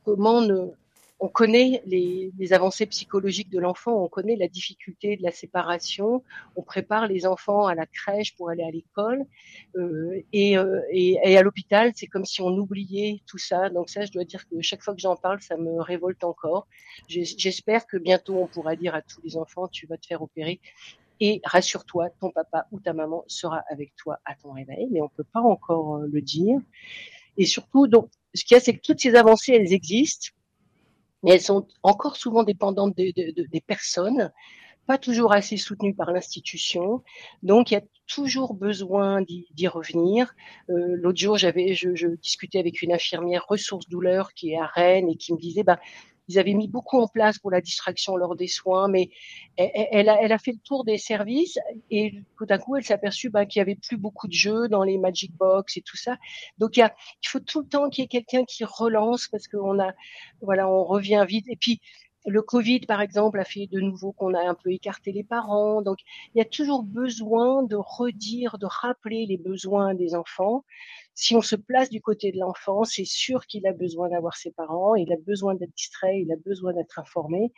comment 0.03 0.41
ne, 0.41 0.71
on 1.19 1.27
connaît 1.27 1.81
les, 1.85 2.31
les, 2.37 2.53
avancées 2.53 2.85
psychologiques 2.85 3.49
de 3.49 3.59
l'enfant, 3.59 4.03
on 4.03 4.07
connaît 4.07 4.37
la 4.37 4.47
difficulté 4.47 5.17
de 5.17 5.23
la 5.23 5.31
séparation, 5.31 6.23
on 6.55 6.63
prépare 6.63 7.07
les 7.07 7.25
enfants 7.25 7.65
à 7.67 7.75
la 7.75 7.85
crèche 7.85 8.35
pour 8.35 8.49
aller 8.49 8.63
à 8.63 8.71
l'école 8.71 9.25
euh, 9.75 10.21
et, 10.31 10.57
euh, 10.57 10.81
et, 10.91 11.17
et, 11.23 11.37
à 11.37 11.43
l'hôpital, 11.43 11.91
c'est 11.95 12.07
comme 12.07 12.25
si 12.25 12.41
on 12.41 12.57
oubliait 12.57 13.21
tout 13.25 13.37
ça. 13.37 13.69
Donc 13.69 13.89
ça, 13.89 14.05
je 14.05 14.11
dois 14.11 14.23
dire 14.23 14.47
que 14.47 14.61
chaque 14.61 14.81
fois 14.81 14.95
que 14.95 15.01
j'en 15.01 15.17
parle, 15.17 15.41
ça 15.41 15.57
me 15.57 15.81
révolte 15.81 16.23
encore. 16.23 16.67
J'espère 17.07 17.85
que 17.85 17.97
bientôt 17.97 18.37
on 18.37 18.47
pourra 18.47 18.75
dire 18.75 18.95
à 18.95 19.01
tous 19.01 19.21
les 19.23 19.35
enfants, 19.35 19.67
tu 19.67 19.87
vas 19.87 19.97
te 19.97 20.05
faire 20.05 20.21
opérer. 20.21 20.61
Et 21.19 21.41
rassure-toi, 21.43 22.09
ton 22.21 22.31
papa 22.31 22.67
ou 22.71 22.79
ta 22.79 22.93
maman 22.93 23.25
sera 23.27 23.61
avec 23.69 23.93
toi 23.97 24.19
à 24.23 24.35
ton 24.35 24.53
réveil, 24.53 24.87
mais 24.89 25.01
on 25.01 25.09
peut 25.09 25.25
pas 25.25 25.41
encore 25.41 25.97
euh, 25.97 26.07
le 26.09 26.21
dire. 26.21 26.59
Et 27.35 27.45
surtout, 27.45 27.87
donc, 27.87 28.09
ce 28.33 28.45
qu'il 28.45 28.55
y 28.55 28.57
a, 28.57 28.61
c'est 28.61 28.73
que 28.73 28.81
toutes 28.81 29.01
ces 29.01 29.15
avancées, 29.15 29.53
elles 29.53 29.73
existent 29.73 30.29
mais 31.23 31.31
elles 31.31 31.41
sont 31.41 31.67
encore 31.83 32.15
souvent 32.15 32.43
dépendantes 32.43 32.95
de, 32.95 33.11
de, 33.15 33.31
de, 33.31 33.47
des 33.47 33.61
personnes, 33.61 34.31
pas 34.87 34.97
toujours 34.97 35.33
assez 35.33 35.55
soutenues 35.55 35.93
par 35.93 36.11
l'institution. 36.11 37.03
Donc, 37.43 37.69
il 37.69 37.75
y 37.75 37.77
a 37.77 37.83
toujours 38.07 38.55
besoin 38.55 39.21
d'y 39.21 39.67
revenir. 39.67 40.33
Euh, 40.71 40.95
L'autre 40.95 41.19
jour, 41.19 41.37
j'avais, 41.37 41.75
je, 41.75 41.93
je, 41.93 42.07
discutais 42.07 42.57
avec 42.57 42.81
une 42.81 42.91
infirmière 42.91 43.45
ressources 43.47 43.87
douleur 43.87 44.33
qui 44.33 44.53
est 44.53 44.57
à 44.57 44.65
Rennes 44.65 45.09
et 45.09 45.15
qui 45.15 45.31
me 45.31 45.37
disait, 45.37 45.61
bah, 45.61 45.79
ils 46.29 46.37
avaient 46.37 46.53
mis 46.53 46.67
beaucoup 46.67 46.99
en 46.99 47.07
place 47.07 47.39
pour 47.39 47.49
la 47.49 47.59
distraction 47.59 48.15
lors 48.15 48.35
des 48.35 48.47
soins, 48.47 48.87
mais 48.87 49.09
elle, 49.57 50.07
a, 50.07 50.21
elle 50.21 50.31
a, 50.31 50.37
fait 50.37 50.51
le 50.51 50.59
tour 50.59 50.85
des 50.85 50.99
services 50.99 51.57
et 51.89 52.13
tout 52.37 52.45
à 52.49 52.59
coup, 52.59 52.75
elle 52.75 52.83
s'est 52.83 52.93
aperçue 52.93 53.31
bah, 53.31 53.47
qu'il 53.47 53.59
y 53.59 53.61
avait 53.61 53.75
plus 53.75 53.97
beaucoup 53.97 54.27
de 54.27 54.33
jeux 54.33 54.67
dans 54.69 54.83
les 54.83 54.99
Magic 54.99 55.35
Box 55.35 55.75
et 55.75 55.81
tout 55.81 55.97
ça. 55.97 56.17
Donc, 56.59 56.77
il, 56.77 56.81
y 56.81 56.83
a, 56.83 56.95
il 57.23 57.27
faut 57.27 57.39
tout 57.39 57.61
le 57.61 57.67
temps 57.67 57.89
qu'il 57.89 58.03
y 58.03 58.05
ait 58.05 58.07
quelqu'un 58.07 58.45
qui 58.45 58.63
relance 58.63 59.27
parce 59.27 59.47
qu'on 59.47 59.79
a, 59.79 59.91
voilà, 60.41 60.69
on 60.69 60.83
revient 60.83 61.25
vite. 61.27 61.47
Et 61.49 61.55
puis, 61.55 61.81
le 62.25 62.41
Covid, 62.41 62.81
par 62.81 63.01
exemple, 63.01 63.39
a 63.39 63.45
fait 63.45 63.67
de 63.67 63.79
nouveau 63.79 64.11
qu'on 64.11 64.33
a 64.33 64.41
un 64.41 64.53
peu 64.53 64.71
écarté 64.71 65.11
les 65.11 65.23
parents. 65.23 65.81
Donc, 65.81 65.99
il 66.33 66.39
y 66.39 66.41
a 66.41 66.45
toujours 66.45 66.83
besoin 66.83 67.63
de 67.63 67.75
redire, 67.75 68.57
de 68.57 68.65
rappeler 68.65 69.25
les 69.25 69.37
besoins 69.37 69.93
des 69.93 70.15
enfants. 70.15 70.65
Si 71.13 71.35
on 71.35 71.41
se 71.41 71.55
place 71.55 71.89
du 71.89 72.01
côté 72.01 72.31
de 72.31 72.39
l'enfant, 72.39 72.83
c'est 72.83 73.05
sûr 73.05 73.45
qu'il 73.45 73.65
a 73.67 73.73
besoin 73.73 74.09
d'avoir 74.09 74.35
ses 74.35 74.51
parents, 74.51 74.95
il 74.95 75.11
a 75.11 75.17
besoin 75.25 75.55
d'être 75.55 75.73
distrait, 75.75 76.21
il 76.21 76.31
a 76.31 76.37
besoin 76.45 76.73
d'être 76.73 76.99
informé. 76.99 77.51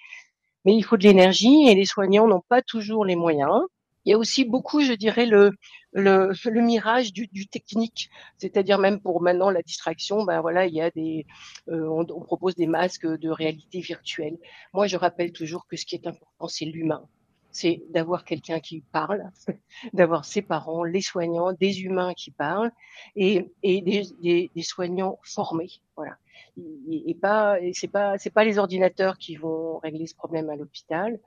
Mais 0.66 0.76
il 0.76 0.84
faut 0.84 0.98
de 0.98 1.04
l'énergie 1.04 1.68
et 1.68 1.76
les 1.76 1.86
soignants 1.86 2.28
n'ont 2.28 2.44
pas 2.48 2.62
toujours 2.62 3.06
les 3.06 3.16
moyens. 3.16 3.62
Il 4.06 4.12
y 4.12 4.14
a 4.14 4.18
aussi 4.18 4.46
beaucoup, 4.46 4.82
je 4.82 4.94
dirais, 4.94 5.26
le, 5.26 5.52
le, 5.94 6.32
le 6.46 6.62
mirage 6.62 7.14
du, 7.14 7.28
du 7.28 7.48
technique, 7.48 8.10
c'est-à-dire 8.38 8.80
même 8.80 9.00
pour 9.00 9.22
maintenant 9.22 9.50
la 9.50 9.62
distraction, 9.62 10.24
ben 10.24 10.42
voilà, 10.42 10.66
il 10.66 10.74
y 10.74 10.82
a 10.82 10.90
des, 10.92 11.26
euh, 11.70 11.88
on, 11.88 12.06
on, 12.10 12.22
propose 12.22 12.56
des 12.56 12.68
masques 12.68 13.06
de 13.06 13.30
réalité 13.30 13.80
virtuelle. 13.80 14.38
Moi, 14.74 14.88
je 14.88 14.98
rappelle 14.98 15.32
toujours 15.32 15.68
que 15.68 15.78
ce 15.78 15.86
qui 15.86 15.96
est 15.96 16.08
important, 16.08 16.48
c'est 16.48 16.66
l'humain, 16.66 17.08
c'est 17.52 17.84
d'avoir 17.90 18.26
quelqu'un 18.26 18.60
qui 18.60 18.82
parle, 18.92 19.30
d'avoir 19.94 20.26
ses 20.26 20.42
parents, 20.42 20.84
les 20.84 21.02
soignants, 21.02 21.54
des 21.54 21.82
humains 21.82 22.14
qui 22.14 22.32
parlent 22.32 22.72
et, 23.16 23.52
et 23.64 23.82
des, 23.82 24.04
des, 24.22 24.52
des 24.56 24.64
soignants 24.64 25.20
formés, 25.24 25.70
voilà. 25.96 26.18
Et, 26.58 27.12
et 27.12 27.16
pas, 27.16 27.58
c'est 27.74 27.88
pas, 27.88 28.18
c'est 28.18 28.30
pas 28.30 28.44
les 28.44 28.58
ordinateurs 28.58 29.18
qui 29.18 29.36
vont 29.36 29.78
régler 29.80 30.08
ce 30.08 30.16
problème 30.16 30.50
à 30.50 30.56
l'hôpital. 30.56 31.20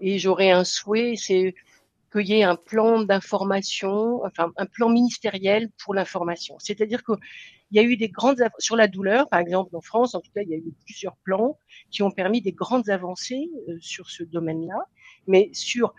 Et 0.00 0.18
j'aurais 0.18 0.50
un 0.50 0.64
souhait, 0.64 1.14
c'est 1.16 1.54
qu'il 2.12 2.28
y 2.28 2.34
ait 2.34 2.42
un 2.42 2.56
plan 2.56 3.02
d'information, 3.02 4.24
enfin 4.24 4.52
un 4.56 4.66
plan 4.66 4.88
ministériel 4.88 5.70
pour 5.82 5.94
l'information. 5.94 6.56
C'est-à-dire 6.58 7.02
qu'il 7.04 7.16
y 7.72 7.78
a 7.78 7.82
eu 7.82 7.96
des 7.96 8.08
grandes 8.08 8.42
sur 8.58 8.76
la 8.76 8.88
douleur, 8.88 9.28
par 9.28 9.40
exemple 9.40 9.74
en 9.76 9.80
France, 9.80 10.14
en 10.14 10.20
tout 10.20 10.30
cas, 10.34 10.42
il 10.42 10.50
y 10.50 10.54
a 10.54 10.58
eu 10.58 10.74
plusieurs 10.84 11.16
plans 11.24 11.58
qui 11.90 12.02
ont 12.02 12.10
permis 12.10 12.40
des 12.40 12.52
grandes 12.52 12.88
avancées 12.88 13.50
euh, 13.68 13.76
sur 13.80 14.08
ce 14.10 14.22
domaine-là, 14.22 14.78
mais 15.26 15.50
sur 15.52 15.94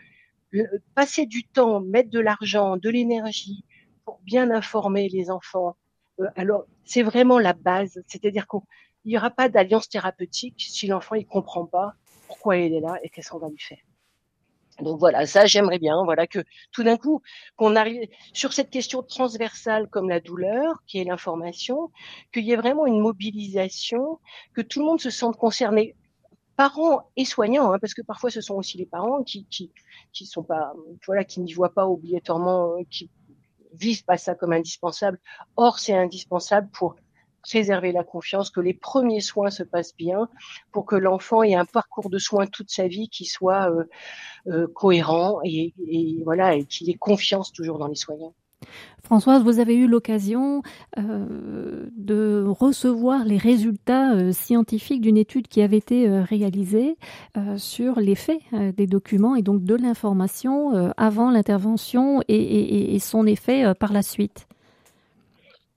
passer 0.95 1.25
du 1.25 1.43
temps, 1.43 1.81
mettre 1.81 2.09
de 2.09 2.19
l'argent, 2.19 2.77
de 2.77 2.89
l'énergie 2.89 3.65
pour 4.05 4.19
bien 4.23 4.49
informer 4.51 5.09
les 5.09 5.29
enfants. 5.29 5.75
Euh, 6.19 6.27
alors 6.35 6.65
c'est 6.85 7.03
vraiment 7.03 7.39
la 7.39 7.53
base, 7.53 8.01
c'est-à-dire 8.07 8.47
qu'il 8.47 8.61
n'y 9.05 9.17
aura 9.17 9.29
pas 9.29 9.49
d'alliance 9.49 9.89
thérapeutique 9.89 10.65
si 10.69 10.87
l'enfant 10.87 11.15
il 11.15 11.25
comprend 11.25 11.65
pas 11.65 11.93
pourquoi 12.27 12.57
il 12.57 12.73
est 12.73 12.79
là 12.79 12.97
et 13.03 13.09
qu'est-ce 13.09 13.29
qu'on 13.29 13.39
va 13.39 13.49
lui 13.49 13.59
faire. 13.59 13.79
Donc 14.81 14.99
voilà, 14.99 15.25
ça 15.25 15.45
j'aimerais 15.47 15.79
bien, 15.79 16.03
voilà 16.03 16.27
que 16.27 16.39
tout 16.71 16.83
d'un 16.83 16.97
coup 16.97 17.21
qu'on 17.55 17.75
arrive 17.75 18.07
sur 18.33 18.53
cette 18.53 18.69
question 18.69 19.01
transversale 19.01 19.87
comme 19.89 20.07
la 20.07 20.19
douleur, 20.19 20.83
qui 20.85 20.99
est 20.99 21.03
l'information, 21.03 21.91
qu'il 22.31 22.45
y 22.45 22.51
ait 22.51 22.57
vraiment 22.57 22.85
une 22.85 22.99
mobilisation, 22.99 24.19
que 24.53 24.61
tout 24.61 24.79
le 24.79 24.85
monde 24.85 25.01
se 25.01 25.09
sente 25.09 25.37
concerné, 25.37 25.95
parents 26.57 27.09
et 27.15 27.25
soignants, 27.25 27.71
hein, 27.71 27.79
parce 27.79 27.93
que 27.95 28.03
parfois 28.03 28.29
ce 28.29 28.41
sont 28.41 28.55
aussi 28.55 28.77
les 28.77 28.85
parents 28.85 29.23
qui 29.23 29.45
qui 29.47 29.71
qui 30.13 30.25
sont 30.25 30.43
pas, 30.43 30.73
voilà, 31.07 31.23
qui 31.23 31.39
n'y 31.39 31.53
voient 31.53 31.73
pas 31.73 31.87
obligatoirement, 31.87 32.73
euh, 32.77 32.83
qui 32.91 33.09
vivent 33.73 34.05
pas 34.05 34.17
ça 34.17 34.35
comme 34.35 34.53
indispensable. 34.53 35.19
Or 35.55 35.79
c'est 35.79 35.95
indispensable 35.95 36.69
pour 36.71 36.95
préserver 37.47 37.91
la 37.91 38.03
confiance, 38.03 38.49
que 38.49 38.59
les 38.59 38.73
premiers 38.73 39.21
soins 39.21 39.49
se 39.49 39.63
passent 39.63 39.95
bien 39.95 40.27
pour 40.71 40.85
que 40.85 40.95
l'enfant 40.95 41.43
ait 41.43 41.55
un 41.55 41.65
parcours 41.65 42.09
de 42.09 42.17
soins 42.17 42.45
toute 42.45 42.69
sa 42.69 42.87
vie 42.87 43.09
qui 43.09 43.25
soit 43.25 43.71
euh, 43.71 43.83
euh, 44.47 44.67
cohérent 44.67 45.39
et, 45.43 45.73
voilà 46.25 46.55
et 46.55 46.65
qu'il 46.65 46.89
ait 46.89 46.95
confiance 46.95 47.51
toujours 47.51 47.79
dans 47.79 47.87
les 47.87 47.95
soignants. 47.95 48.33
Françoise, 49.03 49.43
vous 49.43 49.59
avez 49.59 49.75
eu 49.75 49.87
l'occasion 49.87 50.63
euh, 50.97 51.87
de 51.95 52.43
recevoir 52.47 53.23
les 53.23 53.37
résultats 53.37 54.33
scientifiques 54.33 54.99
d'une 54.99 55.15
étude 55.15 55.47
qui 55.47 55.61
avait 55.61 55.77
été 55.77 56.09
réalisée 56.09 56.97
sur 57.57 57.99
l'effet 57.99 58.39
des 58.75 58.87
documents 58.87 59.35
et 59.35 59.43
donc 59.43 59.63
de 59.63 59.75
l'information 59.75 60.91
avant 60.97 61.29
l'intervention 61.29 62.21
et, 62.27 62.97
son 62.99 63.27
effet 63.27 63.73
par 63.75 63.93
la 63.93 64.01
suite. 64.01 64.47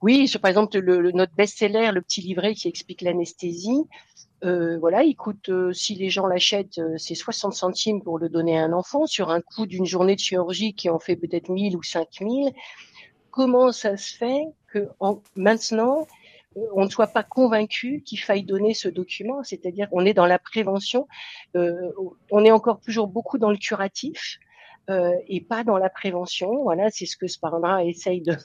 Oui, 0.01 0.27
sur, 0.27 0.41
par 0.41 0.49
exemple, 0.49 0.79
le, 0.79 0.99
le, 0.99 1.11
notre 1.11 1.33
best-seller, 1.35 1.91
le 1.93 2.01
petit 2.01 2.21
livret 2.21 2.55
qui 2.55 2.67
explique 2.67 3.01
l'anesthésie, 3.01 3.83
euh, 4.43 4.79
voilà, 4.79 5.03
il 5.03 5.15
coûte, 5.15 5.49
euh, 5.49 5.71
si 5.71 5.93
les 5.95 6.09
gens 6.09 6.25
l'achètent, 6.25 6.79
euh, 6.79 6.97
c'est 6.97 7.13
60 7.13 7.53
centimes 7.53 8.01
pour 8.01 8.17
le 8.17 8.27
donner 8.27 8.57
à 8.57 8.63
un 8.63 8.73
enfant 8.73 9.05
sur 9.05 9.29
un 9.29 9.41
coût 9.41 9.67
d'une 9.67 9.85
journée 9.85 10.15
de 10.15 10.19
chirurgie 10.19 10.73
qui 10.73 10.89
en 10.89 10.97
fait 10.99 11.15
peut-être 11.15 11.49
1000 11.49 11.77
ou 11.77 11.83
5000. 11.83 12.51
Comment 13.29 13.71
ça 13.71 13.97
se 13.97 14.17
fait 14.17 14.43
que 14.67 14.89
en, 14.99 15.21
maintenant, 15.35 16.07
euh, 16.57 16.61
on 16.73 16.85
ne 16.85 16.89
soit 16.89 17.07
pas 17.07 17.23
convaincu 17.23 18.01
qu'il 18.03 18.19
faille 18.19 18.43
donner 18.43 18.73
ce 18.73 18.89
document? 18.89 19.43
C'est-à-dire 19.43 19.89
qu'on 19.89 20.05
est 20.05 20.15
dans 20.15 20.25
la 20.25 20.39
prévention, 20.39 21.07
euh, 21.55 21.91
on 22.31 22.43
est 22.43 22.51
encore 22.51 22.79
toujours 22.79 23.07
beaucoup 23.07 23.37
dans 23.37 23.51
le 23.51 23.57
curatif 23.57 24.39
et 25.27 25.39
pas 25.39 25.63
dans 25.63 25.77
la 25.77 25.89
prévention. 25.89 26.63
Voilà, 26.63 26.89
c'est 26.89 27.05
ce 27.05 27.15
que 27.15 27.25
Sparandra 27.25 27.85
essaye 27.85 28.19
de, 28.19 28.35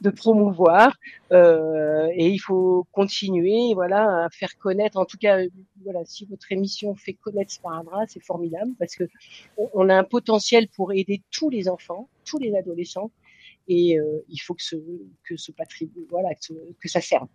de 0.00 0.10
promouvoir 0.10 0.96
euh, 1.32 2.08
et 2.14 2.28
il 2.28 2.38
faut 2.38 2.86
continuer 2.92 3.74
voilà 3.74 4.24
à 4.24 4.28
faire 4.30 4.56
connaître 4.58 4.96
en 4.96 5.04
tout 5.04 5.18
cas 5.18 5.40
voilà 5.84 6.04
si 6.04 6.24
votre 6.26 6.50
émission 6.52 6.94
fait 6.94 7.14
connaître 7.14 7.52
Sparadrap 7.52 8.08
c'est 8.08 8.24
formidable 8.24 8.72
parce 8.78 8.94
que 8.96 9.04
on 9.74 9.88
a 9.88 9.94
un 9.94 10.04
potentiel 10.04 10.68
pour 10.68 10.92
aider 10.92 11.22
tous 11.30 11.50
les 11.50 11.68
enfants 11.68 12.08
tous 12.24 12.38
les 12.38 12.54
adolescents 12.54 13.10
et 13.68 13.98
euh, 13.98 14.24
il 14.28 14.38
faut 14.38 14.54
que 14.54 14.62
ce 14.62 14.76
que 15.24 15.36
ce 15.36 15.52
patrimoine 15.52 16.06
voilà 16.08 16.30
que 16.34 16.88
ça 16.88 17.00
serve 17.00 17.28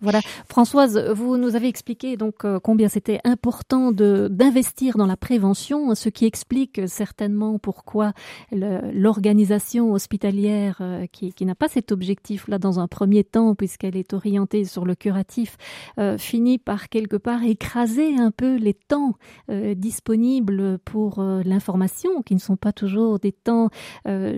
voilà, 0.00 0.20
Françoise, 0.48 0.98
vous 1.14 1.36
nous 1.36 1.54
avez 1.56 1.68
expliqué 1.68 2.16
donc 2.16 2.44
euh, 2.44 2.58
combien 2.60 2.88
c'était 2.88 3.20
important 3.24 3.92
de 3.92 4.28
d'investir 4.30 4.96
dans 4.96 5.06
la 5.06 5.16
prévention, 5.16 5.94
ce 5.94 6.08
qui 6.08 6.24
explique 6.24 6.80
certainement 6.86 7.58
pourquoi 7.58 8.12
l'organisation 8.52 9.92
hospitalière 9.92 10.78
euh, 10.80 11.06
qui, 11.10 11.32
qui 11.32 11.46
n'a 11.46 11.54
pas 11.54 11.68
cet 11.68 11.92
objectif 11.92 12.48
là 12.48 12.58
dans 12.58 12.80
un 12.80 12.88
premier 12.88 13.24
temps 13.24 13.54
puisqu'elle 13.54 13.96
est 13.96 14.12
orientée 14.12 14.64
sur 14.64 14.84
le 14.84 14.94
curatif 14.94 15.56
euh, 15.98 16.18
finit 16.18 16.58
par 16.58 16.88
quelque 16.88 17.16
part 17.16 17.42
écraser 17.42 18.16
un 18.16 18.30
peu 18.30 18.56
les 18.56 18.74
temps 18.74 19.14
disponibles 19.48 20.78
pour 20.78 21.22
l'information 21.22 22.22
qui 22.22 22.34
ne 22.34 22.40
sont 22.40 22.56
pas 22.56 22.72
toujours 22.72 23.18
des 23.18 23.32
temps 23.32 23.68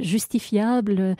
justifiables 0.00 1.16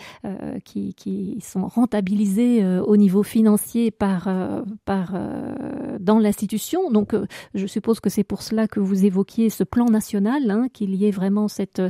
qui, 0.65 0.95
qui 0.95 1.39
sont 1.41 1.67
rentabilisés 1.67 2.65
au 2.65 2.97
niveau 2.97 3.23
financier 3.23 3.91
par, 3.99 4.29
euh, 4.29 4.63
euh, 4.89 5.99
dans 6.01 6.19
l'institution. 6.19 6.91
Donc, 6.91 7.15
euh, 7.15 7.27
je 7.55 7.67
suppose 7.67 8.01
que 8.01 8.11
c'est 8.11 8.25
pour 8.25 8.43
cela 8.43 8.69
que 8.69 8.81
vous 8.81 9.05
évoquiez 9.05 9.51
ce 9.51 9.65
plan 9.65 9.87
national, 9.87 10.51
hein, 10.51 10.67
qu'il 10.73 10.95
y 10.95 11.07
ait 11.07 11.11
vraiment 11.11 11.49
cet 11.49 11.81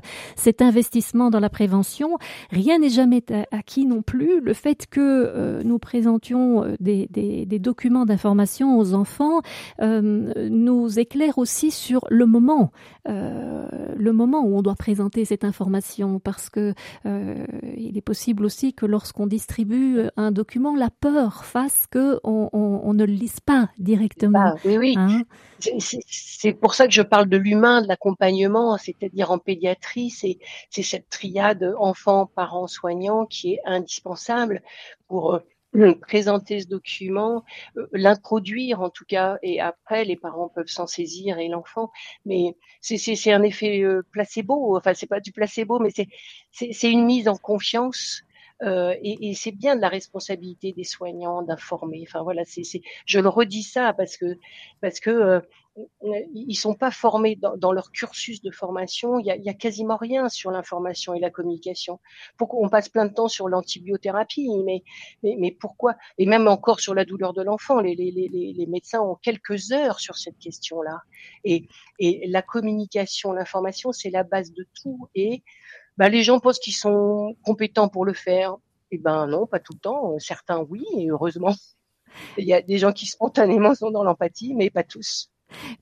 investissement 0.61 1.31
dans 1.31 1.41
la 1.41 1.51
prévention. 1.51 2.19
Rien 2.51 2.79
n'est 2.79 2.91
jamais 2.91 3.23
acquis 3.51 3.87
non 3.87 4.03
plus. 4.03 4.41
Le 4.41 4.55
fait 4.55 4.87
que 4.87 5.63
nous 5.63 5.79
présentions 5.79 6.65
des, 6.81 7.09
documents 7.59 8.05
d'information 8.05 8.79
aux 8.79 8.95
enfants 8.95 9.41
nous 9.81 10.99
éclaire 10.99 11.39
aussi 11.39 11.71
sur 11.71 12.05
le 12.11 12.27
moment, 12.27 12.73
le 13.07 14.11
moment 14.13 14.45
où 14.45 14.57
on 14.57 14.63
doit 14.63 14.75
présenter 14.75 15.25
cette 15.25 15.45
information, 15.45 16.19
parce 16.19 16.51
que 16.51 16.75
il 17.05 17.97
est 17.97 18.05
possible 18.05 18.45
aussi 18.45 18.75
que 18.75 18.87
lorsqu'on 18.87 19.27
distribue 19.27 20.03
un 20.17 20.31
document, 20.31 20.77
la 20.77 20.91
peur 20.91 21.45
fasse 21.45 21.87
que 21.95 22.19
on, 22.25 22.51
on, 22.53 22.81
on 22.83 22.93
ne 22.93 23.05
le 23.05 23.13
lise 23.13 23.39
pas 23.39 23.71
directement. 23.79 24.41
Ah, 24.41 24.55
oui, 24.65 24.79
oui. 24.79 24.95
Hein 24.99 25.23
c'est 25.61 26.53
pour 26.53 26.75
ça 26.75 26.89
que 26.89 26.93
je 26.93 27.03
parle 27.03 27.29
de 27.29 27.37
l'humain, 27.37 27.83
de 27.83 27.87
l'accompagnement, 27.87 28.77
c'est-à-dire 28.79 29.31
en 29.31 29.39
pédiatrie, 29.39 30.11
c'est 30.11 30.39
cette 30.71 31.09
triade 31.09 31.73
enfant, 31.79 32.27
parents, 32.27 32.67
soignants 32.67 33.27
qui 33.27 33.55
est 33.55 33.61
indispensable 33.65 34.61
pour 35.07 35.35
euh, 35.77 35.95
présenter 36.01 36.61
ce 36.61 36.67
document, 36.67 37.45
euh, 37.77 37.87
l'introduire 37.93 38.81
en 38.81 38.91
tout 38.91 39.05
cas, 39.07 39.39
et 39.43 39.61
après 39.61 40.05
les 40.05 40.17
parents 40.17 40.49
peuvent 40.49 40.67
s'en 40.67 40.89
saisir 40.89 41.39
et 41.39 41.47
l'enfant. 41.47 41.93
Mais 42.27 42.57
c'est 42.81 43.33
un 43.33 43.43
effet 43.45 43.83
euh, 43.83 44.03
placebo, 44.11 44.77
enfin 44.77 44.95
c'est 44.95 45.07
pas 45.07 45.21
du 45.21 45.31
placebo, 45.31 45.79
mais 45.79 45.91
c'est 46.51 46.91
une 46.91 47.05
mise 47.05 47.29
en 47.29 47.37
confiance 47.37 48.25
euh, 48.63 48.95
et, 49.03 49.31
et 49.31 49.35
c'est 49.35 49.53
bien 49.53 49.77
de 49.77 49.81
la 49.81 49.89
responsabilité 49.89 50.73
des 50.73 50.85
soignants 50.85 51.43
d'informer. 51.43 52.05
Enfin 52.07 52.23
voilà, 52.23 52.45
c'est, 52.45 52.63
je 53.05 53.19
le 53.19 53.29
redis 53.29 53.65
ça 53.65 53.93
parce 53.93 54.17
que 54.17 54.39
parce 54.81 55.01
que 55.01 55.11
euh, 55.11 55.41
ils 56.33 56.55
sont 56.55 56.75
pas 56.75 56.93
formés 56.93 57.37
dans, 57.37 57.73
leur 57.73 57.91
cursus 57.91 58.41
de 58.43 58.53
formation. 58.53 59.19
Il 59.19 59.27
y 59.27 59.31
a, 59.33 59.37
y 59.37 59.49
a 59.49 59.55
quasiment 59.55 59.97
rien 59.97 60.29
sur 60.29 60.53
l'information 60.53 61.15
et 61.15 61.21
la 61.21 61.31
communication. 61.31 61.99
Pourquoi 62.37 62.61
on 62.63 62.69
passe 62.69 62.89
plein 62.89 63.07
de 63.07 63.13
temps 63.13 63.27
sur 63.27 63.49
l'antibiothérapie, 63.49 64.49
mais, 64.65 64.85
mais, 65.25 65.35
mais 65.37 65.51
pourquoi? 65.51 65.97
Et 66.19 66.27
même 66.27 66.47
encore 66.47 66.79
sur 66.79 66.95
la 66.95 67.05
douleur 67.05 67.33
de 67.33 67.43
l'enfant, 67.43 67.81
les, 67.81 67.97
les, 67.97 68.13
les, 68.13 68.29
les, 68.29 68.67
médecins 68.67 69.01
ont 69.01 69.17
quelques 69.17 69.73
heures 69.73 69.99
sur 69.99 70.17
cette 70.17 70.39
question-là. 70.39 71.01
Et, 71.43 71.67
et 71.99 72.29
la 72.29 72.43
communication, 72.43 73.33
l'information, 73.33 73.91
c'est 73.91 74.11
la 74.11 74.23
base 74.23 74.53
de 74.53 74.69
tout. 74.81 75.09
Et 75.17 75.43
bah, 75.97 76.09
les 76.09 76.23
gens 76.23 76.41
pensent 76.41 76.59
qu'ils 76.59 76.75
sont 76.75 77.37
compétents 77.45 77.89
pour 77.89 78.05
le 78.05 78.15
faire. 78.15 78.57
Eh 78.91 78.99
ben 78.99 79.27
non, 79.27 79.47
pas 79.47 79.61
tout 79.61 79.73
le 79.75 79.81
temps. 79.81 80.19
Certains 80.19 80.61
oui, 80.69 80.85
et 80.97 81.09
heureusement. 81.11 81.55
Il 82.39 82.47
y 82.47 82.55
a 82.55 82.63
des 82.63 82.79
gens 82.79 82.93
qui 82.93 83.07
spontanément 83.07 83.75
sont 83.75 83.91
dans 83.91 84.05
l'empathie, 84.05 84.55
mais 84.55 84.71
pas 84.71 84.85
tous. 84.85 85.31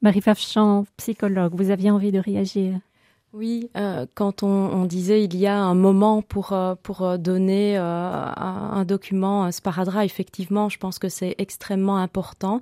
Marie 0.00 0.20
Fafchamp, 0.20 0.84
psychologue, 0.96 1.54
vous 1.54 1.70
aviez 1.70 1.90
envie 1.90 2.12
de 2.12 2.18
réagir? 2.18 2.78
Oui, 3.32 3.70
euh, 3.78 4.04
quand 4.14 4.42
on, 4.42 4.84
disait 4.84 5.24
il 5.24 5.36
y 5.36 5.46
a 5.46 5.56
un 5.56 5.74
moment 5.74 6.20
pour 6.20 6.52
euh, 6.52 6.74
pour 6.82 7.00
euh, 7.00 7.16
donner 7.16 7.78
un, 7.78 8.34
un, 8.36 8.84
document 8.84 9.50
sparadrap, 9.50 10.04
effectivement, 10.04 10.68
je 10.68 10.76
pense 10.76 10.98
que 10.98 11.08
c'est 11.08 11.34
extrêmement 11.38 11.96
important. 11.96 12.60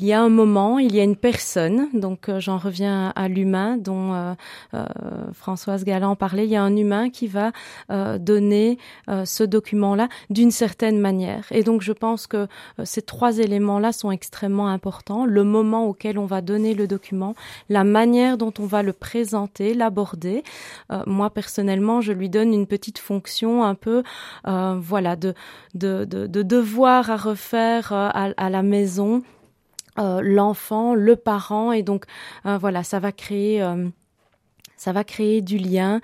Il 0.00 0.06
y 0.06 0.12
a 0.12 0.20
un 0.20 0.28
moment, 0.28 0.78
il 0.78 0.94
y 0.94 1.00
a 1.00 1.02
une 1.02 1.16
personne, 1.16 1.88
donc 1.92 2.28
euh, 2.28 2.38
j'en 2.38 2.56
reviens 2.56 3.12
à 3.16 3.26
l'humain 3.26 3.76
dont 3.76 4.14
euh, 4.14 4.34
euh, 4.74 4.86
Françoise 5.32 5.82
Galland 5.82 6.14
parlait, 6.14 6.44
il 6.44 6.50
y 6.50 6.56
a 6.56 6.62
un 6.62 6.76
humain 6.76 7.10
qui 7.10 7.26
va 7.26 7.50
donner 8.18 8.78
ce 9.24 9.42
document-là 9.42 10.08
d'une 10.30 10.50
certaine 10.50 11.00
manière. 11.00 11.46
Et 11.50 11.62
donc 11.62 11.82
je 11.82 11.92
pense 11.92 12.26
que 12.26 12.46
ces 12.84 13.02
trois 13.02 13.38
éléments-là 13.38 13.92
sont 13.92 14.10
extrêmement 14.10 14.68
importants. 14.68 15.24
Le 15.24 15.42
moment 15.44 15.86
auquel 15.86 16.18
on 16.18 16.26
va 16.26 16.40
donner 16.40 16.74
le 16.74 16.86
document, 16.86 17.34
la 17.68 17.84
manière 17.84 18.38
dont 18.38 18.52
on 18.58 18.66
va 18.66 18.82
le 18.82 18.92
présenter, 18.92 19.74
l'aborder. 19.74 20.42
moi 21.06 21.30
personnellement, 21.30 22.00
je 22.00 22.12
lui 22.12 22.28
donne 22.28 22.54
une 22.54 22.66
petite 22.66 22.98
fonction 22.98 23.64
un 23.64 23.74
peu, 23.74 24.02
voilà, 24.44 25.16
de, 25.16 25.34
de, 25.74 26.04
de, 26.04 26.26
de, 26.26 26.42
devoir 26.42 27.10
à 27.10 27.16
refaire 27.16 27.92
à, 27.92 28.30
à 28.36 28.50
la 28.50 28.62
maison 28.62 29.22
euh, 29.98 30.20
l'enfant, 30.22 30.94
le 30.94 31.16
parent, 31.16 31.72
et 31.72 31.82
donc 31.82 32.04
euh, 32.46 32.58
voilà, 32.58 32.82
ça 32.82 32.98
va 32.98 33.12
créer 33.12 33.62
euh, 33.62 33.88
ça 34.76 34.92
va 34.92 35.02
créer 35.02 35.42
du 35.42 35.58
lien 35.58 36.00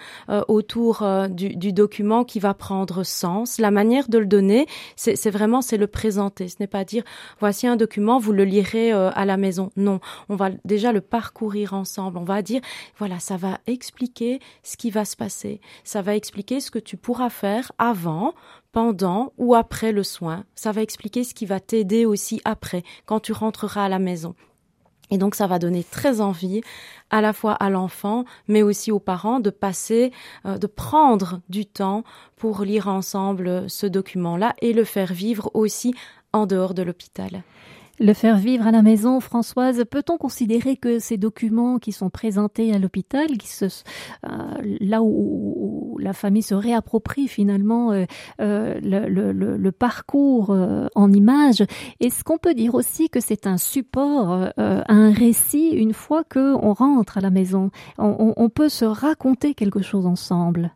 autour 0.48 1.06
du, 1.30 1.54
du, 1.54 1.72
document 1.72 2.24
qui 2.24 2.40
va 2.40 2.54
prendre 2.54 3.04
sens. 3.04 3.60
La 3.60 3.70
manière 3.70 4.08
de 4.08 4.18
le 4.18 4.26
donner, 4.26 4.66
c'est 4.96 5.30
vraiment 5.30 5.62
c'est 5.62 5.76
le 5.76 5.86
présenter. 5.86 6.48
Ce 6.48 6.56
n'est 6.58 6.66
pas 6.66 6.84
dire 6.84 7.04
voici 7.38 7.68
un 7.68 7.76
document, 7.76 8.18
vous 8.18 8.32
le 8.32 8.42
lirez 8.42 8.90
à 8.90 9.24
la 9.24 9.36
maison. 9.36 9.70
Non, 9.76 10.00
on 10.28 10.34
va 10.34 10.50
déjà 10.64 10.90
le 10.90 11.00
parcourir 11.00 11.72
ensemble. 11.72 12.18
On 12.18 12.24
va 12.24 12.42
dire 12.42 12.62
voilà, 12.98 13.20
ça 13.20 13.36
va 13.36 13.60
expliquer 13.68 14.40
ce 14.64 14.76
qui 14.76 14.90
va 14.90 15.04
se 15.04 15.14
passer. 15.14 15.60
Ça 15.84 16.02
va 16.02 16.16
expliquer 16.16 16.58
ce 16.58 16.72
que 16.72 16.80
tu 16.80 16.96
pourras 16.96 17.30
faire 17.30 17.70
avant 17.78 18.34
pendant 18.74 19.32
ou 19.38 19.54
après 19.54 19.92
le 19.92 20.02
soin. 20.02 20.44
Ça 20.56 20.72
va 20.72 20.82
expliquer 20.82 21.22
ce 21.22 21.32
qui 21.32 21.46
va 21.46 21.60
t'aider 21.60 22.04
aussi 22.04 22.42
après, 22.44 22.82
quand 23.06 23.20
tu 23.20 23.32
rentreras 23.32 23.84
à 23.84 23.88
la 23.88 24.00
maison. 24.00 24.34
Et 25.10 25.18
donc 25.18 25.36
ça 25.36 25.46
va 25.46 25.60
donner 25.60 25.84
très 25.84 26.20
envie 26.20 26.60
à 27.10 27.20
la 27.20 27.32
fois 27.32 27.52
à 27.52 27.70
l'enfant, 27.70 28.24
mais 28.48 28.62
aussi 28.62 28.90
aux 28.90 28.98
parents 28.98 29.38
de 29.38 29.50
passer, 29.50 30.12
euh, 30.44 30.58
de 30.58 30.66
prendre 30.66 31.40
du 31.48 31.66
temps 31.66 32.02
pour 32.36 32.62
lire 32.62 32.88
ensemble 32.88 33.70
ce 33.70 33.86
document-là 33.86 34.54
et 34.60 34.72
le 34.72 34.84
faire 34.84 35.12
vivre 35.12 35.50
aussi 35.54 35.94
en 36.32 36.46
dehors 36.46 36.74
de 36.74 36.82
l'hôpital. 36.82 37.44
Le 38.00 38.12
faire 38.12 38.36
vivre 38.36 38.66
à 38.66 38.72
la 38.72 38.82
maison, 38.82 39.20
Françoise, 39.20 39.84
peut-on 39.88 40.18
considérer 40.18 40.76
que 40.76 40.98
ces 40.98 41.16
documents 41.16 41.78
qui 41.78 41.92
sont 41.92 42.10
présentés 42.10 42.74
à 42.74 42.78
l'hôpital, 42.80 43.38
qui 43.38 43.46
se, 43.46 43.66
euh, 43.66 44.28
là 44.80 45.00
où, 45.02 45.96
la 46.00 46.12
famille 46.12 46.42
se 46.42 46.56
réapproprie 46.56 47.28
finalement 47.28 47.92
euh, 47.92 48.04
euh, 48.40 48.80
le, 48.82 49.08
le, 49.08 49.56
le, 49.56 49.72
parcours 49.72 50.54
en 50.94 51.12
images, 51.12 51.64
est-ce 52.00 52.24
qu'on 52.24 52.38
peut 52.38 52.54
dire 52.54 52.74
aussi 52.74 53.08
que 53.08 53.20
c'est 53.20 53.46
un 53.46 53.58
support 53.58 54.48
un 54.56 55.12
récit 55.12 55.70
une 55.70 55.92
fois 55.92 56.24
que 56.24 56.54
on 56.54 56.72
rentre 56.72 57.18
à 57.18 57.20
la 57.20 57.30
maison? 57.30 57.70
On, 57.98 58.34
on 58.36 58.48
peut 58.48 58.68
se 58.68 58.84
raconter 58.84 59.54
quelque 59.54 59.82
chose 59.82 60.06
ensemble 60.06 60.72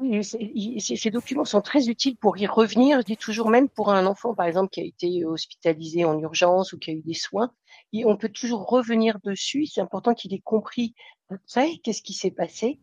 oui, 0.00 0.80
ces 0.80 1.10
documents 1.10 1.44
sont 1.44 1.60
très 1.60 1.88
utiles 1.88 2.16
pour 2.16 2.38
y 2.38 2.46
revenir. 2.46 3.00
Je 3.00 3.04
dis 3.04 3.16
toujours, 3.16 3.50
même 3.50 3.68
pour 3.68 3.90
un 3.90 4.06
enfant, 4.06 4.34
par 4.34 4.46
exemple, 4.46 4.70
qui 4.70 4.80
a 4.80 4.84
été 4.84 5.24
hospitalisé 5.24 6.04
en 6.04 6.18
urgence 6.18 6.72
ou 6.72 6.78
qui 6.78 6.90
a 6.90 6.94
eu 6.94 7.02
des 7.02 7.14
soins, 7.14 7.50
on 8.04 8.16
peut 8.16 8.28
toujours 8.28 8.66
revenir 8.66 9.18
dessus. 9.24 9.66
C'est 9.66 9.80
important 9.80 10.14
qu'il 10.14 10.32
ait 10.34 10.40
compris 10.40 10.94
après 11.30 11.78
qu'est-ce 11.82 12.02
qui 12.02 12.12
s'est 12.12 12.30
passé. 12.30 12.78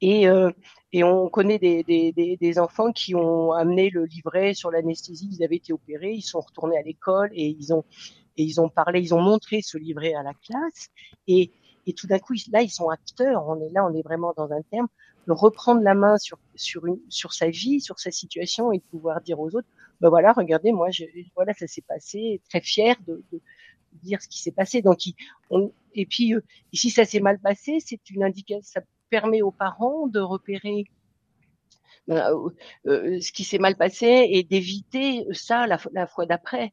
Et, 0.00 0.28
euh, 0.28 0.50
et 0.92 1.04
on 1.04 1.28
connaît 1.28 1.58
des, 1.58 1.82
des, 1.84 2.12
des, 2.12 2.36
des, 2.36 2.58
enfants 2.58 2.92
qui 2.92 3.14
ont 3.14 3.52
amené 3.52 3.90
le 3.90 4.04
livret 4.04 4.54
sur 4.54 4.70
l'anesthésie. 4.70 5.28
Ils 5.32 5.44
avaient 5.44 5.56
été 5.56 5.72
opérés, 5.72 6.12
ils 6.12 6.22
sont 6.22 6.40
retournés 6.40 6.78
à 6.78 6.82
l'école 6.82 7.30
et 7.32 7.46
ils 7.46 7.72
ont 7.72 7.84
et 8.36 8.44
ils 8.44 8.60
ont 8.60 8.68
parlé, 8.68 9.00
ils 9.00 9.14
ont 9.14 9.20
montré 9.20 9.62
ce 9.62 9.76
livret 9.78 10.14
à 10.14 10.22
la 10.22 10.32
classe. 10.32 10.90
Et, 11.26 11.50
et 11.86 11.92
tout 11.92 12.06
d'un 12.06 12.20
coup, 12.20 12.34
là, 12.52 12.62
ils 12.62 12.70
sont 12.70 12.88
acteurs. 12.88 13.44
On 13.48 13.60
est 13.60 13.70
là, 13.70 13.84
on 13.84 13.92
est 13.94 14.02
vraiment 14.02 14.32
dans 14.36 14.52
un 14.52 14.62
terme 14.70 14.86
de 15.28 15.32
reprendre 15.32 15.82
la 15.82 15.94
main 15.94 16.16
sur 16.16 17.32
sa 17.34 17.50
vie, 17.50 17.80
sur 17.80 18.00
sa 18.00 18.10
situation 18.10 18.72
et 18.72 18.78
de 18.78 18.82
pouvoir 18.90 19.20
dire 19.20 19.38
aux 19.38 19.54
autres, 19.54 19.68
ben 20.00 20.08
voilà, 20.08 20.32
regardez, 20.32 20.72
moi, 20.72 20.88
voilà, 21.34 21.52
ça 21.52 21.66
s'est 21.66 21.82
passé, 21.82 22.40
très 22.48 22.62
fier 22.62 22.96
de, 23.06 23.22
dire 24.02 24.22
ce 24.22 24.28
qui 24.28 24.40
s'est 24.40 24.52
passé. 24.52 24.80
Donc, 24.80 25.00
on, 25.50 25.70
et 25.94 26.06
puis, 26.06 26.34
euh, 26.34 26.40
si 26.72 26.88
ça 26.88 27.04
s'est 27.04 27.20
mal 27.20 27.38
passé, 27.38 27.78
c'est 27.80 28.08
une 28.10 28.24
indication, 28.24 28.62
ça 28.62 28.80
permet 29.10 29.42
aux 29.42 29.50
parents 29.50 30.06
de 30.06 30.20
repérer 30.20 30.84
euh, 32.08 32.48
euh, 32.86 33.20
ce 33.20 33.30
qui 33.30 33.44
s'est 33.44 33.58
mal 33.58 33.76
passé 33.76 34.28
et 34.30 34.44
d'éviter 34.44 35.26
ça 35.32 35.66
la 35.66 36.06
fois 36.06 36.26
d'après. 36.26 36.72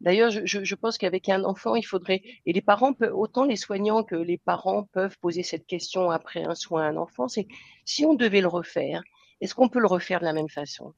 D'ailleurs, 0.00 0.30
je, 0.30 0.44
je, 0.44 0.74
pense 0.74 0.98
qu'avec 0.98 1.28
un 1.28 1.44
enfant, 1.44 1.74
il 1.74 1.82
faudrait 1.82 2.22
et 2.44 2.52
les 2.52 2.60
parents 2.60 2.92
peuvent 2.92 3.14
autant 3.16 3.44
les 3.44 3.56
soignants 3.56 4.04
que 4.04 4.14
les 4.14 4.38
parents 4.38 4.84
peuvent 4.84 5.18
poser 5.18 5.42
cette 5.42 5.66
question 5.66 6.10
après 6.10 6.44
un 6.44 6.54
soin 6.54 6.82
à 6.82 6.88
un 6.90 6.96
enfant, 6.96 7.28
c'est 7.28 7.48
si 7.84 8.04
on 8.04 8.14
devait 8.14 8.42
le 8.42 8.48
refaire, 8.48 9.02
est-ce 9.40 9.54
qu'on 9.54 9.68
peut 9.68 9.80
le 9.80 9.86
refaire 9.86 10.20
de 10.20 10.24
la 10.24 10.32
même 10.32 10.48
façon? 10.48 10.94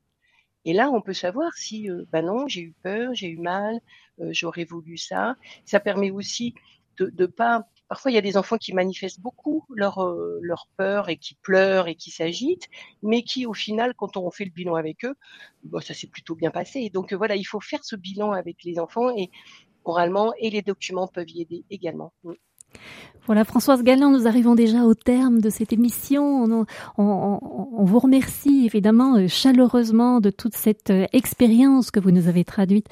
Et 0.65 0.73
là, 0.73 0.91
on 0.91 1.01
peut 1.01 1.13
savoir 1.13 1.53
si, 1.55 1.91
euh, 1.91 2.05
bah 2.11 2.23
non, 2.23 2.49
j'ai 2.49 2.61
eu 2.61 2.75
peur, 2.83 3.15
j'ai 3.15 3.29
eu 3.29 3.39
mal, 3.39 3.81
euh, 4.21 4.31
j'aurais 4.33 4.65
voulu 4.65 4.97
ça. 4.97 5.37
Ça 5.65 5.81
permet 5.81 6.11
aussi 6.11 6.55
de 6.99 7.13
ne 7.17 7.27
pas 7.27 7.69
Parfois, 7.89 8.11
il 8.11 8.15
y 8.15 8.19
a 8.19 8.23
des 8.23 8.37
enfants 8.37 8.59
qui 8.59 8.75
manifestent 8.75 9.21
beaucoup 9.21 9.65
leur, 9.71 9.99
euh, 10.03 10.39
leur 10.43 10.69
peur 10.77 11.09
et 11.09 11.17
qui 11.17 11.35
pleurent 11.37 11.89
et 11.89 11.95
qui 11.95 12.11
s'agitent, 12.11 12.69
mais 13.03 13.23
qui, 13.23 13.47
au 13.47 13.55
final, 13.55 13.95
quand 13.95 14.17
on 14.17 14.31
fait 14.31 14.45
le 14.45 14.51
bilan 14.51 14.75
avec 14.75 15.05
eux, 15.05 15.15
bon, 15.65 15.81
ça 15.81 15.95
s'est 15.95 16.07
plutôt 16.07 16.35
bien 16.35 16.51
passé. 16.51 16.91
donc, 16.91 17.13
voilà, 17.13 17.37
il 17.37 17.45
faut 17.45 17.61
faire 17.61 17.85
ce 17.85 17.97
bilan 17.97 18.33
avec 18.33 18.63
les 18.65 18.79
enfants 18.79 19.11
et 19.17 19.31
oralement, 19.85 20.33
et 20.39 20.51
les 20.51 20.63
documents 20.63 21.09
peuvent 21.09 21.31
y 21.31 21.43
aider 21.43 21.65
également. 21.71 22.13
Mm. 22.25 22.33
Voilà, 23.29 23.45
Françoise 23.45 23.83
Galland, 23.83 24.11
nous 24.11 24.27
arrivons 24.27 24.55
déjà 24.55 24.85
au 24.85 24.95
terme 24.95 25.43
de 25.43 25.51
cette 25.51 25.75
émission. 25.75 26.65
On, 26.97 27.85
vous 27.85 27.99
remercie 27.99 28.65
évidemment 28.65 29.17
euh, 29.17 29.29
chaleureusement 29.29 30.21
de 30.21 30.31
toute 30.31 30.57
cette 30.57 30.89
euh, 30.89 31.05
expérience 31.13 31.91
que 31.91 32.01
vous 32.01 32.11
nous 32.11 32.27
avez 32.29 32.45
traduite 32.45 32.87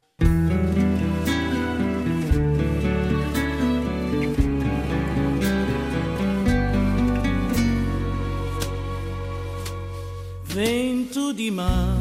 Vento 10.45 11.33
de 11.33 11.49
mar, 11.49 11.97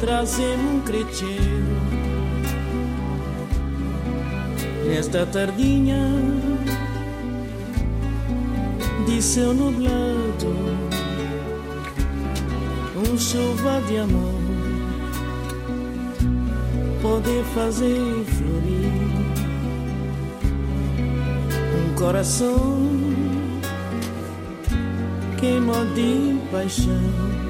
trazendo 0.00 0.62
um 0.62 0.80
crecheiro 0.80 2.02
nesta 4.88 5.24
tardinha 5.24 5.96
de 9.06 9.22
céu 9.22 9.54
nublado, 9.54 10.52
um 13.10 13.18
chuva 13.18 13.80
de 13.86 13.96
amor 13.98 14.40
poder 17.00 17.44
fazer 17.54 18.24
florir 18.26 18.92
um 21.78 21.94
coração 21.94 22.82
queima 25.38 25.84
de 25.94 26.38
paixão 26.50 27.42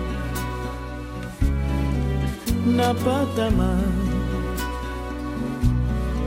na 2.65 2.95
patamar 2.95 3.85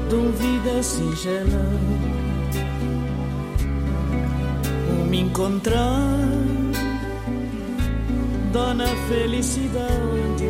de 0.09 0.15
uma 0.15 0.31
vida 0.33 0.83
singela. 0.83 1.65
Um 4.91 5.05
me 5.05 5.21
encontrar 5.21 6.19
dona 8.55 8.87
felicidade. 9.09 10.49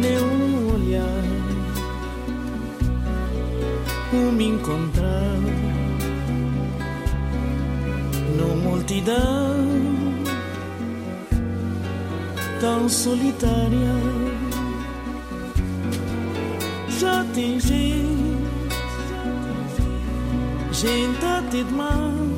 Nenhum 0.00 0.72
olhar 0.74 1.24
o 4.14 4.32
me 4.32 4.46
encontrar. 4.46 5.36
No 8.38 8.56
multidão 8.56 9.56
tão 12.58 12.88
solitária. 12.88 13.94
Já 16.88 17.22
tem 17.34 17.60
gente 17.60 18.02
gente 20.72 21.24
até 21.24 21.62
demais 21.64 22.31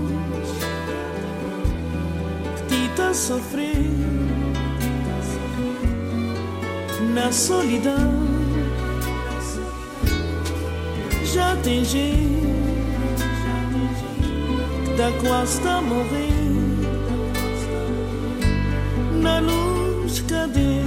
tá 2.96 3.12
sofrendo 3.12 4.54
na 7.14 7.32
solidão. 7.32 8.24
Já 11.24 11.56
tem 11.56 11.84
gente 11.84 12.44
tá 14.96 15.10
quase 15.20 15.60
morrer 15.82 16.44
na 19.20 19.40
luz 19.40 20.20
cadê 20.28 20.82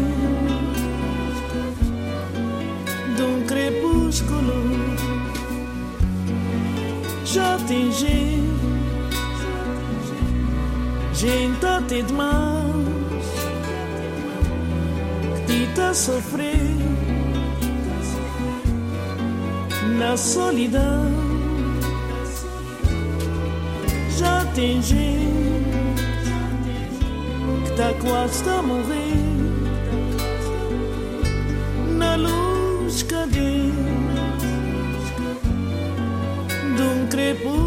de 3.15 3.21
um 3.21 3.45
crepúsculo. 3.45 4.53
Já 7.25 7.57
tem 7.67 7.91
gente, 7.91 8.46
gente 11.17 11.65
até 11.65 12.01
demais 12.03 12.87
a 15.79 15.93
sofrer 15.93 16.75
na 19.97 20.17
solidão. 20.17 21.05
Já 24.17 24.45
tem 24.53 24.81
gente 24.81 25.27
que 27.65 27.71
tá 27.77 27.93
quase 28.01 28.49
a 28.49 28.61
morrer 28.61 29.17
na 31.97 32.15
luz 32.15 33.03
cadê 33.03 33.71
de 36.75 36.81
um 36.81 37.07
crepúsculo. 37.07 37.66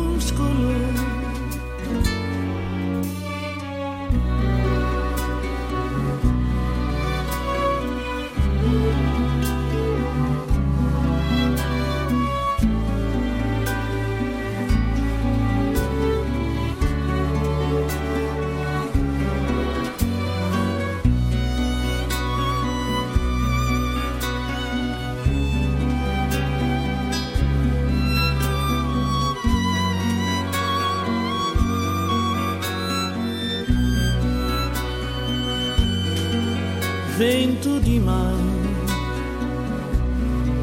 Vento 37.20 37.78
de 37.80 38.00
mar 38.00 38.34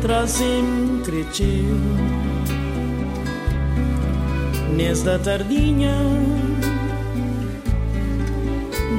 trazem 0.02 1.04
cresceu 1.06 1.78
nesta 4.76 5.20
tardinha 5.20 5.96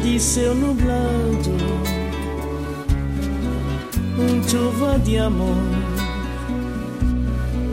de 0.04 0.20
céu 0.20 0.54
nublado 0.54 1.50
um 4.20 4.48
chuva 4.48 4.96
de 5.00 5.18
amor 5.18 5.56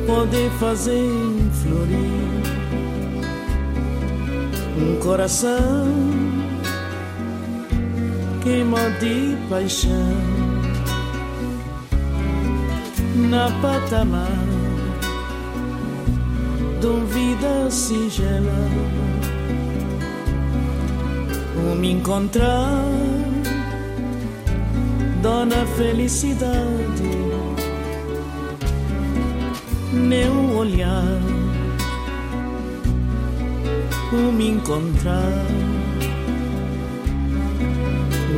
pode 0.07 0.49
fazer 0.59 1.11
florir. 1.61 2.25
Um 4.77 4.99
coração 4.99 6.14
queima 8.45 8.91
de 8.99 9.35
paixão. 9.49 10.13
Na 13.15 13.49
patamar 13.59 14.45
de 16.79 17.05
vida 17.07 17.71
singela 17.71 18.69
o 21.57 21.75
me 21.75 21.93
encontrar 21.93 22.85
dona 25.23 25.65
felicidade. 25.77 27.15
Meu 29.91 30.57
olhar 30.57 31.19
o 34.13 34.31
me 34.31 34.49
encontrar 34.49 35.74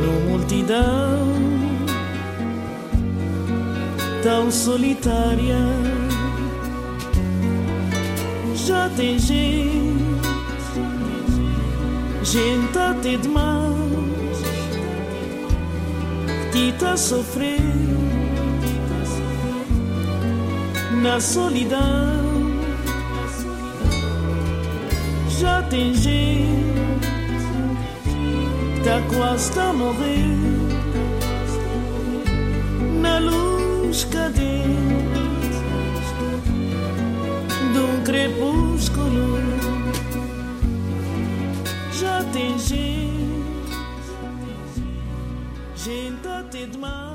no 0.02 0.28
multidão 0.28 1.48
tão 4.22 4.50
solitária. 4.50 5.56
Já 8.54 8.90
tem 8.90 9.18
gente, 9.18 9.94
gente 12.22 12.78
até 12.78 13.16
demais, 13.16 14.42
que 16.52 16.72
te 16.72 16.78
tá 16.78 16.96
sofrendo 16.96 17.98
na 21.02 21.20
solidão. 21.20 21.78
Já 25.40 25.62
tem 25.62 25.94
gente 25.94 26.57
Está 28.78 29.02
quase 29.08 29.58
a 29.58 29.72
morrer 29.72 30.38
na 33.00 33.18
luz 33.18 34.04
cadente 34.04 34.68
de 37.74 38.02
crepúsculo. 38.04 39.38
Já 41.92 42.22
tem 42.32 42.56
gente, 42.56 43.44
gente 45.76 46.28
até 46.28 46.66
demais. 46.66 47.07